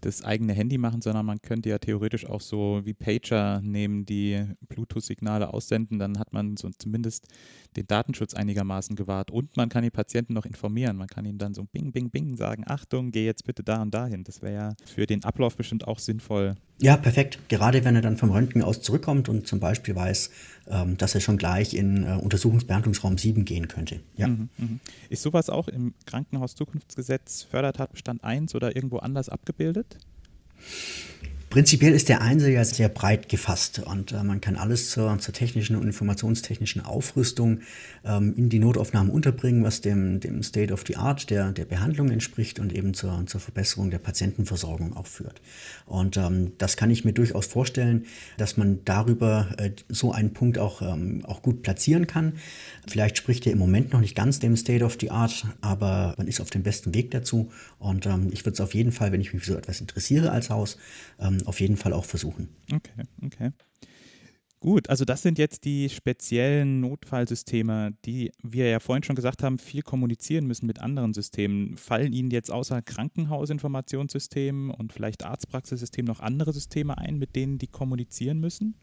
das 0.00 0.22
eigene 0.22 0.52
Handy 0.52 0.78
machen, 0.78 1.00
sondern 1.00 1.26
man 1.26 1.40
könnte 1.40 1.68
ja 1.68 1.78
theoretisch 1.78 2.26
auch 2.26 2.40
so 2.40 2.82
wie 2.84 2.94
Pager 2.94 3.60
nehmen, 3.62 4.04
die 4.04 4.44
Bluetooth-Signale 4.68 5.52
aussenden. 5.52 5.98
Dann 5.98 6.18
hat 6.18 6.32
man 6.32 6.56
so 6.56 6.70
zumindest 6.78 7.26
den 7.76 7.86
Datenschutz 7.86 8.34
einigermaßen 8.34 8.96
gewahrt 8.96 9.30
und 9.30 9.56
man 9.56 9.68
kann 9.68 9.82
die 9.82 9.90
Patienten 9.90 10.34
noch 10.34 10.46
informieren. 10.46 10.96
Man 10.96 11.08
kann 11.08 11.24
ihnen 11.24 11.38
dann 11.38 11.54
so 11.54 11.64
Bing, 11.64 11.92
Bing, 11.92 12.10
Bing 12.10 12.36
sagen: 12.36 12.64
Achtung, 12.66 13.10
geh 13.10 13.24
jetzt 13.24 13.44
bitte 13.44 13.62
da 13.62 13.82
und 13.82 13.92
dahin. 13.92 14.24
Das 14.24 14.42
wäre 14.42 14.54
ja 14.54 14.74
für 14.84 15.06
den 15.06 15.24
Ablauf 15.24 15.56
bestimmt 15.56 15.86
auch 15.86 15.98
sinnvoll. 15.98 16.54
Ja, 16.80 16.96
perfekt. 16.96 17.38
Gerade 17.48 17.84
wenn 17.84 17.94
er 17.94 18.02
dann 18.02 18.16
vom 18.16 18.30
Röntgen 18.30 18.62
aus 18.62 18.82
zurückkommt 18.82 19.28
und 19.28 19.46
zum 19.46 19.60
Beispiel 19.60 19.94
weiß, 19.94 20.30
ähm, 20.68 20.96
dass 20.98 21.14
er 21.14 21.20
schon 21.20 21.38
gleich 21.38 21.74
in 21.74 22.04
äh, 22.04 22.18
Untersuchungsbehandlungsraum 22.20 23.16
7 23.16 23.44
gehen 23.44 23.68
könnte. 23.68 24.00
Ja. 24.16 24.28
Mhm, 24.28 24.48
mh. 24.58 24.68
Ist 25.08 25.22
sowas 25.22 25.48
auch 25.48 25.68
im 25.68 25.94
Krankenhaus-Zukunftsgesetz 26.04 27.44
Fördertatbestand 27.44 28.24
1 28.24 28.54
oder 28.54 28.76
irgendwo 28.76 28.98
anders 28.98 29.28
abgebildet? 29.28 29.98
Prinzipiell 31.56 31.94
ist 31.94 32.10
der 32.10 32.20
Einser 32.20 32.50
ja 32.50 32.62
sehr 32.66 32.90
breit 32.90 33.30
gefasst 33.30 33.78
und 33.78 34.12
äh, 34.12 34.22
man 34.22 34.42
kann 34.42 34.56
alles 34.56 34.90
zur, 34.90 35.18
zur, 35.20 35.32
technischen 35.32 35.74
und 35.74 35.84
informationstechnischen 35.84 36.84
Aufrüstung 36.84 37.60
ähm, 38.04 38.34
in 38.36 38.50
die 38.50 38.58
Notaufnahmen 38.58 39.10
unterbringen, 39.10 39.64
was 39.64 39.80
dem, 39.80 40.20
dem 40.20 40.42
State 40.42 40.70
of 40.70 40.84
the 40.86 40.96
Art 40.96 41.30
der, 41.30 41.52
der 41.52 41.64
Behandlung 41.64 42.10
entspricht 42.10 42.58
und 42.58 42.74
eben 42.74 42.92
zur, 42.92 43.24
zur 43.24 43.40
Verbesserung 43.40 43.90
der 43.90 44.00
Patientenversorgung 44.00 44.94
auch 44.98 45.06
führt. 45.06 45.40
Und 45.86 46.18
ähm, 46.18 46.52
das 46.58 46.76
kann 46.76 46.90
ich 46.90 47.06
mir 47.06 47.14
durchaus 47.14 47.46
vorstellen, 47.46 48.04
dass 48.36 48.58
man 48.58 48.80
darüber 48.84 49.48
äh, 49.56 49.70
so 49.88 50.12
einen 50.12 50.34
Punkt 50.34 50.58
auch, 50.58 50.82
ähm, 50.82 51.24
auch 51.24 51.40
gut 51.40 51.62
platzieren 51.62 52.06
kann. 52.06 52.34
Vielleicht 52.86 53.16
spricht 53.16 53.46
er 53.46 53.52
im 53.52 53.58
Moment 53.58 53.94
noch 53.94 54.00
nicht 54.00 54.14
ganz 54.14 54.40
dem 54.40 54.58
State 54.58 54.84
of 54.84 54.98
the 55.00 55.10
Art, 55.10 55.46
aber 55.62 56.14
man 56.18 56.28
ist 56.28 56.42
auf 56.42 56.50
dem 56.50 56.64
besten 56.64 56.92
Weg 56.92 57.12
dazu. 57.12 57.50
Und 57.78 58.04
ähm, 58.04 58.28
ich 58.30 58.44
würde 58.44 58.52
es 58.52 58.60
auf 58.60 58.74
jeden 58.74 58.92
Fall, 58.92 59.10
wenn 59.10 59.22
ich 59.22 59.32
mich 59.32 59.42
für 59.42 59.52
so 59.52 59.56
etwas 59.56 59.80
interessiere 59.80 60.32
als 60.32 60.50
Haus, 60.50 60.76
ähm, 61.18 61.45
auf 61.46 61.60
jeden 61.60 61.76
Fall 61.76 61.92
auch 61.92 62.04
versuchen. 62.04 62.48
Okay, 62.72 63.04
okay. 63.24 63.50
Gut, 64.58 64.88
also 64.88 65.04
das 65.04 65.22
sind 65.22 65.38
jetzt 65.38 65.64
die 65.64 65.88
speziellen 65.90 66.80
Notfallsysteme, 66.80 67.92
die 68.04 68.32
wir 68.42 68.68
ja 68.68 68.80
vorhin 68.80 69.02
schon 69.02 69.14
gesagt 69.14 69.42
haben, 69.42 69.58
viel 69.58 69.82
kommunizieren 69.82 70.46
müssen 70.46 70.66
mit 70.66 70.80
anderen 70.80 71.12
Systemen. 71.12 71.76
Fallen 71.76 72.12
Ihnen 72.12 72.30
jetzt 72.30 72.50
außer 72.50 72.80
Krankenhausinformationssystemen 72.80 74.70
und 74.70 74.92
vielleicht 74.92 75.24
Arztpraxissystemen 75.24 76.08
noch 76.08 76.20
andere 76.20 76.52
Systeme 76.52 76.96
ein, 76.96 77.18
mit 77.18 77.36
denen 77.36 77.58
die 77.58 77.68
kommunizieren 77.68 78.40
müssen? 78.40 78.74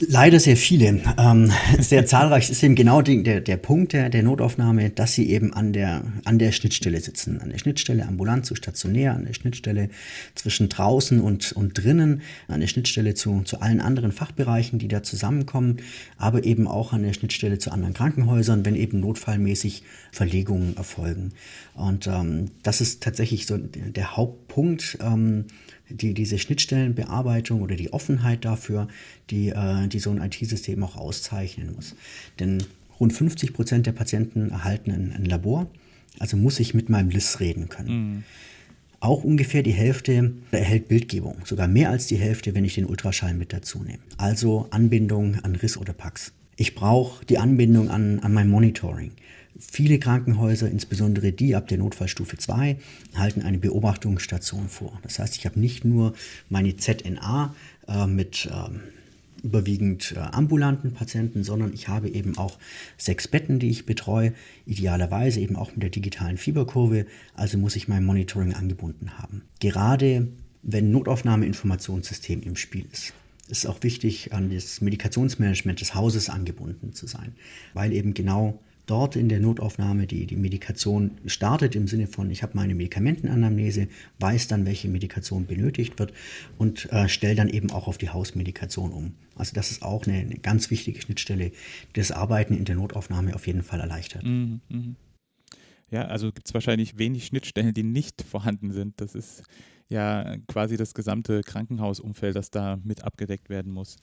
Leider 0.00 0.38
sehr 0.38 0.56
viele. 0.56 1.00
Ähm, 1.18 1.50
sehr 1.78 2.04
zahlreich 2.04 2.50
ist 2.50 2.62
eben 2.62 2.74
genau 2.74 3.00
die, 3.00 3.22
der, 3.22 3.40
der 3.40 3.56
Punkt 3.56 3.94
der, 3.94 4.10
der 4.10 4.22
Notaufnahme, 4.22 4.90
dass 4.90 5.14
sie 5.14 5.30
eben 5.30 5.54
an 5.54 5.72
der, 5.72 6.02
an 6.24 6.38
der 6.38 6.52
Schnittstelle 6.52 7.00
sitzen. 7.00 7.40
An 7.40 7.50
der 7.50 7.58
Schnittstelle 7.58 8.06
ambulant 8.06 8.44
zu 8.44 8.54
stationär, 8.54 9.14
an 9.14 9.24
der 9.24 9.32
Schnittstelle 9.32 9.88
zwischen 10.34 10.68
draußen 10.68 11.20
und, 11.20 11.52
und 11.52 11.82
drinnen, 11.82 12.20
an 12.48 12.60
der 12.60 12.66
Schnittstelle 12.66 13.14
zu, 13.14 13.42
zu 13.44 13.60
allen 13.60 13.80
anderen 13.80 14.12
Fachbereichen, 14.12 14.78
die 14.78 14.88
da 14.88 15.02
zusammenkommen, 15.02 15.78
aber 16.18 16.44
eben 16.44 16.68
auch 16.68 16.92
an 16.92 17.02
der 17.02 17.14
Schnittstelle 17.14 17.58
zu 17.58 17.70
anderen 17.70 17.94
Krankenhäusern, 17.94 18.66
wenn 18.66 18.76
eben 18.76 19.00
notfallmäßig 19.00 19.84
Verlegungen 20.12 20.76
erfolgen. 20.76 21.32
Und 21.74 22.06
ähm, 22.06 22.50
das 22.62 22.82
ist 22.82 23.02
tatsächlich 23.02 23.46
so 23.46 23.56
der 23.56 24.16
Hauptpunkt. 24.48 24.98
Ähm, 25.00 25.44
die, 25.90 26.12
diese 26.12 26.38
Schnittstellenbearbeitung 26.38 27.62
oder 27.62 27.74
die 27.74 27.94
Offenheit 27.94 28.44
dafür, 28.44 28.88
die, 29.30 29.48
äh, 29.48 29.88
die 29.88 30.00
so 30.00 30.10
ein 30.10 30.20
IT-System 30.20 30.82
auch 30.82 30.96
auszeichnen 30.96 31.74
muss. 31.74 31.94
Denn 32.38 32.62
rund 33.00 33.14
50 33.14 33.54
Prozent 33.54 33.86
der 33.86 33.92
Patienten 33.92 34.50
erhalten 34.50 34.90
ein, 34.90 35.12
ein, 35.16 35.24
Labor, 35.24 35.66
also 36.18 36.36
muss 36.36 36.60
ich 36.60 36.74
mit 36.74 36.90
meinem 36.90 37.08
LIS 37.08 37.40
reden 37.40 37.70
können. 37.70 37.88
Mhm. 37.88 38.24
Auch 39.00 39.24
ungefähr 39.24 39.62
die 39.62 39.72
Hälfte 39.72 40.34
erhält 40.50 40.88
Bildgebung, 40.88 41.36
sogar 41.44 41.68
mehr 41.68 41.88
als 41.88 42.06
die 42.06 42.16
Hälfte, 42.16 42.54
wenn 42.54 42.66
ich 42.66 42.74
den 42.74 42.84
Ultraschall 42.84 43.32
mit 43.32 43.54
dazu 43.54 43.78
nehme. 43.82 44.00
Also 44.18 44.66
Anbindung 44.70 45.36
an 45.42 45.54
RIS 45.54 45.78
oder 45.78 45.94
PAX. 45.94 46.32
Ich 46.56 46.74
brauche 46.74 47.24
die 47.24 47.38
Anbindung 47.38 47.88
an, 47.88 48.18
an 48.18 48.34
mein 48.34 48.50
Monitoring 48.50 49.12
Viele 49.58 49.98
Krankenhäuser, 49.98 50.70
insbesondere 50.70 51.32
die 51.32 51.56
ab 51.56 51.66
der 51.66 51.78
Notfallstufe 51.78 52.36
2, 52.36 52.76
halten 53.14 53.42
eine 53.42 53.58
Beobachtungsstation 53.58 54.68
vor. 54.68 54.98
Das 55.02 55.18
heißt, 55.18 55.36
ich 55.36 55.46
habe 55.46 55.58
nicht 55.58 55.84
nur 55.84 56.14
meine 56.48 56.76
ZNA 56.76 57.54
äh, 57.88 58.06
mit 58.06 58.48
ähm, 58.52 58.80
überwiegend 59.42 60.14
äh, 60.16 60.20
ambulanten 60.20 60.92
Patienten, 60.92 61.42
sondern 61.42 61.72
ich 61.72 61.88
habe 61.88 62.08
eben 62.08 62.38
auch 62.38 62.58
sechs 62.96 63.26
Betten, 63.28 63.58
die 63.58 63.70
ich 63.70 63.86
betreue, 63.86 64.32
idealerweise 64.66 65.40
eben 65.40 65.56
auch 65.56 65.72
mit 65.72 65.82
der 65.82 65.90
digitalen 65.90 66.36
Fieberkurve, 66.36 67.06
also 67.34 67.58
muss 67.58 67.76
ich 67.76 67.88
mein 67.88 68.04
Monitoring 68.04 68.54
angebunden 68.54 69.18
haben. 69.18 69.42
Gerade 69.60 70.28
wenn 70.62 70.90
Notaufnahmeinformationssystem 70.90 72.42
im 72.42 72.56
Spiel 72.56 72.86
ist, 72.92 73.12
ist 73.48 73.58
es 73.64 73.66
auch 73.66 73.82
wichtig, 73.82 74.32
an 74.32 74.50
das 74.50 74.80
Medikationsmanagement 74.80 75.80
des 75.80 75.94
Hauses 75.94 76.28
angebunden 76.28 76.92
zu 76.92 77.06
sein, 77.06 77.34
weil 77.74 77.92
eben 77.92 78.14
genau 78.14 78.60
dort 78.90 79.16
in 79.16 79.28
der 79.28 79.40
Notaufnahme 79.40 80.06
die, 80.06 80.26
die 80.26 80.36
Medikation 80.36 81.12
startet 81.26 81.76
im 81.76 81.86
Sinne 81.86 82.06
von, 82.06 82.30
ich 82.30 82.42
habe 82.42 82.56
meine 82.56 82.74
Medikamentenanamnese, 82.74 83.88
weiß 84.18 84.48
dann, 84.48 84.66
welche 84.66 84.88
Medikation 84.88 85.46
benötigt 85.46 85.98
wird 85.98 86.12
und 86.56 86.90
äh, 86.92 87.08
stelle 87.08 87.34
dann 87.34 87.48
eben 87.48 87.70
auch 87.70 87.86
auf 87.86 87.98
die 87.98 88.10
Hausmedikation 88.10 88.92
um. 88.92 89.14
Also 89.36 89.54
das 89.54 89.70
ist 89.70 89.82
auch 89.82 90.06
eine, 90.06 90.18
eine 90.18 90.36
ganz 90.36 90.70
wichtige 90.70 91.00
Schnittstelle, 91.00 91.50
die 91.50 92.00
das 92.00 92.10
Arbeiten 92.10 92.56
in 92.56 92.64
der 92.64 92.76
Notaufnahme 92.76 93.34
auf 93.34 93.46
jeden 93.46 93.62
Fall 93.62 93.80
erleichtert. 93.80 94.24
Mhm, 94.24 94.60
mh. 94.68 94.94
Ja, 95.90 96.04
also 96.06 96.32
gibt 96.32 96.48
es 96.48 96.54
wahrscheinlich 96.54 96.98
wenig 96.98 97.26
Schnittstellen, 97.26 97.72
die 97.72 97.82
nicht 97.82 98.22
vorhanden 98.22 98.72
sind. 98.72 99.00
Das 99.00 99.14
ist 99.14 99.42
ja 99.88 100.36
quasi 100.46 100.76
das 100.76 100.92
gesamte 100.92 101.40
Krankenhausumfeld, 101.42 102.36
das 102.36 102.50
da 102.50 102.78
mit 102.84 103.04
abgedeckt 103.04 103.48
werden 103.48 103.72
muss. 103.72 103.96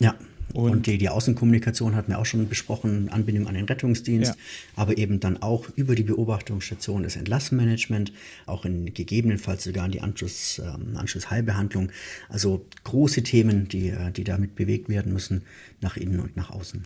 Ja, 0.00 0.14
und, 0.54 0.70
und, 0.70 0.86
die, 0.86 0.98
die 0.98 1.08
Außenkommunikation 1.08 1.96
hatten 1.96 2.12
wir 2.12 2.18
auch 2.20 2.26
schon 2.26 2.48
besprochen, 2.48 3.08
Anbindung 3.08 3.48
an 3.48 3.54
den 3.54 3.64
Rettungsdienst, 3.64 4.34
ja. 4.34 4.40
aber 4.76 4.98
eben 4.98 5.18
dann 5.18 5.42
auch 5.42 5.68
über 5.74 5.96
die 5.96 6.04
Beobachtungsstation 6.04 7.02
das 7.02 7.16
Entlassmanagement, 7.16 8.12
auch 8.46 8.64
in 8.64 8.94
gegebenenfalls 8.94 9.64
sogar 9.64 9.86
in 9.86 9.92
die 9.92 10.00
Anschluss, 10.00 10.62
ähm, 10.64 10.96
Anschlussheilbehandlung. 10.96 11.90
Also 12.28 12.64
große 12.84 13.24
Themen, 13.24 13.66
die, 13.66 13.88
äh, 13.88 14.12
die 14.12 14.22
damit 14.22 14.54
bewegt 14.54 14.88
werden 14.88 15.12
müssen, 15.12 15.42
nach 15.80 15.96
innen 15.96 16.20
und 16.20 16.36
nach 16.36 16.50
außen. 16.50 16.84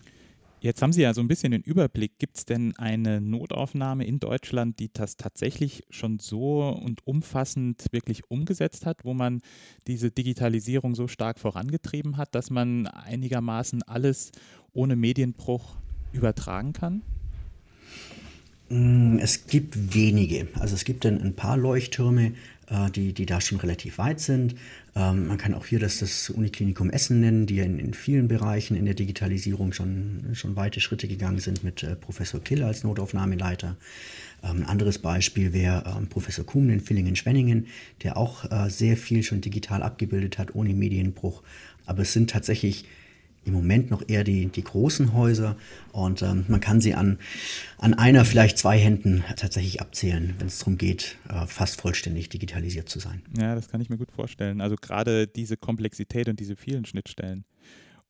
Jetzt 0.60 0.82
haben 0.82 0.92
Sie 0.92 1.02
ja 1.02 1.14
so 1.14 1.20
ein 1.20 1.28
bisschen 1.28 1.52
den 1.52 1.62
Überblick. 1.62 2.18
Gibt 2.18 2.36
es 2.36 2.44
denn 2.44 2.76
eine 2.76 3.20
Notaufnahme 3.20 4.04
in 4.04 4.18
Deutschland, 4.18 4.80
die 4.80 4.92
das 4.92 5.16
tatsächlich 5.16 5.84
schon 5.90 6.18
so 6.18 6.68
und 6.68 7.06
umfassend 7.06 7.86
wirklich 7.92 8.28
umgesetzt 8.28 8.84
hat, 8.84 9.04
wo 9.04 9.14
man 9.14 9.40
diese 9.86 10.10
Digitalisierung 10.10 10.96
so 10.96 11.06
stark 11.06 11.38
vorangetrieben 11.38 12.16
hat, 12.16 12.34
dass 12.34 12.50
man 12.50 12.88
einigermaßen 12.88 13.84
alles 13.84 14.32
ohne 14.72 14.96
Medienbruch 14.96 15.76
übertragen 16.12 16.72
kann? 16.72 17.02
Mm, 18.68 19.18
es 19.18 19.46
gibt 19.46 19.94
wenige. 19.94 20.48
Also 20.58 20.74
es 20.74 20.84
gibt 20.84 21.06
ein 21.06 21.34
paar 21.34 21.56
Leuchttürme, 21.56 22.32
äh, 22.70 22.90
die, 22.90 23.12
die 23.12 23.26
da 23.26 23.40
schon 23.40 23.58
relativ 23.58 23.98
weit 23.98 24.20
sind. 24.20 24.54
Ähm, 24.94 25.26
man 25.28 25.38
kann 25.38 25.54
auch 25.54 25.64
hier 25.66 25.78
das, 25.78 25.98
das 25.98 26.28
Uniklinikum 26.28 26.90
Essen 26.90 27.20
nennen, 27.20 27.46
die 27.46 27.60
in, 27.60 27.78
in 27.78 27.94
vielen 27.94 28.28
Bereichen 28.28 28.76
in 28.76 28.84
der 28.84 28.94
Digitalisierung 28.94 29.72
schon, 29.72 30.30
schon 30.34 30.56
weite 30.56 30.80
Schritte 30.80 31.08
gegangen 31.08 31.38
sind 31.38 31.64
mit 31.64 31.82
äh, 31.82 31.96
Professor 31.96 32.40
Kill 32.40 32.62
als 32.62 32.84
Notaufnahmeleiter. 32.84 33.76
Ähm, 34.42 34.58
ein 34.58 34.66
anderes 34.66 34.98
Beispiel 34.98 35.52
wäre 35.54 35.84
ähm, 35.96 36.08
Professor 36.08 36.44
Kuhn 36.44 36.68
in 36.68 36.80
Villingen-Schwenningen, 36.80 37.68
der 38.02 38.16
auch 38.18 38.50
äh, 38.50 38.68
sehr 38.68 38.96
viel 38.96 39.22
schon 39.22 39.40
digital 39.40 39.82
abgebildet 39.82 40.38
hat, 40.38 40.54
ohne 40.54 40.74
Medienbruch. 40.74 41.42
Aber 41.86 42.02
es 42.02 42.12
sind 42.12 42.28
tatsächlich 42.28 42.84
im 43.48 43.54
Moment 43.54 43.90
noch 43.90 44.02
eher 44.06 44.24
die, 44.24 44.46
die 44.46 44.62
großen 44.62 45.12
Häuser 45.12 45.56
und 45.92 46.22
ähm, 46.22 46.44
man 46.48 46.60
kann 46.60 46.80
sie 46.80 46.94
an, 46.94 47.18
an 47.78 47.94
einer, 47.94 48.24
vielleicht 48.24 48.58
zwei 48.58 48.78
Händen 48.78 49.24
tatsächlich 49.36 49.80
abzählen, 49.80 50.34
wenn 50.38 50.46
es 50.46 50.58
darum 50.58 50.78
geht, 50.78 51.16
äh, 51.28 51.46
fast 51.46 51.80
vollständig 51.80 52.28
digitalisiert 52.28 52.88
zu 52.88 53.00
sein. 53.00 53.22
Ja, 53.36 53.54
das 53.54 53.68
kann 53.68 53.80
ich 53.80 53.88
mir 53.88 53.98
gut 53.98 54.12
vorstellen. 54.12 54.60
Also 54.60 54.76
gerade 54.76 55.26
diese 55.26 55.56
Komplexität 55.56 56.28
und 56.28 56.38
diese 56.38 56.56
vielen 56.56 56.84
Schnittstellen. 56.84 57.44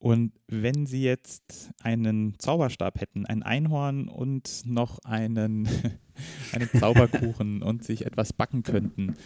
Und 0.00 0.32
wenn 0.46 0.86
Sie 0.86 1.02
jetzt 1.02 1.70
einen 1.82 2.38
Zauberstab 2.38 3.00
hätten, 3.00 3.26
ein 3.26 3.42
Einhorn 3.42 4.08
und 4.08 4.62
noch 4.64 5.00
einen, 5.00 5.68
einen 6.52 6.68
Zauberkuchen 6.78 7.62
und 7.62 7.82
sich 7.82 8.06
etwas 8.06 8.32
backen 8.32 8.62
könnten, 8.62 9.16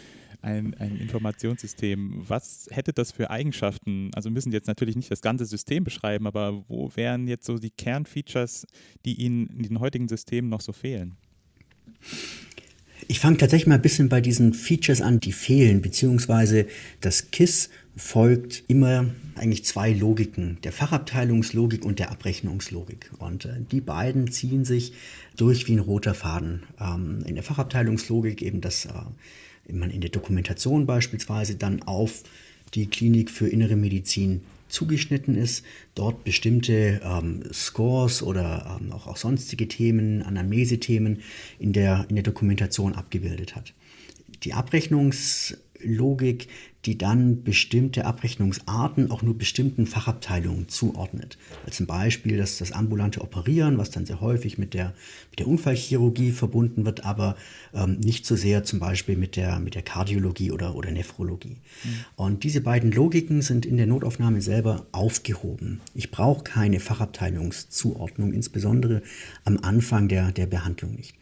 ein, 0.43 0.75
ein 0.75 0.97
Informationssystem. 0.97 2.23
Was 2.29 2.69
hätte 2.71 2.93
das 2.93 3.13
für 3.13 3.31
Eigenschaften? 3.31 4.11
Also 4.15 4.31
müssen 4.31 4.53
jetzt 4.53 4.67
natürlich 4.67 4.97
nicht 4.97 5.11
das 5.11 5.23
ganze 5.23 5.45
System 5.45 5.85
beschreiben, 5.85 6.27
aber 6.27 6.65
wo 6.69 6.91
wären 6.95 7.29
jetzt 7.29 7.47
so 7.47 7.59
die 7.59 7.71
Kernfeatures, 7.71 8.67
die 9.05 9.15
Ihnen 9.15 9.47
in 9.57 9.63
den 9.63 9.81
heutigen 9.81 10.09
Systemen 10.09 10.51
noch 10.51 10.61
so 10.61 10.73
fehlen? 10.73 11.17
Ich 13.09 13.21
fange 13.21 13.37
tatsächlich 13.37 13.67
mal 13.67 13.77
ein 13.77 13.83
bisschen 13.83 14.09
bei 14.09 14.21
diesen 14.21 14.55
Features 14.55 15.01
an, 15.01 15.21
die 15.21 15.33
fehlen, 15.33 15.83
beziehungsweise 15.83 16.67
das 17.01 17.31
KISS 17.31 17.69
folgt 17.97 18.65
immer 18.69 19.07
eigentlich 19.35 19.65
zwei 19.65 19.93
Logiken, 19.93 20.59
der 20.63 20.73
Fachabteilungslogik 20.73 21.85
und 21.85 21.99
der 21.99 22.11
Abrechnungslogik. 22.11 23.11
Und 23.19 23.45
äh, 23.45 23.61
die 23.71 23.81
beiden 23.81 24.31
ziehen 24.31 24.65
sich 24.65 24.93
durch 25.37 25.69
wie 25.69 25.73
ein 25.73 25.79
roter 25.79 26.15
Faden. 26.15 26.63
Ähm, 26.81 27.23
in 27.27 27.35
der 27.35 27.45
Fachabteilungslogik 27.45 28.41
eben 28.41 28.61
das 28.61 28.87
äh, 28.87 28.93
man 29.79 29.91
in 29.91 30.01
der 30.01 30.11
Dokumentation 30.11 30.87
beispielsweise 30.87 31.57
dann 31.57 31.83
auf 31.83 32.23
die 32.75 32.87
Klinik 32.87 33.31
für 33.31 33.49
innere 33.49 33.77
Medizin 33.77 34.43
zugeschnitten 34.69 35.37
ist, 35.37 35.65
dort 35.95 36.25
bestimmte 36.25 37.01
ähm, 37.05 37.43
Scores 37.53 38.23
oder 38.23 38.79
ähm, 38.81 38.93
auch, 38.93 39.07
auch 39.07 39.19
sonstige 39.19 39.69
Themen, 39.69 40.23
Anamnese-Themen 40.23 41.23
in 41.59 41.73
der, 41.73 42.07
in 42.09 42.17
der 42.17 42.25
Dokumentation 42.25 42.95
abgebildet 42.95 43.55
hat. 43.55 43.75
Die 44.45 44.55
Abrechnungslogik 45.83 46.49
die 46.85 46.99
dann 46.99 47.45
bestimmte 47.45 48.05
Abrechnungsarten 48.05 49.11
auch 49.13 49.23
nur 49.23 49.39
bestimmten 49.39 49.87
Fachabteilungen 49.87 50.69
zuordnet. 50.69 51.39
Als 51.65 51.79
ein 51.79 51.87
Beispiel 51.87 52.37
das, 52.37 52.59
das 52.59 52.73
ambulante 52.73 53.21
Operieren, 53.21 53.79
was 53.79 53.91
dann 53.91 54.05
sehr 54.05 54.21
häufig 54.21 54.59
mit 54.59 54.75
der, 54.75 54.93
mit 55.31 55.39
der 55.39 55.47
Unfallchirurgie 55.47 56.33
verbunden 56.33 56.85
wird, 56.85 57.05
aber 57.05 57.37
ähm, 57.73 58.01
nicht 58.01 58.27
so 58.27 58.35
sehr 58.35 58.65
zum 58.65 58.81
Beispiel 58.81 59.17
mit 59.17 59.37
der, 59.37 59.61
mit 59.61 59.77
der 59.77 59.83
Kardiologie 59.83 60.51
oder, 60.51 60.75
oder 60.75 60.91
Nephrologie. 60.91 61.59
Mhm. 61.85 62.05
Und 62.17 62.45
diese 62.45 62.61
beiden 62.61 62.91
Logiken 62.91 63.43
sind 63.43 63.65
in 63.65 63.77
der 63.77 63.87
Notaufnahme 63.87 64.43
selber 64.43 64.87
aufgehoben. 64.91 65.81
Ich 65.95 66.11
brauche 66.11 66.43
keine 66.43 66.81
Fachabteilungszuordnung, 66.81 68.33
insbesondere 68.33 69.03
am 69.45 69.59
Anfang 69.59 70.09
der, 70.09 70.33
der 70.33 70.47
Behandlung 70.47 70.97
nicht. 70.97 71.15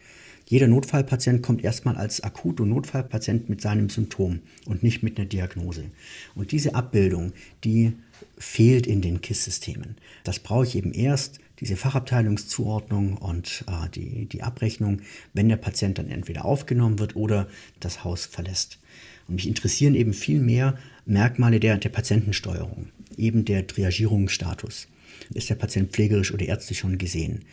Jeder 0.51 0.67
Notfallpatient 0.67 1.41
kommt 1.41 1.63
erstmal 1.63 1.95
als 1.95 2.19
Akut- 2.25 2.59
und 2.59 2.67
Notfallpatient 2.67 3.47
mit 3.47 3.61
seinem 3.61 3.87
Symptom 3.87 4.41
und 4.65 4.83
nicht 4.83 5.01
mit 5.01 5.17
einer 5.17 5.25
Diagnose. 5.25 5.85
Und 6.35 6.51
diese 6.51 6.75
Abbildung, 6.75 7.31
die 7.63 7.93
fehlt 8.37 8.85
in 8.85 9.01
den 9.01 9.21
KISS-Systemen. 9.21 9.95
Das 10.25 10.39
brauche 10.39 10.65
ich 10.65 10.75
eben 10.75 10.91
erst, 10.91 11.39
diese 11.61 11.77
Fachabteilungszuordnung 11.77 13.15
und 13.15 13.63
äh, 13.67 13.87
die, 13.95 14.25
die 14.25 14.43
Abrechnung, 14.43 14.99
wenn 15.33 15.47
der 15.47 15.55
Patient 15.55 15.97
dann 15.97 16.09
entweder 16.09 16.43
aufgenommen 16.43 16.99
wird 16.99 17.15
oder 17.15 17.47
das 17.79 18.03
Haus 18.03 18.25
verlässt. 18.25 18.77
Und 19.29 19.35
mich 19.35 19.47
interessieren 19.47 19.95
eben 19.95 20.11
viel 20.11 20.41
mehr 20.41 20.77
Merkmale 21.05 21.61
der, 21.61 21.77
der 21.77 21.89
Patientensteuerung, 21.89 22.89
eben 23.15 23.45
der 23.45 23.67
Triagierungsstatus. 23.67 24.89
Ist 25.33 25.49
der 25.49 25.55
Patient 25.55 25.93
pflegerisch 25.93 26.33
oder 26.33 26.45
ärztlich 26.45 26.79
schon 26.79 26.97
gesehen? 26.97 27.45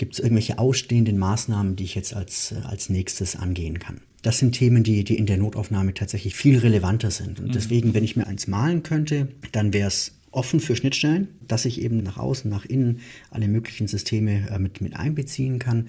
Gibt 0.00 0.14
es 0.14 0.18
irgendwelche 0.18 0.58
ausstehenden 0.58 1.18
Maßnahmen, 1.18 1.76
die 1.76 1.84
ich 1.84 1.94
jetzt 1.94 2.14
als, 2.14 2.52
äh, 2.52 2.66
als 2.66 2.88
nächstes 2.88 3.36
angehen 3.36 3.78
kann? 3.78 4.00
Das 4.22 4.38
sind 4.38 4.52
Themen, 4.52 4.82
die, 4.82 5.04
die 5.04 5.18
in 5.18 5.26
der 5.26 5.36
Notaufnahme 5.36 5.92
tatsächlich 5.92 6.34
viel 6.34 6.56
relevanter 6.56 7.10
sind. 7.10 7.38
Und 7.38 7.48
mhm. 7.48 7.52
deswegen, 7.52 7.92
wenn 7.92 8.02
ich 8.02 8.16
mir 8.16 8.26
eins 8.26 8.46
malen 8.46 8.82
könnte, 8.82 9.28
dann 9.52 9.74
wäre 9.74 9.88
es 9.88 10.12
offen 10.30 10.60
für 10.60 10.74
Schnittstellen, 10.74 11.28
dass 11.46 11.66
ich 11.66 11.82
eben 11.82 12.02
nach 12.02 12.16
außen, 12.16 12.50
nach 12.50 12.64
innen 12.64 13.00
alle 13.30 13.46
möglichen 13.46 13.88
Systeme 13.88 14.48
äh, 14.48 14.58
mit, 14.58 14.80
mit 14.80 14.96
einbeziehen 14.96 15.58
kann. 15.58 15.88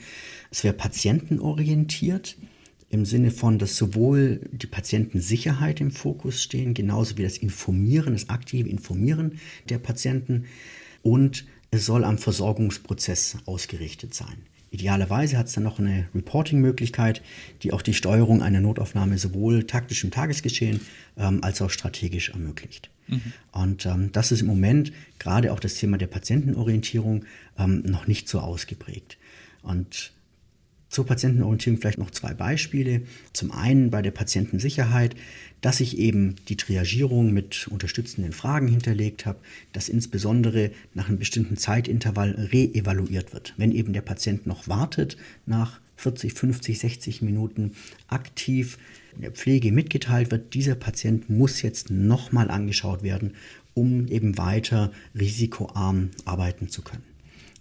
Es 0.51 0.65
wäre 0.65 0.73
patientenorientiert 0.73 2.35
im 2.89 3.05
Sinne 3.05 3.31
von, 3.31 3.59
dass 3.59 3.77
sowohl 3.77 4.41
die 4.51 4.67
Patientensicherheit 4.67 5.79
im 5.79 5.91
Fokus 5.91 6.43
stehen, 6.43 6.73
genauso 6.73 7.17
wie 7.17 7.23
das 7.23 7.37
Informieren, 7.37 8.11
das 8.11 8.27
aktive 8.27 8.67
Informieren 8.67 9.39
der 9.69 9.79
Patienten 9.79 10.47
und 11.01 11.45
es 11.71 11.85
soll 11.85 12.03
am 12.03 12.17
Versorgungsprozess 12.17 13.37
ausgerichtet 13.45 14.13
sein. 14.13 14.45
Idealerweise 14.71 15.37
hat 15.37 15.47
es 15.47 15.53
dann 15.53 15.63
noch 15.63 15.79
eine 15.79 16.07
Reporting-Möglichkeit, 16.15 17.21
die 17.63 17.73
auch 17.73 17.81
die 17.81 17.93
Steuerung 17.93 18.41
einer 18.41 18.61
Notaufnahme 18.61 19.17
sowohl 19.17 19.65
taktisch 19.65 20.03
im 20.03 20.11
Tagesgeschehen 20.11 20.79
ähm, 21.17 21.43
als 21.43 21.61
auch 21.61 21.69
strategisch 21.69 22.29
ermöglicht. 22.29 22.89
Mhm. 23.07 23.33
Und 23.51 23.85
ähm, 23.85 24.11
das 24.13 24.31
ist 24.31 24.41
im 24.41 24.47
Moment 24.47 24.93
gerade 25.19 25.51
auch 25.51 25.59
das 25.59 25.75
Thema 25.75 25.97
der 25.97 26.07
Patientenorientierung 26.07 27.25
ähm, 27.57 27.83
noch 27.85 28.07
nicht 28.07 28.29
so 28.29 28.39
ausgeprägt. 28.39 29.17
Und 29.61 30.13
Zur 30.91 31.05
Patientenorientierung 31.05 31.79
vielleicht 31.79 31.99
noch 31.99 32.11
zwei 32.11 32.33
Beispiele. 32.33 33.03
Zum 33.31 33.51
einen 33.51 33.89
bei 33.91 34.01
der 34.01 34.11
Patientensicherheit, 34.11 35.15
dass 35.61 35.79
ich 35.79 35.97
eben 35.97 36.35
die 36.49 36.57
Triagierung 36.57 37.31
mit 37.31 37.67
unterstützenden 37.69 38.33
Fragen 38.33 38.67
hinterlegt 38.67 39.25
habe, 39.25 39.39
dass 39.71 39.87
insbesondere 39.87 40.71
nach 40.93 41.07
einem 41.07 41.17
bestimmten 41.17 41.55
Zeitintervall 41.55 42.31
reevaluiert 42.31 43.31
wird. 43.31 43.53
Wenn 43.55 43.71
eben 43.71 43.93
der 43.93 44.01
Patient 44.01 44.45
noch 44.45 44.67
wartet, 44.67 45.15
nach 45.45 45.79
40, 45.95 46.33
50, 46.33 46.79
60 46.79 47.21
Minuten 47.21 47.71
aktiv 48.09 48.77
in 49.15 49.21
der 49.21 49.31
Pflege 49.31 49.71
mitgeteilt 49.71 50.29
wird, 50.29 50.53
dieser 50.53 50.75
Patient 50.75 51.29
muss 51.29 51.61
jetzt 51.61 51.89
nochmal 51.89 52.51
angeschaut 52.51 53.01
werden, 53.01 53.35
um 53.73 54.09
eben 54.09 54.37
weiter 54.37 54.91
risikoarm 55.17 56.09
arbeiten 56.25 56.67
zu 56.67 56.81
können 56.81 57.10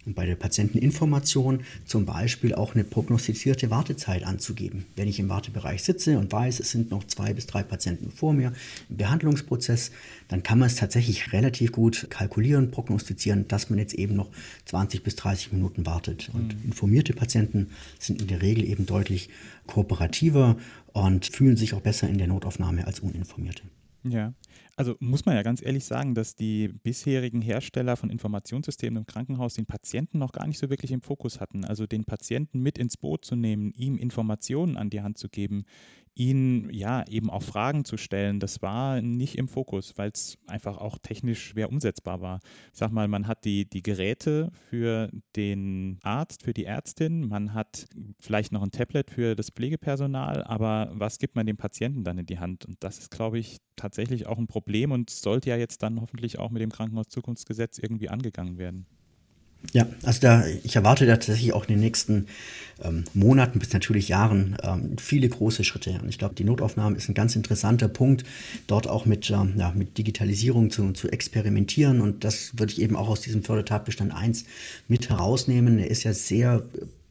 bei 0.05 0.25
der 0.25 0.35
Patienteninformation 0.35 1.61
zum 1.85 2.05
Beispiel 2.05 2.55
auch 2.55 2.73
eine 2.73 2.83
prognostizierte 2.83 3.69
Wartezeit 3.69 4.23
anzugeben. 4.23 4.85
Wenn 4.95 5.07
ich 5.07 5.19
im 5.19 5.29
Wartebereich 5.29 5.83
sitze 5.83 6.17
und 6.17 6.31
weiß, 6.31 6.59
es 6.59 6.71
sind 6.71 6.89
noch 6.91 7.03
zwei 7.03 7.33
bis 7.33 7.45
drei 7.45 7.63
Patienten 7.63 8.11
vor 8.11 8.33
mir 8.33 8.53
im 8.89 8.97
Behandlungsprozess, 8.97 9.91
dann 10.27 10.43
kann 10.43 10.59
man 10.59 10.67
es 10.67 10.75
tatsächlich 10.75 11.33
relativ 11.33 11.71
gut 11.71 12.07
kalkulieren, 12.09 12.71
prognostizieren, 12.71 13.47
dass 13.47 13.69
man 13.69 13.79
jetzt 13.79 13.93
eben 13.93 14.15
noch 14.15 14.29
20 14.65 15.03
bis 15.03 15.15
30 15.17 15.51
Minuten 15.51 15.85
wartet. 15.85 16.29
Und 16.33 16.55
mhm. 16.55 16.65
informierte 16.65 17.13
Patienten 17.13 17.69
sind 17.99 18.21
in 18.21 18.27
der 18.27 18.41
Regel 18.41 18.63
eben 18.63 18.85
deutlich 18.85 19.29
kooperativer 19.67 20.57
und 20.93 21.27
fühlen 21.27 21.57
sich 21.57 21.73
auch 21.73 21.81
besser 21.81 22.09
in 22.09 22.17
der 22.17 22.27
Notaufnahme 22.27 22.87
als 22.87 22.99
uninformierte. 22.99 23.63
Ja, 24.03 24.33
also 24.75 24.95
muss 24.99 25.25
man 25.25 25.35
ja 25.35 25.43
ganz 25.43 25.61
ehrlich 25.61 25.85
sagen, 25.85 26.15
dass 26.15 26.35
die 26.35 26.69
bisherigen 26.69 27.41
Hersteller 27.41 27.95
von 27.95 28.09
Informationssystemen 28.09 28.97
im 28.97 29.05
Krankenhaus 29.05 29.53
den 29.53 29.67
Patienten 29.67 30.17
noch 30.17 30.31
gar 30.31 30.47
nicht 30.47 30.57
so 30.57 30.71
wirklich 30.71 30.91
im 30.91 31.01
Fokus 31.01 31.39
hatten. 31.39 31.65
Also 31.65 31.85
den 31.85 32.03
Patienten 32.05 32.61
mit 32.61 32.79
ins 32.79 32.97
Boot 32.97 33.23
zu 33.23 33.35
nehmen, 33.35 33.73
ihm 33.73 33.97
Informationen 33.97 34.75
an 34.75 34.89
die 34.89 35.01
Hand 35.01 35.19
zu 35.19 35.29
geben, 35.29 35.65
ihn 36.15 36.69
ja 36.71 37.05
eben 37.07 37.29
auch 37.29 37.43
Fragen 37.43 37.85
zu 37.85 37.97
stellen, 37.97 38.39
das 38.39 38.61
war 38.61 39.01
nicht 39.01 39.37
im 39.37 39.47
Fokus, 39.47 39.97
weil 39.97 40.11
es 40.13 40.37
einfach 40.47 40.77
auch 40.77 40.97
technisch 40.99 41.43
schwer 41.43 41.69
umsetzbar 41.69 42.21
war. 42.21 42.39
Ich 42.73 42.79
sag 42.79 42.91
mal, 42.91 43.07
man 43.07 43.27
hat 43.27 43.45
die, 43.45 43.69
die 43.69 43.81
Geräte 43.81 44.51
für 44.69 45.09
den 45.35 45.99
Arzt, 46.03 46.43
für 46.43 46.53
die 46.53 46.65
Ärztin, 46.65 47.27
man 47.27 47.53
hat 47.53 47.85
vielleicht 48.19 48.51
noch 48.51 48.61
ein 48.61 48.71
Tablet 48.71 49.09
für 49.09 49.35
das 49.35 49.49
Pflegepersonal, 49.49 50.43
aber 50.43 50.91
was 50.93 51.17
gibt 51.17 51.35
man 51.35 51.45
dem 51.45 51.57
Patienten 51.57 52.03
dann 52.03 52.17
in 52.17 52.25
die 52.25 52.39
Hand? 52.39 52.65
Und 52.65 52.83
das 52.83 52.99
ist, 52.99 53.11
glaube 53.11 53.39
ich, 53.39 53.57
tatsächlich 53.75 54.27
auch 54.27 54.37
ein 54.37 54.47
Problem 54.47 54.91
und 54.91 55.09
sollte 55.09 55.49
ja 55.49 55.55
jetzt 55.55 55.81
dann 55.81 56.01
hoffentlich 56.01 56.39
auch 56.39 56.51
mit 56.51 56.61
dem 56.61 56.71
Krankenhauszukunftsgesetz 56.71 57.79
irgendwie 57.79 58.09
angegangen 58.09 58.57
werden. 58.57 58.85
Ja, 59.73 59.87
also 60.03 60.19
da, 60.21 60.45
ich 60.63 60.75
erwarte 60.75 61.05
da 61.05 61.13
tatsächlich 61.13 61.53
auch 61.53 61.63
in 61.63 61.75
den 61.75 61.79
nächsten 61.79 62.27
ähm, 62.83 63.03
Monaten 63.13 63.59
bis 63.59 63.71
natürlich 63.73 64.09
Jahren 64.09 64.57
ähm, 64.63 64.97
viele 64.97 65.29
große 65.29 65.63
Schritte. 65.63 65.99
Und 66.01 66.09
ich 66.09 66.17
glaube, 66.17 66.35
die 66.35 66.43
Notaufnahme 66.43 66.97
ist 66.97 67.09
ein 67.09 67.13
ganz 67.13 67.35
interessanter 67.35 67.87
Punkt, 67.87 68.25
dort 68.67 68.87
auch 68.87 69.05
mit, 69.05 69.29
ähm, 69.29 69.53
ja, 69.57 69.71
mit 69.75 69.97
Digitalisierung 69.97 70.71
zu, 70.71 70.91
zu 70.91 71.09
experimentieren. 71.09 72.01
Und 72.01 72.23
das 72.23 72.57
würde 72.57 72.73
ich 72.73 72.81
eben 72.81 72.95
auch 72.95 73.07
aus 73.07 73.21
diesem 73.21 73.43
Fördertatbestand 73.43 74.13
1 74.13 74.45
mit 74.87 75.09
herausnehmen. 75.09 75.79
Er 75.79 75.89
ist 75.89 76.03
ja 76.03 76.13
sehr 76.13 76.63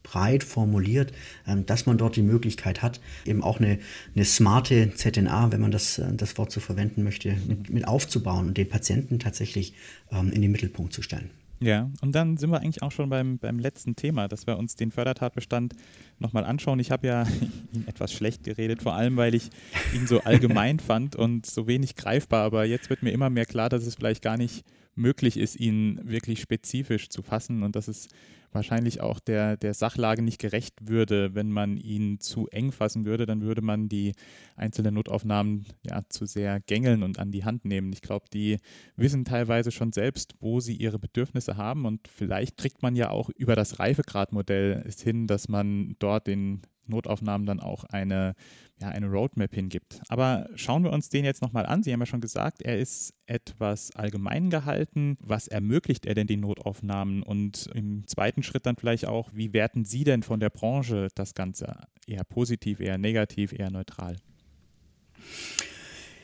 breit 0.02 0.44
formuliert, 0.44 1.12
ähm, 1.46 1.66
dass 1.66 1.86
man 1.86 1.98
dort 1.98 2.16
die 2.16 2.22
Möglichkeit 2.22 2.82
hat, 2.82 3.00
eben 3.24 3.42
auch 3.42 3.60
eine, 3.60 3.78
eine 4.14 4.24
smarte 4.24 4.92
ZNA, 4.94 5.52
wenn 5.52 5.60
man 5.60 5.70
das, 5.70 5.98
äh, 5.98 6.12
das 6.12 6.36
Wort 6.36 6.50
so 6.50 6.60
verwenden 6.60 7.04
möchte, 7.04 7.36
mit, 7.46 7.70
mit 7.70 7.88
aufzubauen 7.88 8.48
und 8.48 8.58
den 8.58 8.68
Patienten 8.68 9.18
tatsächlich 9.18 9.74
ähm, 10.10 10.32
in 10.32 10.42
den 10.42 10.50
Mittelpunkt 10.50 10.92
zu 10.92 11.02
stellen. 11.02 11.30
Ja, 11.62 11.90
und 12.00 12.14
dann 12.14 12.38
sind 12.38 12.50
wir 12.50 12.60
eigentlich 12.60 12.82
auch 12.82 12.90
schon 12.90 13.10
beim, 13.10 13.38
beim 13.38 13.58
letzten 13.58 13.94
Thema, 13.94 14.28
dass 14.28 14.46
wir 14.46 14.56
uns 14.56 14.76
den 14.76 14.90
Fördertatbestand 14.90 15.74
nochmal 16.18 16.44
anschauen. 16.44 16.80
Ich 16.80 16.90
habe 16.90 17.06
ja 17.06 17.26
ihn 17.72 17.86
etwas 17.86 18.14
schlecht 18.14 18.44
geredet, 18.44 18.82
vor 18.82 18.94
allem 18.94 19.18
weil 19.18 19.34
ich 19.34 19.50
ihn 19.94 20.06
so 20.06 20.20
allgemein 20.24 20.80
fand 20.80 21.16
und 21.16 21.44
so 21.44 21.66
wenig 21.66 21.96
greifbar, 21.96 22.44
aber 22.44 22.64
jetzt 22.64 22.88
wird 22.88 23.02
mir 23.02 23.10
immer 23.10 23.28
mehr 23.28 23.44
klar, 23.44 23.68
dass 23.68 23.86
es 23.86 23.94
vielleicht 23.94 24.22
gar 24.22 24.38
nicht 24.38 24.64
möglich 24.94 25.36
ist, 25.36 25.56
ihn 25.58 26.00
wirklich 26.04 26.40
spezifisch 26.40 27.08
zu 27.08 27.22
fassen 27.22 27.62
und 27.62 27.76
dass 27.76 27.88
es 27.88 28.08
wahrscheinlich 28.52 29.00
auch 29.00 29.20
der, 29.20 29.56
der 29.56 29.74
Sachlage 29.74 30.22
nicht 30.22 30.40
gerecht 30.40 30.74
würde, 30.82 31.34
wenn 31.34 31.50
man 31.50 31.76
ihn 31.76 32.20
zu 32.20 32.48
eng 32.48 32.72
fassen 32.72 33.04
würde, 33.04 33.26
dann 33.26 33.42
würde 33.42 33.62
man 33.62 33.88
die 33.88 34.12
einzelnen 34.56 34.94
Notaufnahmen 34.94 35.66
ja 35.82 36.02
zu 36.08 36.26
sehr 36.26 36.60
gängeln 36.60 37.02
und 37.02 37.18
an 37.18 37.30
die 37.30 37.44
Hand 37.44 37.64
nehmen. 37.64 37.92
Ich 37.92 38.02
glaube, 38.02 38.26
die 38.32 38.58
wissen 38.96 39.24
teilweise 39.24 39.70
schon 39.70 39.92
selbst, 39.92 40.34
wo 40.40 40.60
sie 40.60 40.74
ihre 40.74 40.98
Bedürfnisse 40.98 41.56
haben 41.56 41.86
und 41.86 42.08
vielleicht 42.08 42.56
kriegt 42.56 42.82
man 42.82 42.96
ja 42.96 43.10
auch 43.10 43.30
über 43.30 43.54
das 43.54 43.78
Reifegradmodell 43.78 44.82
es 44.86 45.00
hin, 45.00 45.26
dass 45.26 45.48
man 45.48 45.96
dort 45.98 46.26
den 46.26 46.62
Notaufnahmen 46.90 47.46
dann 47.46 47.60
auch 47.60 47.84
eine, 47.84 48.34
ja, 48.80 48.88
eine 48.88 49.06
Roadmap 49.06 49.54
hingibt. 49.54 50.00
Aber 50.08 50.48
schauen 50.54 50.84
wir 50.84 50.92
uns 50.92 51.08
den 51.08 51.24
jetzt 51.24 51.42
nochmal 51.42 51.66
an. 51.66 51.82
Sie 51.82 51.92
haben 51.92 52.00
ja 52.00 52.06
schon 52.06 52.20
gesagt, 52.20 52.62
er 52.62 52.78
ist 52.78 53.14
etwas 53.26 53.94
allgemein 53.96 54.50
gehalten. 54.50 55.16
Was 55.20 55.48
ermöglicht 55.48 56.06
er 56.06 56.14
denn 56.14 56.26
die 56.26 56.36
Notaufnahmen? 56.36 57.22
Und 57.22 57.70
im 57.74 58.06
zweiten 58.06 58.42
Schritt 58.42 58.66
dann 58.66 58.76
vielleicht 58.76 59.06
auch, 59.06 59.30
wie 59.32 59.52
werten 59.52 59.84
Sie 59.84 60.04
denn 60.04 60.22
von 60.22 60.40
der 60.40 60.50
Branche 60.50 61.08
das 61.14 61.34
Ganze? 61.34 61.76
Eher 62.06 62.24
positiv, 62.24 62.80
eher 62.80 62.98
negativ, 62.98 63.52
eher 63.52 63.70
neutral? 63.70 64.16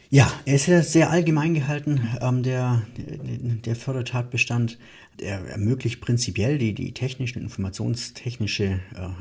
Ja, 0.08 0.32
er 0.44 0.54
ist 0.54 0.66
ja 0.66 0.82
sehr 0.82 1.10
allgemein 1.10 1.54
gehalten, 1.54 2.00
ähm, 2.20 2.42
der, 2.44 2.82
der, 2.96 3.18
der 3.56 3.76
Fördertatbestand. 3.76 4.78
Er 5.20 5.46
ermöglicht 5.46 6.00
prinzipiell 6.00 6.58
die, 6.58 6.74
die 6.74 6.92
technische, 6.92 7.38
informationstechnische 7.38 8.64
äh, 8.64 8.78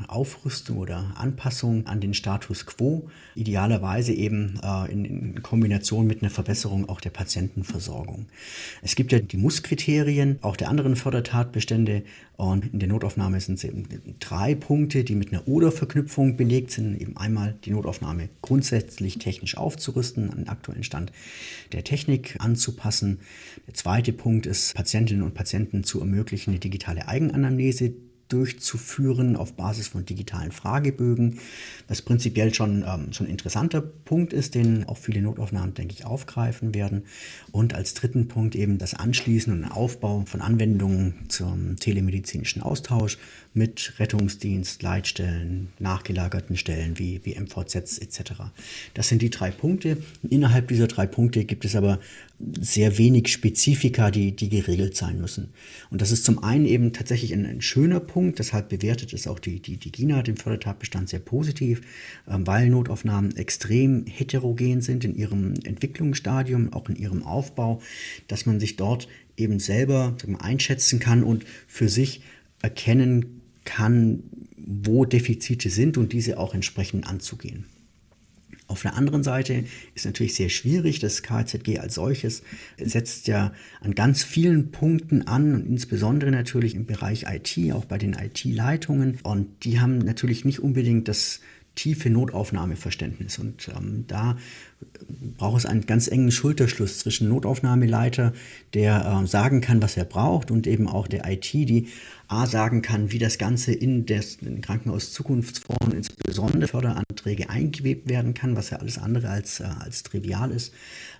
Aufrüstung 0.08 0.78
oder 0.78 1.14
Anpassung 1.16 1.86
an 1.86 2.00
den 2.00 2.12
Status 2.12 2.66
quo, 2.66 3.08
idealerweise 3.34 4.12
eben 4.12 4.60
äh, 4.62 4.92
in, 4.92 5.04
in, 5.04 5.42
Kombination 5.42 6.06
mit 6.06 6.22
einer 6.22 6.30
Verbesserung 6.30 6.88
auch 6.88 7.00
der 7.00 7.10
Patientenversorgung. 7.10 8.26
Es 8.82 8.94
gibt 8.94 9.12
ja 9.12 9.20
die 9.20 9.36
Muss-Kriterien 9.36 10.38
auch 10.42 10.56
der 10.56 10.68
anderen 10.68 10.96
Fördertatbestände 10.96 12.02
und 12.36 12.72
in 12.74 12.80
der 12.80 12.88
Notaufnahme 12.88 13.40
sind 13.40 13.54
es 13.54 13.64
eben 13.64 13.84
drei 14.20 14.54
Punkte, 14.54 15.04
die 15.04 15.14
mit 15.14 15.32
einer 15.32 15.48
Oder-Verknüpfung 15.48 16.36
belegt 16.36 16.70
sind. 16.70 17.00
Eben 17.00 17.16
einmal 17.16 17.54
die 17.64 17.70
Notaufnahme 17.70 18.28
grundsätzlich 18.42 19.18
technisch 19.18 19.56
aufzurüsten, 19.56 20.30
an 20.30 20.36
den 20.38 20.48
aktuellen 20.48 20.84
Stand 20.84 21.12
der 21.72 21.82
Technik 21.82 22.36
anzupassen. 22.38 23.20
Der 23.66 23.74
zweite 23.74 24.12
Punkt 24.12 24.44
ist, 24.44 24.74
Patientinnen 24.74 25.22
und 25.22 25.32
Patienten 25.32 25.82
zu 25.82 25.98
ermöglichen, 26.00 26.50
eine 26.50 26.60
digitale 26.60 27.08
Eigenanamnese 27.08 27.94
durchzuführen 28.28 29.36
auf 29.36 29.54
Basis 29.54 29.88
von 29.88 30.04
digitalen 30.04 30.52
Fragebögen, 30.52 31.38
was 31.88 32.02
prinzipiell 32.02 32.52
schon, 32.52 32.84
ähm, 32.86 33.12
schon 33.12 33.26
ein 33.26 33.30
interessanter 33.30 33.80
Punkt 33.80 34.32
ist, 34.32 34.54
den 34.54 34.84
auch 34.84 34.96
viele 34.96 35.22
Notaufnahmen, 35.22 35.74
denke 35.74 35.94
ich, 35.94 36.04
aufgreifen 36.04 36.74
werden. 36.74 37.04
Und 37.52 37.74
als 37.74 37.94
dritten 37.94 38.28
Punkt 38.28 38.54
eben 38.54 38.78
das 38.78 38.94
Anschließen 38.94 39.52
und 39.52 39.64
Aufbau 39.64 40.24
von 40.26 40.40
Anwendungen 40.40 41.14
zum 41.28 41.76
telemedizinischen 41.76 42.62
Austausch 42.62 43.18
mit 43.54 43.94
Rettungsdienst, 43.98 44.82
Leitstellen, 44.82 45.68
nachgelagerten 45.78 46.56
Stellen 46.56 46.98
wie, 46.98 47.20
wie 47.24 47.34
MVZs 47.34 47.98
etc. 47.98 48.32
Das 48.94 49.08
sind 49.08 49.22
die 49.22 49.30
drei 49.30 49.50
Punkte. 49.50 49.98
Innerhalb 50.28 50.68
dieser 50.68 50.88
drei 50.88 51.06
Punkte 51.06 51.44
gibt 51.44 51.64
es 51.64 51.74
aber 51.74 51.98
sehr 52.38 52.98
wenig 52.98 53.28
Spezifika, 53.28 54.10
die, 54.10 54.36
die 54.36 54.50
geregelt 54.50 54.94
sein 54.94 55.20
müssen. 55.20 55.54
Und 55.90 56.02
das 56.02 56.10
ist 56.10 56.24
zum 56.24 56.42
einen 56.42 56.66
eben 56.66 56.92
tatsächlich 56.92 57.32
ein, 57.32 57.46
ein 57.46 57.62
schöner 57.62 57.98
Punkt, 57.98 58.38
deshalb 58.38 58.68
bewertet 58.68 59.14
es 59.14 59.26
auch 59.26 59.38
die, 59.38 59.60
die, 59.60 59.78
die 59.78 59.90
GINA, 59.90 60.22
den 60.22 60.36
Fördertatbestand, 60.36 61.08
sehr 61.08 61.20
positiv, 61.20 61.80
ähm, 62.28 62.46
weil 62.46 62.68
Notaufnahmen 62.68 63.36
extrem 63.36 64.04
heterogen 64.06 64.82
sind 64.82 65.04
in 65.04 65.14
ihrem 65.14 65.54
Entwicklungsstadium, 65.64 66.72
auch 66.74 66.88
in 66.90 66.96
ihrem 66.96 67.22
Aufbau, 67.22 67.80
dass 68.28 68.44
man 68.44 68.60
sich 68.60 68.76
dort 68.76 69.08
eben 69.36 69.58
selber 69.58 70.16
mal, 70.26 70.40
einschätzen 70.40 70.98
kann 70.98 71.22
und 71.22 71.44
für 71.66 71.88
sich 71.88 72.20
erkennen 72.60 73.40
kann, 73.64 74.24
wo 74.56 75.04
Defizite 75.04 75.70
sind 75.70 75.96
und 75.96 76.12
diese 76.12 76.38
auch 76.38 76.54
entsprechend 76.54 77.06
anzugehen. 77.06 77.64
Auf 78.68 78.82
der 78.82 78.94
anderen 78.96 79.22
Seite 79.22 79.64
ist 79.94 80.06
natürlich 80.06 80.34
sehr 80.34 80.48
schwierig. 80.48 80.98
Das 80.98 81.22
KZG 81.22 81.78
als 81.78 81.94
solches 81.94 82.42
setzt 82.78 83.28
ja 83.28 83.52
an 83.80 83.94
ganz 83.94 84.24
vielen 84.24 84.72
Punkten 84.72 85.26
an 85.28 85.54
und 85.54 85.66
insbesondere 85.66 86.30
natürlich 86.30 86.74
im 86.74 86.86
Bereich 86.86 87.26
IT, 87.28 87.72
auch 87.72 87.84
bei 87.84 87.98
den 87.98 88.14
IT-Leitungen. 88.14 89.18
Und 89.22 89.64
die 89.64 89.80
haben 89.80 89.98
natürlich 89.98 90.44
nicht 90.44 90.58
unbedingt 90.60 91.06
das 91.06 91.40
tiefe 91.76 92.10
Notaufnahmeverständnis. 92.10 93.38
Und 93.38 93.68
ähm, 93.68 94.04
da 94.08 94.36
braucht 95.36 95.58
es 95.58 95.66
einen 95.66 95.86
ganz 95.86 96.08
engen 96.08 96.30
Schulterschluss 96.32 96.98
zwischen 96.98 97.28
Notaufnahmeleiter, 97.28 98.32
der 98.74 99.22
äh, 99.22 99.26
sagen 99.26 99.60
kann, 99.60 99.82
was 99.82 99.96
er 99.96 100.04
braucht, 100.04 100.50
und 100.50 100.66
eben 100.66 100.88
auch 100.88 101.06
der 101.06 101.30
IT, 101.30 101.52
die 101.52 101.88
A 102.28 102.46
sagen 102.46 102.82
kann, 102.82 103.12
wie 103.12 103.18
das 103.18 103.38
Ganze 103.38 103.72
in 103.72 104.04
den 104.04 104.60
Krankenhaus 104.60 105.12
Zukunftsfonds, 105.12 105.94
insbesondere 105.94 106.66
Förderanträge 106.66 107.50
eingewebt 107.50 108.08
werden 108.08 108.34
kann, 108.34 108.56
was 108.56 108.70
ja 108.70 108.78
alles 108.78 108.98
andere 108.98 109.28
als, 109.28 109.60
äh, 109.60 109.64
als 109.64 110.02
trivial 110.02 110.50
ist 110.50 110.72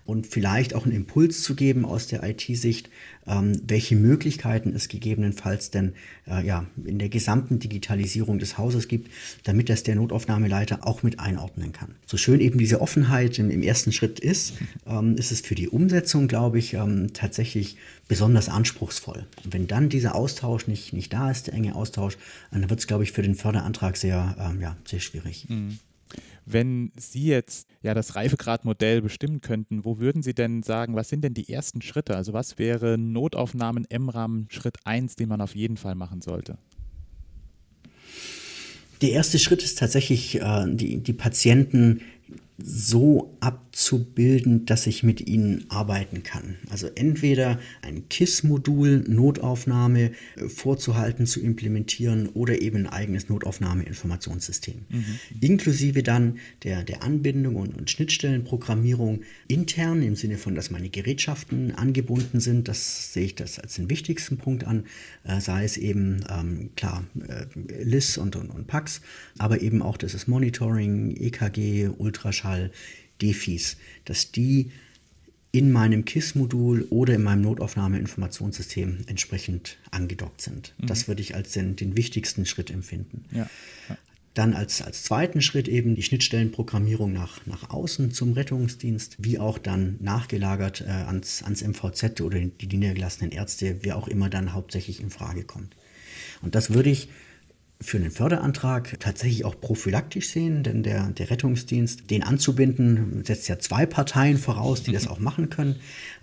und 0.07 0.27
vielleicht 0.27 0.75
auch 0.75 0.85
einen 0.85 0.95
Impuls 0.95 1.43
zu 1.43 1.55
geben 1.55 1.85
aus 1.85 2.07
der 2.07 2.23
IT-Sicht, 2.23 2.89
ähm, 3.27 3.61
welche 3.67 3.97
Möglichkeiten 3.97 4.73
es 4.75 4.89
gegebenenfalls 4.89 5.71
denn 5.71 5.95
äh, 6.29 6.47
ja, 6.47 6.67
in 6.85 6.99
der 6.99 7.09
gesamten 7.09 7.59
Digitalisierung 7.59 8.39
des 8.39 8.57
Hauses 8.57 8.87
gibt, 8.87 9.11
damit 9.43 9.69
das 9.69 9.83
der 9.83 9.97
Notaufnahmeleiter 9.97 10.87
auch 10.87 11.03
mit 11.03 11.19
einordnen 11.19 11.73
kann. 11.73 11.97
So 12.07 12.17
schön 12.17 12.41
eben 12.41 12.59
diese 12.59 12.81
Offenheit 12.81 13.39
im, 13.39 13.51
im 13.57 13.63
ersten 13.63 13.93
Schritt 13.93 14.21
ist, 14.21 14.55
ähm, 14.87 15.17
ist 15.17 15.33
es 15.33 15.41
für 15.41 15.55
die 15.55 15.69
Umsetzung, 15.69 16.29
glaube 16.29 16.59
ich, 16.59 16.75
ähm, 16.75 17.13
tatsächlich 17.13 17.77
besonders 18.07 18.49
anspruchsvoll. 18.49 19.27
Und 19.45 19.53
wenn 19.53 19.67
dann 19.67 19.89
dieser 19.89 20.15
Austausch 20.15 20.67
nicht, 20.67 20.93
nicht 20.93 21.13
da 21.13 21.31
ist, 21.31 21.49
der 21.49 21.55
enge 21.55 21.75
Austausch, 21.75 22.17
dann 22.51 22.69
wird 22.69 22.81
es, 22.81 22.87
glaube 22.87 23.05
ich, 23.05 23.13
für 23.13 23.23
den 23.23 23.35
Förderantrag 23.35 23.97
sehr, 23.97 24.37
ähm, 24.39 24.61
ja, 24.61 24.77
sehr 24.85 25.01
schwierig. 25.01 25.47
Mhm. 25.49 25.79
Wenn 26.49 26.93
Sie 26.97 27.27
jetzt 27.27 27.67
ja 27.83 27.93
das 27.93 28.15
Reifegradmodell 28.15 29.03
bestimmen 29.03 29.41
könnten, 29.41 29.85
wo 29.85 29.99
würden 29.99 30.23
Sie 30.23 30.33
denn 30.33 30.63
sagen, 30.63 30.95
was 30.95 31.09
sind 31.09 31.25
denn 31.25 31.35
die 31.35 31.53
ersten 31.53 31.83
Schritte? 31.83 32.17
Also 32.17 32.33
was 32.33 32.57
wäre 32.57 32.97
Notaufnahmen 32.97 33.85
M-RAM 33.91 34.47
Schritt 34.49 34.77
1, 34.85 35.17
den 35.17 35.29
man 35.29 35.41
auf 35.41 35.57
jeden 35.57 35.77
Fall 35.77 35.97
machen 35.97 36.21
sollte? 36.21 36.57
Der 39.03 39.11
erste 39.11 39.39
Schritt 39.39 39.63
ist 39.63 39.79
tatsächlich, 39.79 40.41
äh, 40.41 40.65
die, 40.69 40.99
die 40.99 41.13
Patienten 41.13 42.03
so 42.59 43.37
abzubilden, 43.41 44.65
dass 44.65 44.87
ich 44.87 45.03
mit 45.03 45.27
ihnen 45.29 45.67
arbeiten 45.69 46.23
kann. 46.23 46.57
Also 46.71 46.89
entweder 46.95 47.61
ein 47.83 48.09
KISS-Modul, 48.09 49.05
Notaufnahme 49.07 50.13
äh, 50.37 50.49
vorzuhalten, 50.49 51.27
zu 51.27 51.41
implementieren 51.41 52.29
oder 52.31 52.63
eben 52.63 52.79
ein 52.79 52.87
eigenes 52.87 53.29
Notaufnahmeinformationssystem. 53.29 54.87
Mhm. 54.89 55.05
Inklusive 55.41 56.03
dann 56.03 56.39
der, 56.63 56.83
der 56.83 57.03
Anbindung 57.03 57.57
und, 57.57 57.77
und, 57.77 57.91
Schnittstellenprogrammierung 57.91 59.21
intern 59.49 60.03
im 60.03 60.17
Sinne 60.17 60.39
von, 60.39 60.55
dass 60.55 60.71
meine 60.71 60.89
Gerätschaften 60.89 61.75
angebunden 61.75 62.41
sind. 62.41 62.69
Das 62.69 63.13
sehe 63.13 63.27
ich 63.27 63.35
das 63.35 63.59
als 63.59 63.75
den 63.75 63.91
wichtigsten 63.91 64.39
Punkt 64.39 64.65
an. 64.65 64.85
Äh, 65.25 65.41
sei 65.41 65.65
es 65.65 65.77
eben, 65.77 66.25
ähm, 66.31 66.71
klar, 66.75 67.05
äh, 67.29 67.45
LIS 67.85 68.17
und, 68.17 68.35
und, 68.37 68.49
und 68.49 68.67
PAX, 68.67 69.03
aber 69.37 69.61
eben 69.61 69.83
auch 69.83 69.99
das 69.99 70.15
ist 70.15 70.27
Monitoring, 70.27 71.15
EKG, 71.15 71.89
Ultraschall, 71.99 72.46
Ultraschall, 72.47 72.71
Defis, 73.23 73.77
dass 74.05 74.31
die 74.31 74.71
in 75.51 75.73
meinem 75.73 76.05
KISS-Modul 76.05 76.87
oder 76.91 77.15
in 77.15 77.23
meinem 77.23 77.41
Notaufnahmeinformationssystem 77.43 78.99
entsprechend 79.07 79.79
angedockt 79.91 80.43
sind. 80.43 80.75
Mhm. 80.77 80.87
Das 80.87 81.09
würde 81.09 81.23
ich 81.23 81.35
als 81.35 81.53
den, 81.53 81.77
den 81.77 81.97
wichtigsten 81.97 82.45
Schritt 82.45 82.71
empfinden. 82.71 83.25
Ja. 83.33 83.49
Ja. 83.89 83.97
Dann 84.35 84.53
als, 84.53 84.83
als 84.83 85.03
zweiten 85.03 85.41
Schritt 85.41 85.67
eben 85.67 85.95
die 85.95 86.03
Schnittstellenprogrammierung 86.03 87.11
nach, 87.11 87.47
nach 87.47 87.71
außen 87.71 88.11
zum 88.11 88.35
Rettungsdienst, 88.35 89.17
wie 89.19 89.39
auch 89.39 89.57
dann 89.57 89.97
nachgelagert 90.01 90.83
äh, 90.83 90.91
ans, 90.91 91.43
ans 91.43 91.63
MVZ 91.67 92.21
oder 92.21 92.39
die, 92.39 92.69
die 92.69 92.77
niedergelassenen 92.77 93.33
Ärzte, 93.33 93.79
wer 93.81 93.97
auch 93.97 94.09
immer 94.09 94.29
dann 94.29 94.53
hauptsächlich 94.53 95.01
in 95.01 95.09
Frage 95.09 95.45
kommt. 95.45 95.75
Und 96.43 96.55
das 96.55 96.75
würde 96.75 96.91
ich 96.91 97.09
für 97.81 97.99
einen 97.99 98.11
Förderantrag 98.11 98.99
tatsächlich 99.01 99.45
auch 99.45 99.61
prophylaktisch 99.61 100.31
sehen, 100.31 100.63
denn 100.63 100.83
der, 100.83 101.11
der 101.11 101.31
Rettungsdienst, 101.31 102.11
den 102.11 102.23
anzubinden, 102.23 103.23
setzt 103.25 103.49
ja 103.49 103.59
zwei 103.59 103.85
Parteien 103.85 104.39
voraus, 104.39 104.83
die 104.83 104.93
das 104.93 105.07
auch 105.09 105.19
machen 105.19 105.51
können. 105.51 105.77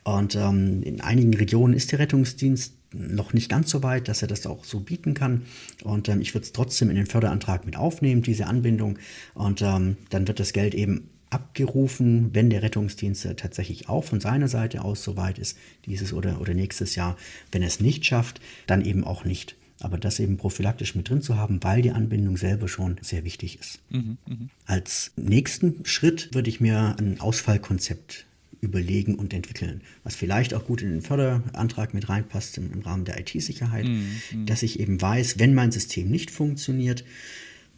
Und 0.03 0.35
ähm, 0.35 0.81
in 0.83 1.01
einigen 1.01 1.33
Regionen 1.33 1.73
ist 1.73 1.91
der 1.91 1.99
Rettungsdienst 1.99 2.73
noch 2.93 3.33
nicht 3.33 3.49
ganz 3.49 3.69
so 3.69 3.83
weit, 3.83 4.07
dass 4.07 4.21
er 4.21 4.27
das 4.27 4.45
auch 4.45 4.63
so 4.63 4.79
bieten 4.79 5.13
kann. 5.13 5.43
Und 5.83 6.09
ähm, 6.09 6.21
ich 6.21 6.33
würde 6.33 6.45
es 6.45 6.53
trotzdem 6.53 6.89
in 6.89 6.95
den 6.95 7.05
Förderantrag 7.05 7.65
mit 7.65 7.75
aufnehmen, 7.75 8.21
diese 8.21 8.47
Anbindung. 8.47 8.97
Und 9.33 9.61
ähm, 9.61 9.97
dann 10.09 10.27
wird 10.27 10.39
das 10.39 10.53
Geld 10.53 10.73
eben 10.73 11.09
abgerufen, 11.29 12.29
wenn 12.33 12.49
der 12.49 12.61
Rettungsdienst 12.61 13.27
tatsächlich 13.37 13.89
auch 13.89 14.03
von 14.03 14.19
seiner 14.19 14.47
Seite 14.47 14.83
aus 14.83 15.03
so 15.03 15.17
weit 15.17 15.39
ist, 15.39 15.57
dieses 15.85 16.13
oder, 16.13 16.39
oder 16.39 16.53
nächstes 16.53 16.95
Jahr. 16.95 17.17
Wenn 17.51 17.63
er 17.63 17.67
es 17.69 17.79
nicht 17.79 18.05
schafft, 18.05 18.39
dann 18.67 18.85
eben 18.85 19.03
auch 19.03 19.25
nicht 19.25 19.55
aber 19.83 19.97
das 19.97 20.19
eben 20.19 20.37
prophylaktisch 20.37 20.95
mit 20.95 21.09
drin 21.09 21.21
zu 21.21 21.37
haben, 21.37 21.61
weil 21.61 21.81
die 21.81 21.91
Anbindung 21.91 22.37
selber 22.37 22.67
schon 22.67 22.95
sehr 23.01 23.25
wichtig 23.25 23.59
ist. 23.59 23.79
Mhm, 23.89 24.17
mh. 24.25 24.35
Als 24.65 25.11
nächsten 25.17 25.85
Schritt 25.85 26.33
würde 26.33 26.49
ich 26.49 26.61
mir 26.61 26.95
ein 26.97 27.19
Ausfallkonzept 27.19 28.25
überlegen 28.61 29.15
und 29.15 29.33
entwickeln, 29.33 29.81
was 30.05 30.15
vielleicht 30.15 30.53
auch 30.53 30.65
gut 30.65 30.81
in 30.81 30.89
den 30.89 31.01
Förderantrag 31.01 31.93
mit 31.93 32.07
reinpasst 32.07 32.57
im, 32.57 32.71
im 32.71 32.79
Rahmen 32.79 33.03
der 33.03 33.19
IT-Sicherheit, 33.19 33.85
mhm, 33.85 34.21
mhm, 34.31 34.45
dass 34.45 34.63
ich 34.63 34.79
eben 34.79 35.01
weiß, 35.01 35.37
wenn 35.37 35.53
mein 35.53 35.71
System 35.71 36.09
nicht 36.09 36.31
funktioniert, 36.31 37.03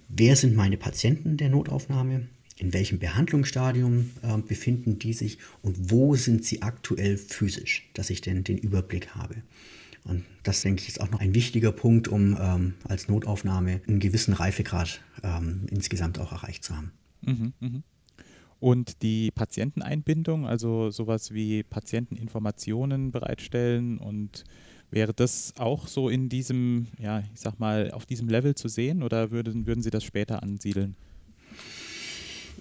wer 0.07 0.35
sind 0.35 0.55
meine 0.55 0.77
Patienten 0.77 1.37
der 1.37 1.49
Notaufnahme, 1.49 2.27
in 2.57 2.71
welchem 2.71 2.99
Behandlungsstadium 2.99 4.11
äh, 4.21 4.37
befinden 4.37 4.99
die 4.99 5.13
sich 5.13 5.39
und 5.63 5.89
wo 5.89 6.15
sind 6.15 6.45
sie 6.45 6.61
aktuell 6.61 7.17
physisch, 7.17 7.89
dass 7.95 8.11
ich 8.11 8.21
denn 8.21 8.43
den 8.43 8.59
Überblick 8.59 9.15
habe. 9.15 9.35
Und 10.05 10.23
das, 10.43 10.61
denke 10.61 10.81
ich, 10.81 10.87
ist 10.87 11.01
auch 11.01 11.09
noch 11.09 11.19
ein 11.19 11.33
wichtiger 11.33 11.71
Punkt, 11.71 12.07
um 12.07 12.37
ähm, 12.39 12.73
als 12.87 13.09
Notaufnahme 13.09 13.81
einen 13.87 13.99
gewissen 13.99 14.33
Reifegrad 14.33 15.01
ähm, 15.23 15.65
insgesamt 15.69 16.19
auch 16.19 16.31
erreicht 16.31 16.63
zu 16.63 16.75
haben. 16.77 16.91
Mhm, 17.21 17.53
mh. 17.59 17.81
Und 18.59 19.01
die 19.01 19.31
Patienteneinbindung, 19.31 20.47
also 20.47 20.89
sowas 20.89 21.33
wie 21.33 21.63
Patienteninformationen 21.63 23.11
bereitstellen 23.11 23.97
und 23.97 24.43
wäre 24.91 25.13
das 25.13 25.53
auch 25.57 25.87
so 25.87 26.07
in 26.07 26.29
diesem, 26.29 26.87
ja, 26.99 27.19
ich 27.33 27.41
sag 27.41 27.59
mal, 27.59 27.91
auf 27.91 28.05
diesem 28.05 28.29
Level 28.29 28.55
zu 28.55 28.67
sehen 28.69 29.03
oder 29.03 29.31
würden, 29.31 29.67
würden 29.67 29.81
Sie 29.81 29.89
das 29.89 30.03
später 30.03 30.41
ansiedeln? 30.41 30.95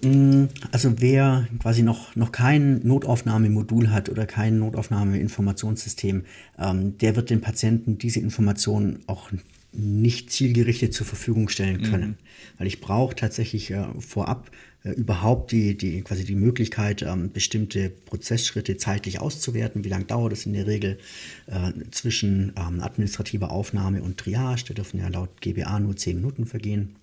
Mm, 0.03 0.45
also 0.71 0.93
wer 0.99 1.47
quasi 1.59 1.83
noch, 1.83 2.15
noch 2.15 2.31
kein 2.31 2.85
Notaufnahmemodul 2.85 3.89
hat 3.89 4.09
oder 4.09 4.25
kein 4.25 4.59
Notaufnahmeinformationssystem, 4.59 6.23
ähm, 6.59 6.97
der 6.97 7.15
wird 7.15 7.29
den 7.29 7.41
Patienten 7.41 7.97
diese 7.97 8.19
Informationen 8.19 8.99
auch 9.07 9.31
nicht 9.71 10.31
zielgerichtet 10.31 10.93
zur 10.93 11.05
Verfügung 11.05 11.49
stellen 11.49 11.81
mhm. 11.81 11.91
können. 11.91 12.09
Mhm. 12.09 12.57
Weil 12.57 12.67
ich 12.67 12.81
brauche 12.81 13.15
tatsächlich 13.15 13.71
äh, 13.71 13.85
vorab 13.99 14.49
äh, 14.83 14.91
überhaupt 14.91 15.51
die, 15.51 15.77
die, 15.77 16.01
quasi 16.01 16.23
die 16.23 16.35
Möglichkeit, 16.35 17.01
ähm, 17.01 17.31
bestimmte 17.31 17.89
Prozessschritte 17.89 18.77
zeitlich 18.77 19.19
auszuwerten. 19.19 19.83
Wie 19.83 19.89
lange 19.89 20.05
dauert 20.05 20.33
es 20.33 20.45
in 20.45 20.53
der 20.53 20.67
Regel 20.67 20.97
äh, 21.47 21.71
zwischen 21.91 22.53
ähm, 22.57 22.81
administrativer 22.81 23.51
Aufnahme 23.51 24.01
und 24.01 24.17
Triage? 24.17 24.65
Da 24.67 24.73
dürfen 24.73 24.99
ja 24.99 25.07
laut 25.09 25.41
GBA 25.41 25.79
nur 25.79 25.95
zehn 25.95 26.17
Minuten 26.17 26.45
vergehen 26.45 26.95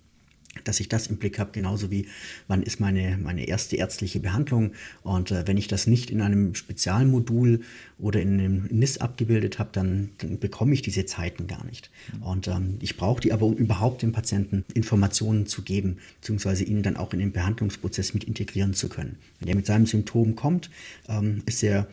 dass 0.63 0.79
ich 0.79 0.87
das 0.87 1.07
im 1.07 1.17
Blick 1.17 1.39
habe, 1.39 1.51
genauso 1.51 1.89
wie 1.89 2.07
wann 2.47 2.61
ist 2.61 2.79
meine, 2.79 3.17
meine 3.17 3.47
erste 3.47 3.75
ärztliche 3.75 4.19
Behandlung. 4.19 4.73
Und 5.01 5.31
äh, 5.31 5.47
wenn 5.47 5.57
ich 5.57 5.67
das 5.67 5.87
nicht 5.87 6.11
in 6.11 6.21
einem 6.21 6.53
Spezialmodul 6.55 7.61
oder 7.97 8.21
in 8.21 8.39
einem 8.39 8.65
NIS 8.69 8.99
abgebildet 8.99 9.59
habe, 9.59 9.69
dann, 9.73 10.09
dann 10.19 10.39
bekomme 10.39 10.73
ich 10.73 10.81
diese 10.81 11.05
Zeiten 11.05 11.47
gar 11.47 11.65
nicht. 11.65 11.89
Und 12.21 12.47
ähm, 12.47 12.77
ich 12.81 12.97
brauche 12.97 13.21
die 13.21 13.33
aber, 13.33 13.45
um 13.45 13.55
überhaupt 13.55 14.01
dem 14.03 14.11
Patienten 14.11 14.63
Informationen 14.73 15.47
zu 15.47 15.63
geben, 15.63 15.97
beziehungsweise 16.21 16.63
ihn 16.63 16.83
dann 16.83 16.97
auch 16.97 17.13
in 17.13 17.19
den 17.19 17.31
Behandlungsprozess 17.31 18.13
mit 18.13 18.23
integrieren 18.23 18.73
zu 18.73 18.89
können. 18.89 19.17
Wenn 19.39 19.49
er 19.49 19.55
mit 19.55 19.65
seinem 19.65 19.87
Symptom 19.87 20.35
kommt, 20.35 20.69
ähm, 21.09 21.41
ist 21.45 21.63
er 21.63 21.87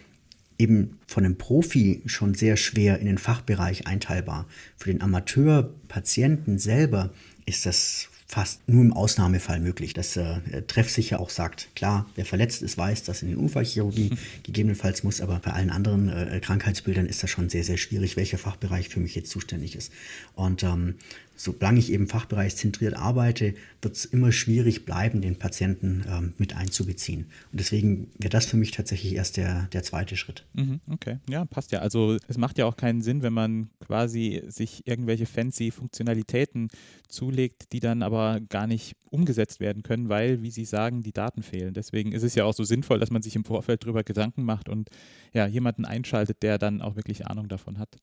eben 0.59 0.99
von 1.07 1.25
einem 1.25 1.39
Profi 1.39 2.03
schon 2.05 2.35
sehr 2.35 2.59
schwer 2.59 2.99
in 2.99 3.07
den 3.07 3.17
Fachbereich 3.17 3.87
einteilbar. 3.87 4.47
Für 4.77 4.91
den 4.91 5.01
Amateurpatienten 5.01 6.59
selber 6.59 7.11
ist 7.47 7.65
das 7.65 8.11
fast 8.31 8.61
nur 8.69 8.85
im 8.85 8.93
Ausnahmefall 8.93 9.59
möglich, 9.59 9.93
dass 9.93 10.17
äh, 10.17 10.63
treffsicher 10.69 11.19
auch 11.19 11.31
sagt, 11.31 11.69
klar, 11.75 12.07
wer 12.15 12.25
verletzt 12.25 12.63
ist, 12.63 12.79
weiß, 12.79 13.03
dass 13.03 13.23
in 13.23 13.29
den 13.29 13.39
Unfallchirurgie 13.39 14.11
gegebenenfalls 14.45 15.03
muss, 15.03 15.21
aber 15.21 15.41
bei 15.41 15.51
allen 15.51 15.71
anderen 15.71 16.09
äh, 16.09 16.39
Krankheitsbildern 16.41 17.07
ist 17.07 17.25
das 17.25 17.31
schon 17.31 17.49
sehr, 17.49 17.65
sehr 17.65 17.77
schwierig, 17.77 18.17
welcher 18.17 18.39
Fachbereich 18.39 18.89
für 18.89 19.01
mich 19.01 19.17
jetzt 19.17 19.31
zuständig 19.31 19.75
ist. 19.75 19.93
Und 20.37 20.63
ähm, 20.63 20.95
solange 21.41 21.79
ich 21.79 21.91
eben 21.91 22.07
fachbereichszentriert 22.07 22.95
arbeite, 22.95 23.55
wird 23.81 23.97
es 23.97 24.05
immer 24.05 24.31
schwierig 24.31 24.85
bleiben, 24.85 25.23
den 25.23 25.37
Patienten 25.37 26.05
ähm, 26.07 26.35
mit 26.37 26.55
einzubeziehen. 26.55 27.31
Und 27.51 27.61
deswegen 27.61 28.11
wäre 28.19 28.29
das 28.29 28.45
für 28.45 28.59
mich 28.59 28.73
tatsächlich 28.73 29.15
erst 29.15 29.39
der, 29.39 29.63
der 29.73 29.83
zweite 29.83 30.19
Schritt. 30.19 30.45
Mhm, 30.53 30.81
okay, 30.91 31.17
ja, 31.31 31.47
passt 31.47 31.73
ja. 31.73 31.79
Also 31.79 32.19
es 32.29 32.37
macht 32.37 32.59
ja 32.59 32.67
auch 32.67 32.77
keinen 32.77 33.01
Sinn, 33.01 33.23
wenn 33.23 33.33
man 33.33 33.71
quasi 33.87 34.43
sich 34.49 34.87
irgendwelche 34.87 35.25
fancy 35.25 35.71
Funktionalitäten 35.71 36.69
zulegt, 37.09 37.73
die 37.73 37.81
dann 37.81 38.03
aber 38.03 38.41
gar 38.51 38.67
nicht 38.67 38.95
umgesetzt 39.09 39.61
werden 39.61 39.83
können, 39.83 40.11
weil, 40.11 40.43
wie 40.43 40.51
Sie 40.51 40.67
sagen, 40.67 41.01
die 41.01 41.13
Daten 41.13 41.43
fehlen. 41.43 41.73
Deswegen 41.73 42.13
ist 42.13 42.23
es 42.23 42.35
ja 42.35 42.45
auch 42.45 42.55
so 42.55 42.65
sinnvoll, 42.65 43.01
dass 43.01 43.11
man 43.11 43.23
sich 43.23 43.35
im 43.35 43.47
Vorfeld 43.47 43.85
darüber 43.85 44.05
Gedanken 44.05 44.45
macht 44.45 44.69
und 44.69 44.91
ja, 45.33 45.47
jemanden 45.47 45.87
einschaltet, 45.87 46.43
der 46.43 46.59
dann 46.59 46.83
auch 46.83 46.97
wirklich 46.97 47.27
Ahnung 47.27 47.49
davon 47.49 47.79
hat. 47.79 47.97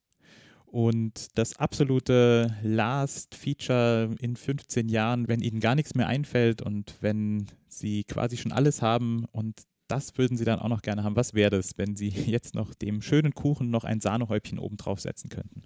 Und 0.69 1.37
das 1.37 1.57
absolute 1.57 2.53
Last 2.61 3.35
Feature 3.35 4.15
in 4.19 4.35
15 4.35 4.89
Jahren, 4.89 5.27
wenn 5.27 5.41
Ihnen 5.41 5.61
gar 5.61 5.75
nichts 5.75 5.95
mehr 5.95 6.07
einfällt 6.07 6.61
und 6.61 6.95
wenn 6.99 7.47
Sie 7.67 8.03
quasi 8.03 8.37
schon 8.37 8.51
alles 8.51 8.81
haben 8.81 9.25
und 9.31 9.61
das 9.87 10.17
würden 10.17 10.37
Sie 10.37 10.43
dann 10.43 10.59
auch 10.59 10.67
noch 10.67 10.81
gerne 10.81 11.03
haben. 11.03 11.15
Was 11.15 11.33
wäre 11.33 11.49
das, 11.49 11.77
wenn 11.77 11.95
Sie 11.95 12.09
jetzt 12.27 12.53
noch 12.53 12.73
dem 12.75 13.01
schönen 13.01 13.33
Kuchen 13.33 13.69
noch 13.69 13.85
ein 13.85 14.01
Sahnehäubchen 14.01 14.59
oben 14.59 14.77
drauf 14.77 14.99
setzen 14.99 15.29
könnten? 15.29 15.63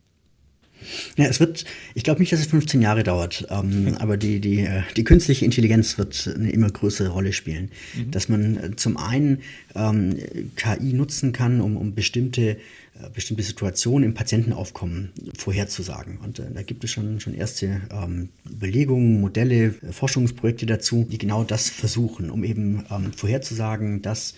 Ja, 1.17 1.25
es 1.25 1.39
wird, 1.39 1.65
ich 1.93 2.03
glaube 2.03 2.19
nicht, 2.19 2.31
dass 2.31 2.39
es 2.39 2.47
15 2.47 2.81
Jahre 2.81 3.03
dauert, 3.03 3.47
ähm, 3.49 3.95
aber 3.99 4.17
die, 4.17 4.39
die, 4.39 4.61
äh, 4.61 4.81
die 4.95 5.03
künstliche 5.03 5.45
Intelligenz 5.45 5.97
wird 5.97 6.31
eine 6.33 6.51
immer 6.51 6.69
größere 6.69 7.09
Rolle 7.09 7.33
spielen. 7.33 7.71
Mhm. 7.95 8.11
Dass 8.11 8.29
man 8.29 8.57
äh, 8.57 8.75
zum 8.75 8.97
einen 8.97 9.41
ähm, 9.75 10.17
KI 10.55 10.93
nutzen 10.93 11.33
kann, 11.33 11.61
um, 11.61 11.77
um 11.77 11.93
bestimmte 11.93 12.57
äh, 13.01 13.09
bestimmte 13.13 13.43
Situationen 13.43 14.09
im 14.09 14.13
Patientenaufkommen 14.13 15.11
vorherzusagen. 15.37 16.17
Und 16.17 16.39
äh, 16.39 16.43
da 16.53 16.61
gibt 16.61 16.83
es 16.83 16.91
schon, 16.91 17.19
schon 17.19 17.33
erste 17.33 17.81
ähm, 17.91 18.29
Überlegungen, 18.49 19.21
Modelle, 19.21 19.67
äh, 19.67 19.91
Forschungsprojekte 19.91 20.65
dazu, 20.65 21.07
die 21.09 21.17
genau 21.17 21.43
das 21.43 21.69
versuchen, 21.69 22.29
um 22.29 22.43
eben 22.43 22.83
ähm, 22.91 23.13
vorherzusagen, 23.13 24.01
dass 24.01 24.35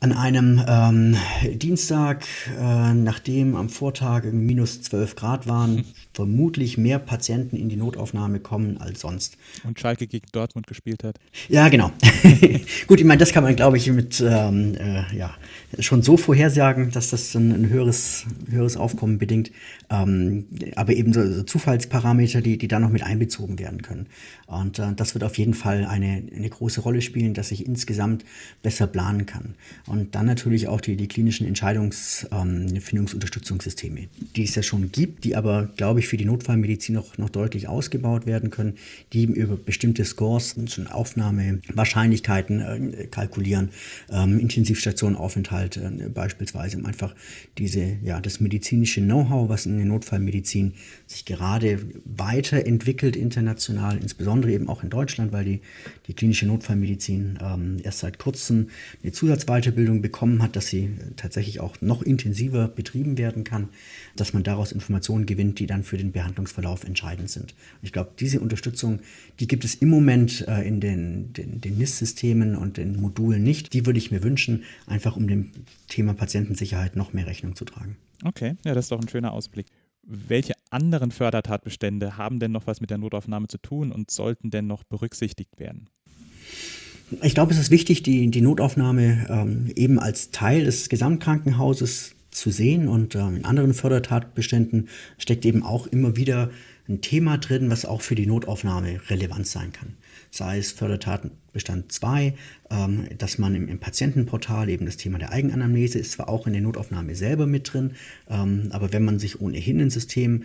an 0.00 0.12
einem 0.12 0.64
ähm, 0.66 1.16
Dienstag, 1.58 2.24
äh, 2.58 2.94
nachdem 2.94 3.54
am 3.54 3.68
Vortag 3.68 4.24
minus 4.24 4.80
12 4.82 5.14
Grad 5.14 5.46
waren, 5.46 5.84
vermutlich 6.20 6.76
mehr 6.76 6.98
Patienten 6.98 7.56
in 7.56 7.70
die 7.70 7.76
Notaufnahme 7.76 8.40
kommen 8.40 8.76
als 8.76 9.00
sonst. 9.00 9.38
Und 9.64 9.80
Schalke 9.80 10.06
gegen 10.06 10.26
Dortmund 10.32 10.66
gespielt 10.66 11.02
hat. 11.02 11.16
Ja, 11.48 11.70
genau. 11.70 11.92
Gut, 12.86 13.00
ich 13.00 13.06
meine, 13.06 13.20
das 13.20 13.32
kann 13.32 13.42
man, 13.42 13.56
glaube 13.56 13.78
ich, 13.78 13.90
mit 13.90 14.20
ähm, 14.20 14.74
äh, 14.74 15.16
ja, 15.16 15.34
schon 15.78 16.02
so 16.02 16.18
vorhersagen, 16.18 16.90
dass 16.90 17.08
das 17.08 17.34
ein, 17.34 17.52
ein 17.52 17.70
höheres, 17.70 18.26
höheres 18.50 18.76
Aufkommen 18.76 19.16
bedingt. 19.16 19.50
Ähm, 19.88 20.44
aber 20.76 20.92
eben 20.92 21.14
so, 21.14 21.26
so, 21.32 21.42
Zufallsparameter, 21.42 22.42
die, 22.42 22.58
die 22.58 22.68
da 22.68 22.78
noch 22.78 22.90
mit 22.90 23.02
einbezogen 23.02 23.58
werden 23.58 23.80
können. 23.80 24.06
Und 24.46 24.78
äh, 24.78 24.92
das 24.94 25.14
wird 25.14 25.24
auf 25.24 25.38
jeden 25.38 25.54
Fall 25.54 25.86
eine, 25.86 26.22
eine 26.36 26.50
große 26.50 26.82
Rolle 26.82 27.00
spielen, 27.00 27.32
dass 27.32 27.50
ich 27.50 27.64
insgesamt 27.64 28.26
besser 28.62 28.86
planen 28.86 29.24
kann. 29.24 29.54
Und 29.86 30.14
dann 30.14 30.26
natürlich 30.26 30.68
auch 30.68 30.82
die, 30.82 30.96
die 30.96 31.08
klinischen 31.08 31.46
Entscheidungsfindungsunterstützungssysteme, 31.46 34.00
ähm, 34.00 34.08
die 34.36 34.44
es 34.44 34.54
ja 34.54 34.62
schon 34.62 34.92
gibt, 34.92 35.24
die 35.24 35.34
aber, 35.34 35.70
glaube 35.76 36.00
ich, 36.00 36.09
für 36.10 36.16
die 36.16 36.26
Notfallmedizin 36.26 36.94
noch, 36.94 37.16
noch 37.16 37.30
deutlich 37.30 37.68
ausgebaut 37.68 38.26
werden 38.26 38.50
können, 38.50 38.74
die 39.12 39.22
eben 39.22 39.34
über 39.34 39.56
bestimmte 39.56 40.04
Scores, 40.04 40.56
schon 40.66 40.86
Aufnahmewahrscheinlichkeiten 40.86 42.60
äh, 42.60 43.06
kalkulieren, 43.06 43.70
ähm, 44.10 44.38
Intensivstationenaufenthalt 44.38 45.78
äh, 45.78 46.08
beispielsweise, 46.12 46.76
um 46.76 46.86
einfach 46.86 47.14
diese, 47.56 47.96
ja, 48.02 48.20
das 48.20 48.40
medizinische 48.40 49.00
Know-how, 49.00 49.48
was 49.48 49.66
in 49.66 49.76
der 49.76 49.86
Notfallmedizin 49.86 50.74
sich 51.06 51.24
gerade 51.24 51.78
weiterentwickelt 52.04 53.16
international, 53.16 53.96
insbesondere 53.96 54.52
eben 54.52 54.68
auch 54.68 54.82
in 54.82 54.90
Deutschland, 54.90 55.32
weil 55.32 55.44
die, 55.44 55.60
die 56.06 56.14
klinische 56.14 56.46
Notfallmedizin 56.46 57.38
ähm, 57.42 57.76
erst 57.82 58.00
seit 58.00 58.18
kurzem 58.18 58.68
eine 59.02 59.12
Zusatzweiterbildung 59.12 59.70
Weiterbildung 59.70 60.02
bekommen 60.02 60.42
hat, 60.42 60.56
dass 60.56 60.66
sie 60.66 60.90
tatsächlich 61.16 61.60
auch 61.60 61.80
noch 61.80 62.02
intensiver 62.02 62.68
betrieben 62.68 63.18
werden 63.18 63.44
kann, 63.44 63.68
dass 64.16 64.32
man 64.32 64.42
daraus 64.42 64.72
Informationen 64.72 65.26
gewinnt, 65.26 65.58
die 65.58 65.66
dann 65.66 65.84
für 65.84 65.96
den 66.00 66.12
Behandlungsverlauf 66.12 66.84
entscheidend 66.84 67.30
sind. 67.30 67.54
Ich 67.82 67.92
glaube, 67.92 68.10
diese 68.18 68.40
Unterstützung, 68.40 69.00
die 69.38 69.46
gibt 69.46 69.64
es 69.64 69.74
im 69.74 69.88
Moment 69.88 70.46
äh, 70.48 70.66
in 70.66 70.80
den, 70.80 71.32
den, 71.32 71.60
den 71.60 71.78
NIS-Systemen 71.78 72.56
und 72.56 72.76
den 72.76 73.00
Modulen 73.00 73.42
nicht. 73.42 73.72
Die 73.72 73.86
würde 73.86 73.98
ich 73.98 74.10
mir 74.10 74.22
wünschen, 74.22 74.64
einfach 74.86 75.16
um 75.16 75.28
dem 75.28 75.50
Thema 75.88 76.14
Patientensicherheit 76.14 76.96
noch 76.96 77.12
mehr 77.12 77.26
Rechnung 77.26 77.56
zu 77.56 77.64
tragen. 77.64 77.96
Okay, 78.24 78.56
ja, 78.64 78.74
das 78.74 78.86
ist 78.86 78.92
doch 78.92 79.00
ein 79.00 79.08
schöner 79.08 79.32
Ausblick. 79.32 79.66
Welche 80.02 80.54
anderen 80.70 81.10
Fördertatbestände 81.10 82.16
haben 82.16 82.40
denn 82.40 82.52
noch 82.52 82.66
was 82.66 82.80
mit 82.80 82.90
der 82.90 82.98
Notaufnahme 82.98 83.48
zu 83.48 83.58
tun 83.58 83.92
und 83.92 84.10
sollten 84.10 84.50
denn 84.50 84.66
noch 84.66 84.84
berücksichtigt 84.84 85.58
werden? 85.58 85.88
Ich 87.22 87.34
glaube, 87.34 87.52
es 87.52 87.58
ist 87.58 87.70
wichtig, 87.70 88.02
die, 88.02 88.30
die 88.30 88.40
Notaufnahme 88.40 89.26
ähm, 89.28 89.72
eben 89.74 89.98
als 89.98 90.30
Teil 90.30 90.64
des 90.64 90.88
Gesamtkrankenhauses 90.88 92.14
zu 92.30 92.50
sehen. 92.50 92.88
Und 92.88 93.14
ähm, 93.14 93.36
in 93.36 93.44
anderen 93.44 93.74
Fördertatbeständen 93.74 94.88
steckt 95.18 95.44
eben 95.44 95.62
auch 95.62 95.86
immer 95.86 96.16
wieder 96.16 96.50
ein 96.88 97.00
Thema 97.00 97.38
drin, 97.38 97.70
was 97.70 97.84
auch 97.84 98.02
für 98.02 98.14
die 98.14 98.26
Notaufnahme 98.26 99.00
relevant 99.08 99.46
sein 99.46 99.72
kann. 99.72 99.94
Sei 100.30 100.58
es 100.58 100.72
Fördertatbestand 100.72 101.92
2, 101.92 102.34
ähm, 102.70 103.06
dass 103.16 103.38
man 103.38 103.54
im, 103.54 103.68
im, 103.68 103.78
Patientenportal 103.78 104.68
eben 104.68 104.86
das 104.86 104.96
Thema 104.96 105.18
der 105.18 105.32
Eigenanamnese 105.32 105.98
ist 105.98 106.12
zwar 106.12 106.28
auch 106.28 106.46
in 106.46 106.52
der 106.52 106.62
Notaufnahme 106.62 107.14
selber 107.14 107.46
mit 107.46 107.72
drin, 107.72 107.92
ähm, 108.28 108.68
aber 108.70 108.92
wenn 108.92 109.04
man 109.04 109.18
sich 109.18 109.40
ohnehin 109.40 109.80
ein 109.80 109.90
System 109.90 110.44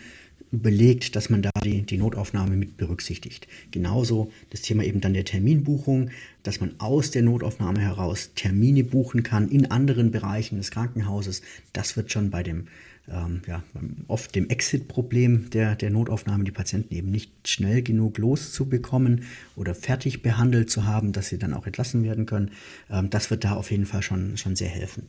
überlegt, 0.51 1.15
dass 1.15 1.29
man 1.29 1.41
da 1.41 1.49
die, 1.63 1.81
die 1.81 1.97
Notaufnahme 1.97 2.55
mit 2.55 2.77
berücksichtigt. 2.77 3.47
Genauso 3.71 4.31
das 4.51 4.61
Thema 4.61 4.83
eben 4.83 5.01
dann 5.01 5.13
der 5.13 5.25
Terminbuchung, 5.25 6.11
dass 6.47 6.59
man 6.59 6.75
aus 6.79 7.11
der 7.11 7.21
Notaufnahme 7.21 7.79
heraus 7.79 8.31
Termine 8.35 8.83
buchen 8.83 9.23
kann 9.23 9.49
in 9.49 9.71
anderen 9.71 10.11
Bereichen 10.11 10.57
des 10.57 10.71
Krankenhauses. 10.71 11.41
Das 11.73 11.97
wird 11.97 12.11
schon 12.11 12.29
bei 12.29 12.43
dem 12.43 12.67
ähm, 13.07 13.41
ja, 13.47 13.63
oft 14.07 14.33
dem 14.33 14.49
Exit-Problem 14.49 15.49
der, 15.51 15.75
der 15.75 15.91
Notaufnahme, 15.91 16.43
die 16.43 16.51
Patienten 16.51 16.93
eben 16.93 17.11
nicht 17.11 17.47
schnell 17.47 17.83
genug 17.83 18.17
loszubekommen 18.17 19.23
oder 19.55 19.75
fertig 19.75 20.23
behandelt 20.23 20.71
zu 20.71 20.85
haben, 20.85 21.11
dass 21.11 21.29
sie 21.29 21.37
dann 21.37 21.53
auch 21.53 21.67
entlassen 21.67 22.03
werden 22.03 22.25
können. 22.25 22.51
Ähm, 22.89 23.09
das 23.09 23.29
wird 23.29 23.43
da 23.43 23.53
auf 23.53 23.69
jeden 23.71 23.85
Fall 23.85 24.01
schon, 24.01 24.37
schon 24.37 24.55
sehr 24.55 24.69
helfen 24.69 25.03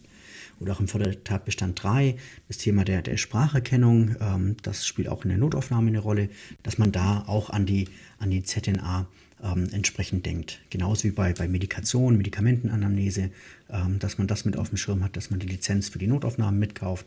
oder 0.61 0.73
auch 0.73 0.81
im 0.81 0.89
Fördertatbestand 0.89 1.83
3, 1.83 2.17
das 2.49 2.59
Thema 2.59 2.85
der, 2.85 3.03
der 3.03 3.17
Spracherkennung, 3.17 4.17
ähm, 4.21 4.57
das 4.63 4.87
spielt 4.87 5.09
auch 5.09 5.25
in 5.25 5.31
der 5.31 5.39
Notaufnahme 5.39 5.89
eine 5.89 5.99
Rolle, 5.99 6.31
dass 6.63 6.79
man 6.79 6.93
da 6.93 7.25
auch 7.27 7.51
an 7.51 7.67
die, 7.67 7.89
an 8.19 8.31
die 8.31 8.43
ZNA 8.43 9.07
ähm, 9.43 9.69
entsprechend 9.73 10.27
denkt. 10.27 10.61
Genauso 10.71 11.05
wie 11.05 11.11
bei, 11.11 11.33
bei 11.33 11.49
Medikation, 11.49 12.17
Medikamentenanamnese, 12.17 13.31
ähm, 13.71 13.99
dass 13.99 14.19
man 14.19 14.27
das 14.27 14.45
mit 14.45 14.57
auf 14.57 14.69
dem 14.71 14.79
Schirm 14.79 15.03
hat, 15.05 15.17
dass 15.17 15.31
man 15.31 15.41
die 15.41 15.49
Lizenz 15.49 15.89
für 15.89 15.99
die 15.99 16.07
Notaufnahmen 16.07 16.59
mitkauft. 16.59 17.07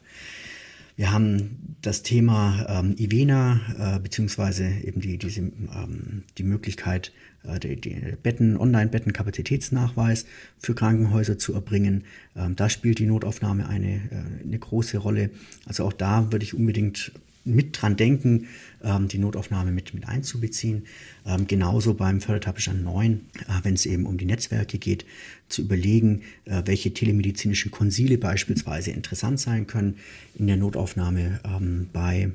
Wir 0.99 1.13
haben 1.13 1.77
das 1.81 2.03
Thema 2.03 2.65
ähm, 2.67 2.93
IVENA, 2.99 3.95
äh, 3.95 3.99
beziehungsweise 3.99 4.69
eben 4.83 4.99
die, 4.99 5.17
diese, 5.17 5.39
ähm, 5.39 6.23
die 6.37 6.43
Möglichkeit, 6.43 7.13
äh, 7.43 7.57
die, 7.57 7.79
die 7.79 8.17
Betten, 8.21 8.57
Online-Bettenkapazitätsnachweis 8.57 10.25
für 10.57 10.75
Krankenhäuser 10.75 11.37
zu 11.37 11.53
erbringen. 11.53 12.03
Ähm, 12.35 12.57
da 12.57 12.69
spielt 12.69 12.99
die 12.99 13.05
Notaufnahme 13.05 13.69
eine, 13.69 13.95
äh, 13.95 14.43
eine 14.43 14.59
große 14.59 14.97
Rolle. 14.97 15.29
Also 15.65 15.85
auch 15.85 15.93
da 15.93 16.33
würde 16.33 16.43
ich 16.43 16.53
unbedingt 16.53 17.13
mit 17.45 17.81
dran 17.81 17.95
denken, 17.95 18.47
ähm, 18.83 19.07
die 19.07 19.17
Notaufnahme 19.17 19.71
mit, 19.71 19.93
mit 19.93 20.07
einzubeziehen. 20.07 20.85
Ähm, 21.25 21.47
genauso 21.47 21.93
beim 21.93 22.21
Fördertatbestand 22.21 22.83
9, 22.83 23.13
äh, 23.13 23.19
wenn 23.63 23.73
es 23.73 23.85
eben 23.85 24.05
um 24.05 24.17
die 24.17 24.25
Netzwerke 24.25 24.77
geht, 24.77 25.05
zu 25.47 25.61
überlegen, 25.61 26.21
äh, 26.45 26.61
welche 26.65 26.93
telemedizinischen 26.93 27.71
Konsile 27.71 28.17
beispielsweise 28.17 28.91
interessant 28.91 29.39
sein 29.39 29.67
können 29.67 29.97
in 30.35 30.47
der 30.47 30.57
Notaufnahme 30.57 31.39
ähm, 31.43 31.87
bei 31.91 32.31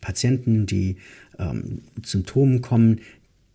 Patienten, 0.00 0.66
die 0.66 0.96
ähm, 1.38 1.82
Symptomen 2.02 2.62
kommen, 2.62 3.00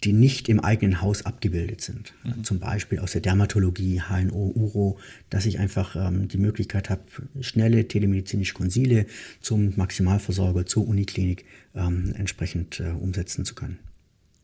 die 0.03 0.13
nicht 0.13 0.49
im 0.49 0.59
eigenen 0.59 1.01
Haus 1.01 1.25
abgebildet 1.25 1.81
sind. 1.81 2.13
Mhm. 2.23 2.43
Zum 2.43 2.59
Beispiel 2.59 2.99
aus 2.99 3.13
der 3.13 3.21
Dermatologie, 3.21 4.01
HNO, 4.01 4.53
Uro, 4.55 4.99
dass 5.29 5.45
ich 5.45 5.59
einfach 5.59 5.95
ähm, 5.95 6.27
die 6.27 6.37
Möglichkeit 6.37 6.89
habe, 6.89 7.03
schnelle 7.41 7.87
telemedizinische 7.87 8.53
Konsile 8.53 9.05
zum 9.39 9.73
Maximalversorger, 9.75 10.65
zur 10.65 10.87
Uniklinik 10.87 11.45
ähm, 11.75 12.13
entsprechend 12.17 12.79
äh, 12.79 12.89
umsetzen 12.89 13.45
zu 13.45 13.55
können. 13.55 13.79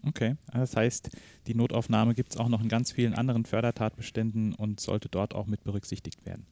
Okay, 0.06 0.36
das 0.54 0.76
heißt, 0.76 1.10
die 1.48 1.56
Notaufnahme 1.56 2.14
gibt 2.14 2.32
es 2.32 2.38
auch 2.38 2.48
noch 2.48 2.62
in 2.62 2.70
ganz 2.70 2.92
vielen 2.92 3.14
anderen 3.14 3.44
Fördertatbeständen 3.44 4.54
und 4.54 4.80
sollte 4.80 5.10
dort 5.10 5.36
auch 5.36 5.46
mit 5.46 5.64
berücksichtigt 5.66 6.26
werden. 6.26 6.46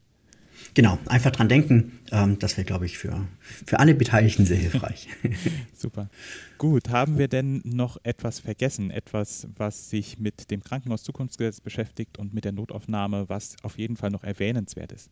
Genau, 0.74 0.98
einfach 1.06 1.30
dran 1.30 1.48
denken. 1.48 1.98
Ähm, 2.12 2.38
das 2.38 2.56
wäre, 2.56 2.64
glaube 2.64 2.86
ich, 2.86 2.98
für, 2.98 3.26
für 3.66 3.78
alle 3.80 3.94
Beteiligten 3.94 4.44
sehr 4.44 4.56
hilfreich. 4.56 5.08
Super. 5.74 6.08
Gut, 6.56 6.90
haben 6.90 7.18
wir 7.18 7.28
denn 7.28 7.62
noch 7.64 7.98
etwas 8.02 8.40
vergessen? 8.40 8.90
Etwas, 8.90 9.48
was 9.56 9.90
sich 9.90 10.18
mit 10.18 10.50
dem 10.50 10.62
Krankenhaus-Zukunftsgesetz 10.62 11.60
beschäftigt 11.60 12.18
und 12.18 12.34
mit 12.34 12.44
der 12.44 12.52
Notaufnahme, 12.52 13.28
was 13.28 13.56
auf 13.62 13.78
jeden 13.78 13.96
Fall 13.96 14.10
noch 14.10 14.24
erwähnenswert 14.24 14.92
ist? 14.92 15.10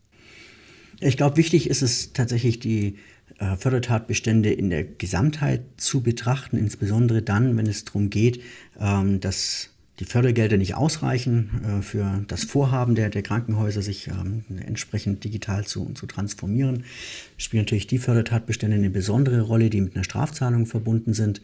Ich 1.01 1.17
glaube, 1.17 1.37
wichtig 1.37 1.69
ist 1.69 1.83
es 1.83 2.13
tatsächlich, 2.13 2.59
die 2.59 2.97
äh, 3.39 3.57
Fördertatbestände 3.57 4.53
in 4.53 4.71
der 4.71 4.85
Gesamtheit 4.85 5.63
zu 5.77 6.03
betrachten, 6.03 6.57
insbesondere 6.57 7.23
dann, 7.23 7.57
wenn 7.57 7.67
es 7.67 7.85
darum 7.85 8.09
geht, 8.09 8.43
ähm, 8.81 9.21
dass 9.21 9.76
die 9.99 10.05
Fördergelder 10.05 10.57
nicht 10.57 10.75
ausreichen 10.75 11.51
äh, 11.65 11.83
für 11.83 12.25
das 12.29 12.45
Vorhaben 12.45 12.95
der, 12.95 13.09
der 13.09 13.23
Krankenhäuser, 13.23 13.83
sich 13.83 14.09
ähm, 14.09 14.45
entsprechend 14.67 15.25
digital 15.25 15.65
zu, 15.65 15.91
zu 15.95 16.07
transformieren, 16.07 16.85
spielen 17.39 17.63
natürlich 17.63 17.87
die 17.87 17.99
Fördertatbestände 17.99 18.77
eine 18.77 18.91
besondere 18.91 19.41
Rolle, 19.41 19.71
die 19.71 19.81
mit 19.81 19.95
einer 19.95 20.05
Strafzahlung 20.05 20.67
verbunden 20.67 21.15
sind. 21.15 21.41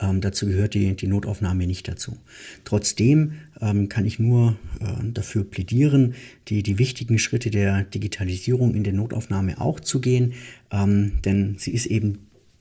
Ähm, 0.00 0.20
dazu 0.20 0.46
gehört 0.46 0.74
die, 0.74 0.94
die 0.94 1.06
Notaufnahme 1.06 1.66
nicht 1.66 1.88
dazu. 1.88 2.18
Trotzdem 2.64 3.34
ähm, 3.60 3.88
kann 3.88 4.04
ich 4.04 4.18
nur 4.18 4.56
äh, 4.80 4.84
dafür 5.12 5.44
plädieren, 5.44 6.14
die, 6.48 6.62
die 6.62 6.78
wichtigen 6.78 7.18
Schritte 7.18 7.50
der 7.50 7.84
Digitalisierung 7.84 8.74
in 8.74 8.84
der 8.84 8.92
Notaufnahme 8.92 9.60
auch 9.60 9.80
zu 9.80 10.00
gehen, 10.00 10.34
ähm, 10.70 11.12
denn 11.24 11.56
sie 11.58 11.72
ist 11.72 11.86
eben 11.86 12.18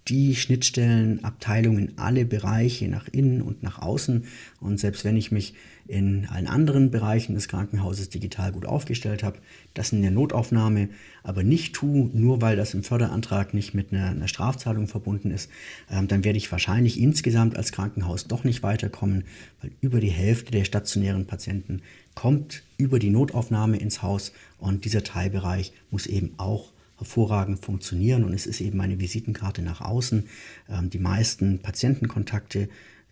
die 0.08 0.36
Schnittstellen, 0.36 1.24
Abteilungen, 1.24 1.94
alle 1.98 2.26
Bereiche 2.26 2.90
nach 2.90 3.08
innen 3.08 3.42
und 3.42 3.64
nach 3.64 3.80
außen. 3.82 4.26
Und 4.60 4.80
selbst 4.80 5.06
wenn 5.06 5.16
ich 5.16 5.32
mich 5.32 5.54
in 5.88 6.28
allen 6.28 6.48
anderen 6.48 6.92
Bereichen 6.92 7.36
des 7.36 7.48
Krankenhauses 7.48 8.10
digital 8.10 8.52
gut 8.52 8.66
aufgestellt 8.66 9.24
habe, 9.24 9.40
das 9.74 9.92
in 9.92 10.02
der 10.02 10.12
Notaufnahme 10.12 10.90
aber 11.24 11.44
nicht 11.44 11.74
tue, 11.74 12.10
nur 12.14 12.42
weil 12.42 12.56
das 12.56 12.74
im 12.74 12.84
Förderantrag 12.84 13.54
nicht 13.54 13.74
mit 13.74 13.94
einer, 13.94 14.10
einer 14.10 14.28
Strafzahlung 14.28 14.88
verbunden 14.88 15.32
ist, 15.32 15.50
ähm, 15.90 16.08
dann 16.08 16.24
werde 16.24 16.38
ich 16.38 16.52
wahrscheinlich 16.52 17.00
insgesamt 17.00 17.58
als 17.58 17.72
Krankenhaus 17.72 18.28
doch 18.28 18.44
nicht 18.44 18.64
weiterkommen, 18.64 19.24
weil 19.62 19.72
über 19.82 20.00
die 20.00 20.10
Hälfte 20.10 20.52
der 20.52 20.66
stationären 20.66 21.28
Patienten 21.28 21.82
kommt 22.14 22.64
über 22.78 23.00
die 23.00 23.10
Notaufnahme 23.10 23.78
ins 23.78 24.02
Haus 24.02 24.34
und 24.58 24.86
dieser 24.86 25.04
Teilbereich 25.04 25.74
muss 25.92 26.08
eben 26.08 26.34
auch 26.38 26.73
hervorragend 26.98 27.64
funktionieren 27.64 28.24
und 28.24 28.34
es 28.34 28.46
ist 28.46 28.62
eben 28.62 28.80
eine 28.82 29.00
Visitenkarte 29.00 29.62
nach 29.62 29.82
außen. 29.82 30.28
Ähm, 30.70 30.90
die 30.90 31.00
meisten 31.00 31.60
Patientenkontakte 31.60 32.70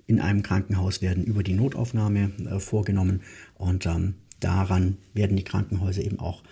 in 0.08 0.20
einem 0.20 0.44
Krankenhaus 0.44 1.02
werden 1.02 1.24
über 1.24 1.44
die 1.44 1.54
Notaufnahme 1.54 2.32
äh, 2.50 2.60
vorgenommen 2.60 3.22
und 3.56 3.86
ähm, 3.86 4.16
daran 4.40 4.98
werden 5.14 5.38
die 5.38 5.44
Krankenhäuser 5.44 6.04
eben 6.04 6.20
auch 6.20 6.44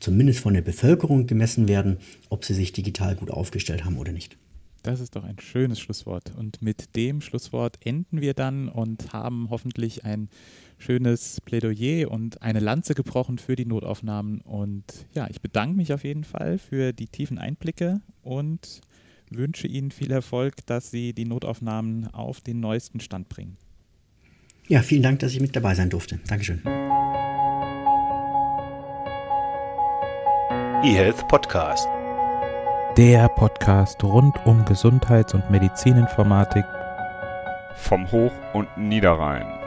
zumindest 0.00 0.40
von 0.40 0.54
der 0.54 0.62
Bevölkerung 0.62 1.26
gemessen 1.26 1.68
werden, 1.68 1.98
ob 2.28 2.44
sie 2.44 2.54
sich 2.54 2.72
digital 2.72 3.16
gut 3.16 3.30
aufgestellt 3.30 3.84
haben 3.84 3.96
oder 3.96 4.12
nicht. 4.12 4.36
Das 4.82 5.00
ist 5.00 5.16
doch 5.16 5.24
ein 5.24 5.40
schönes 5.40 5.80
Schlusswort. 5.80 6.32
Und 6.36 6.60
mit 6.60 6.94
dem 6.94 7.22
Schlusswort 7.22 7.78
enden 7.86 8.20
wir 8.20 8.34
dann 8.34 8.68
und 8.68 9.14
haben 9.14 9.48
hoffentlich 9.48 10.04
ein 10.04 10.28
schönes 10.78 11.40
Plädoyer 11.40 12.10
und 12.10 12.42
eine 12.42 12.60
Lanze 12.60 12.94
gebrochen 12.94 13.38
für 13.38 13.56
die 13.56 13.66
Notaufnahmen. 13.66 14.40
Und 14.40 14.84
ja, 15.14 15.28
ich 15.30 15.40
bedanke 15.40 15.76
mich 15.76 15.92
auf 15.92 16.04
jeden 16.04 16.24
Fall 16.24 16.58
für 16.58 16.92
die 16.92 17.08
tiefen 17.08 17.38
Einblicke 17.38 18.00
und 18.22 18.80
wünsche 19.30 19.66
Ihnen 19.66 19.90
viel 19.90 20.10
Erfolg, 20.10 20.66
dass 20.66 20.90
Sie 20.90 21.12
die 21.12 21.24
Notaufnahmen 21.24 22.08
auf 22.12 22.40
den 22.40 22.60
neuesten 22.60 23.00
Stand 23.00 23.28
bringen. 23.28 23.56
Ja, 24.68 24.82
vielen 24.82 25.02
Dank, 25.02 25.18
dass 25.18 25.32
ich 25.32 25.40
mit 25.40 25.54
dabei 25.54 25.74
sein 25.74 25.90
durfte. 25.90 26.20
Dankeschön. 26.26 26.62
eHealth 30.84 31.26
Podcast. 31.28 31.88
Der 32.98 33.28
Podcast 33.28 34.04
rund 34.04 34.34
um 34.44 34.66
Gesundheits- 34.66 35.32
und 35.32 35.50
Medizininformatik 35.50 36.64
vom 37.76 38.10
Hoch- 38.12 38.32
und 38.52 38.68
Niederrhein. 38.76 39.63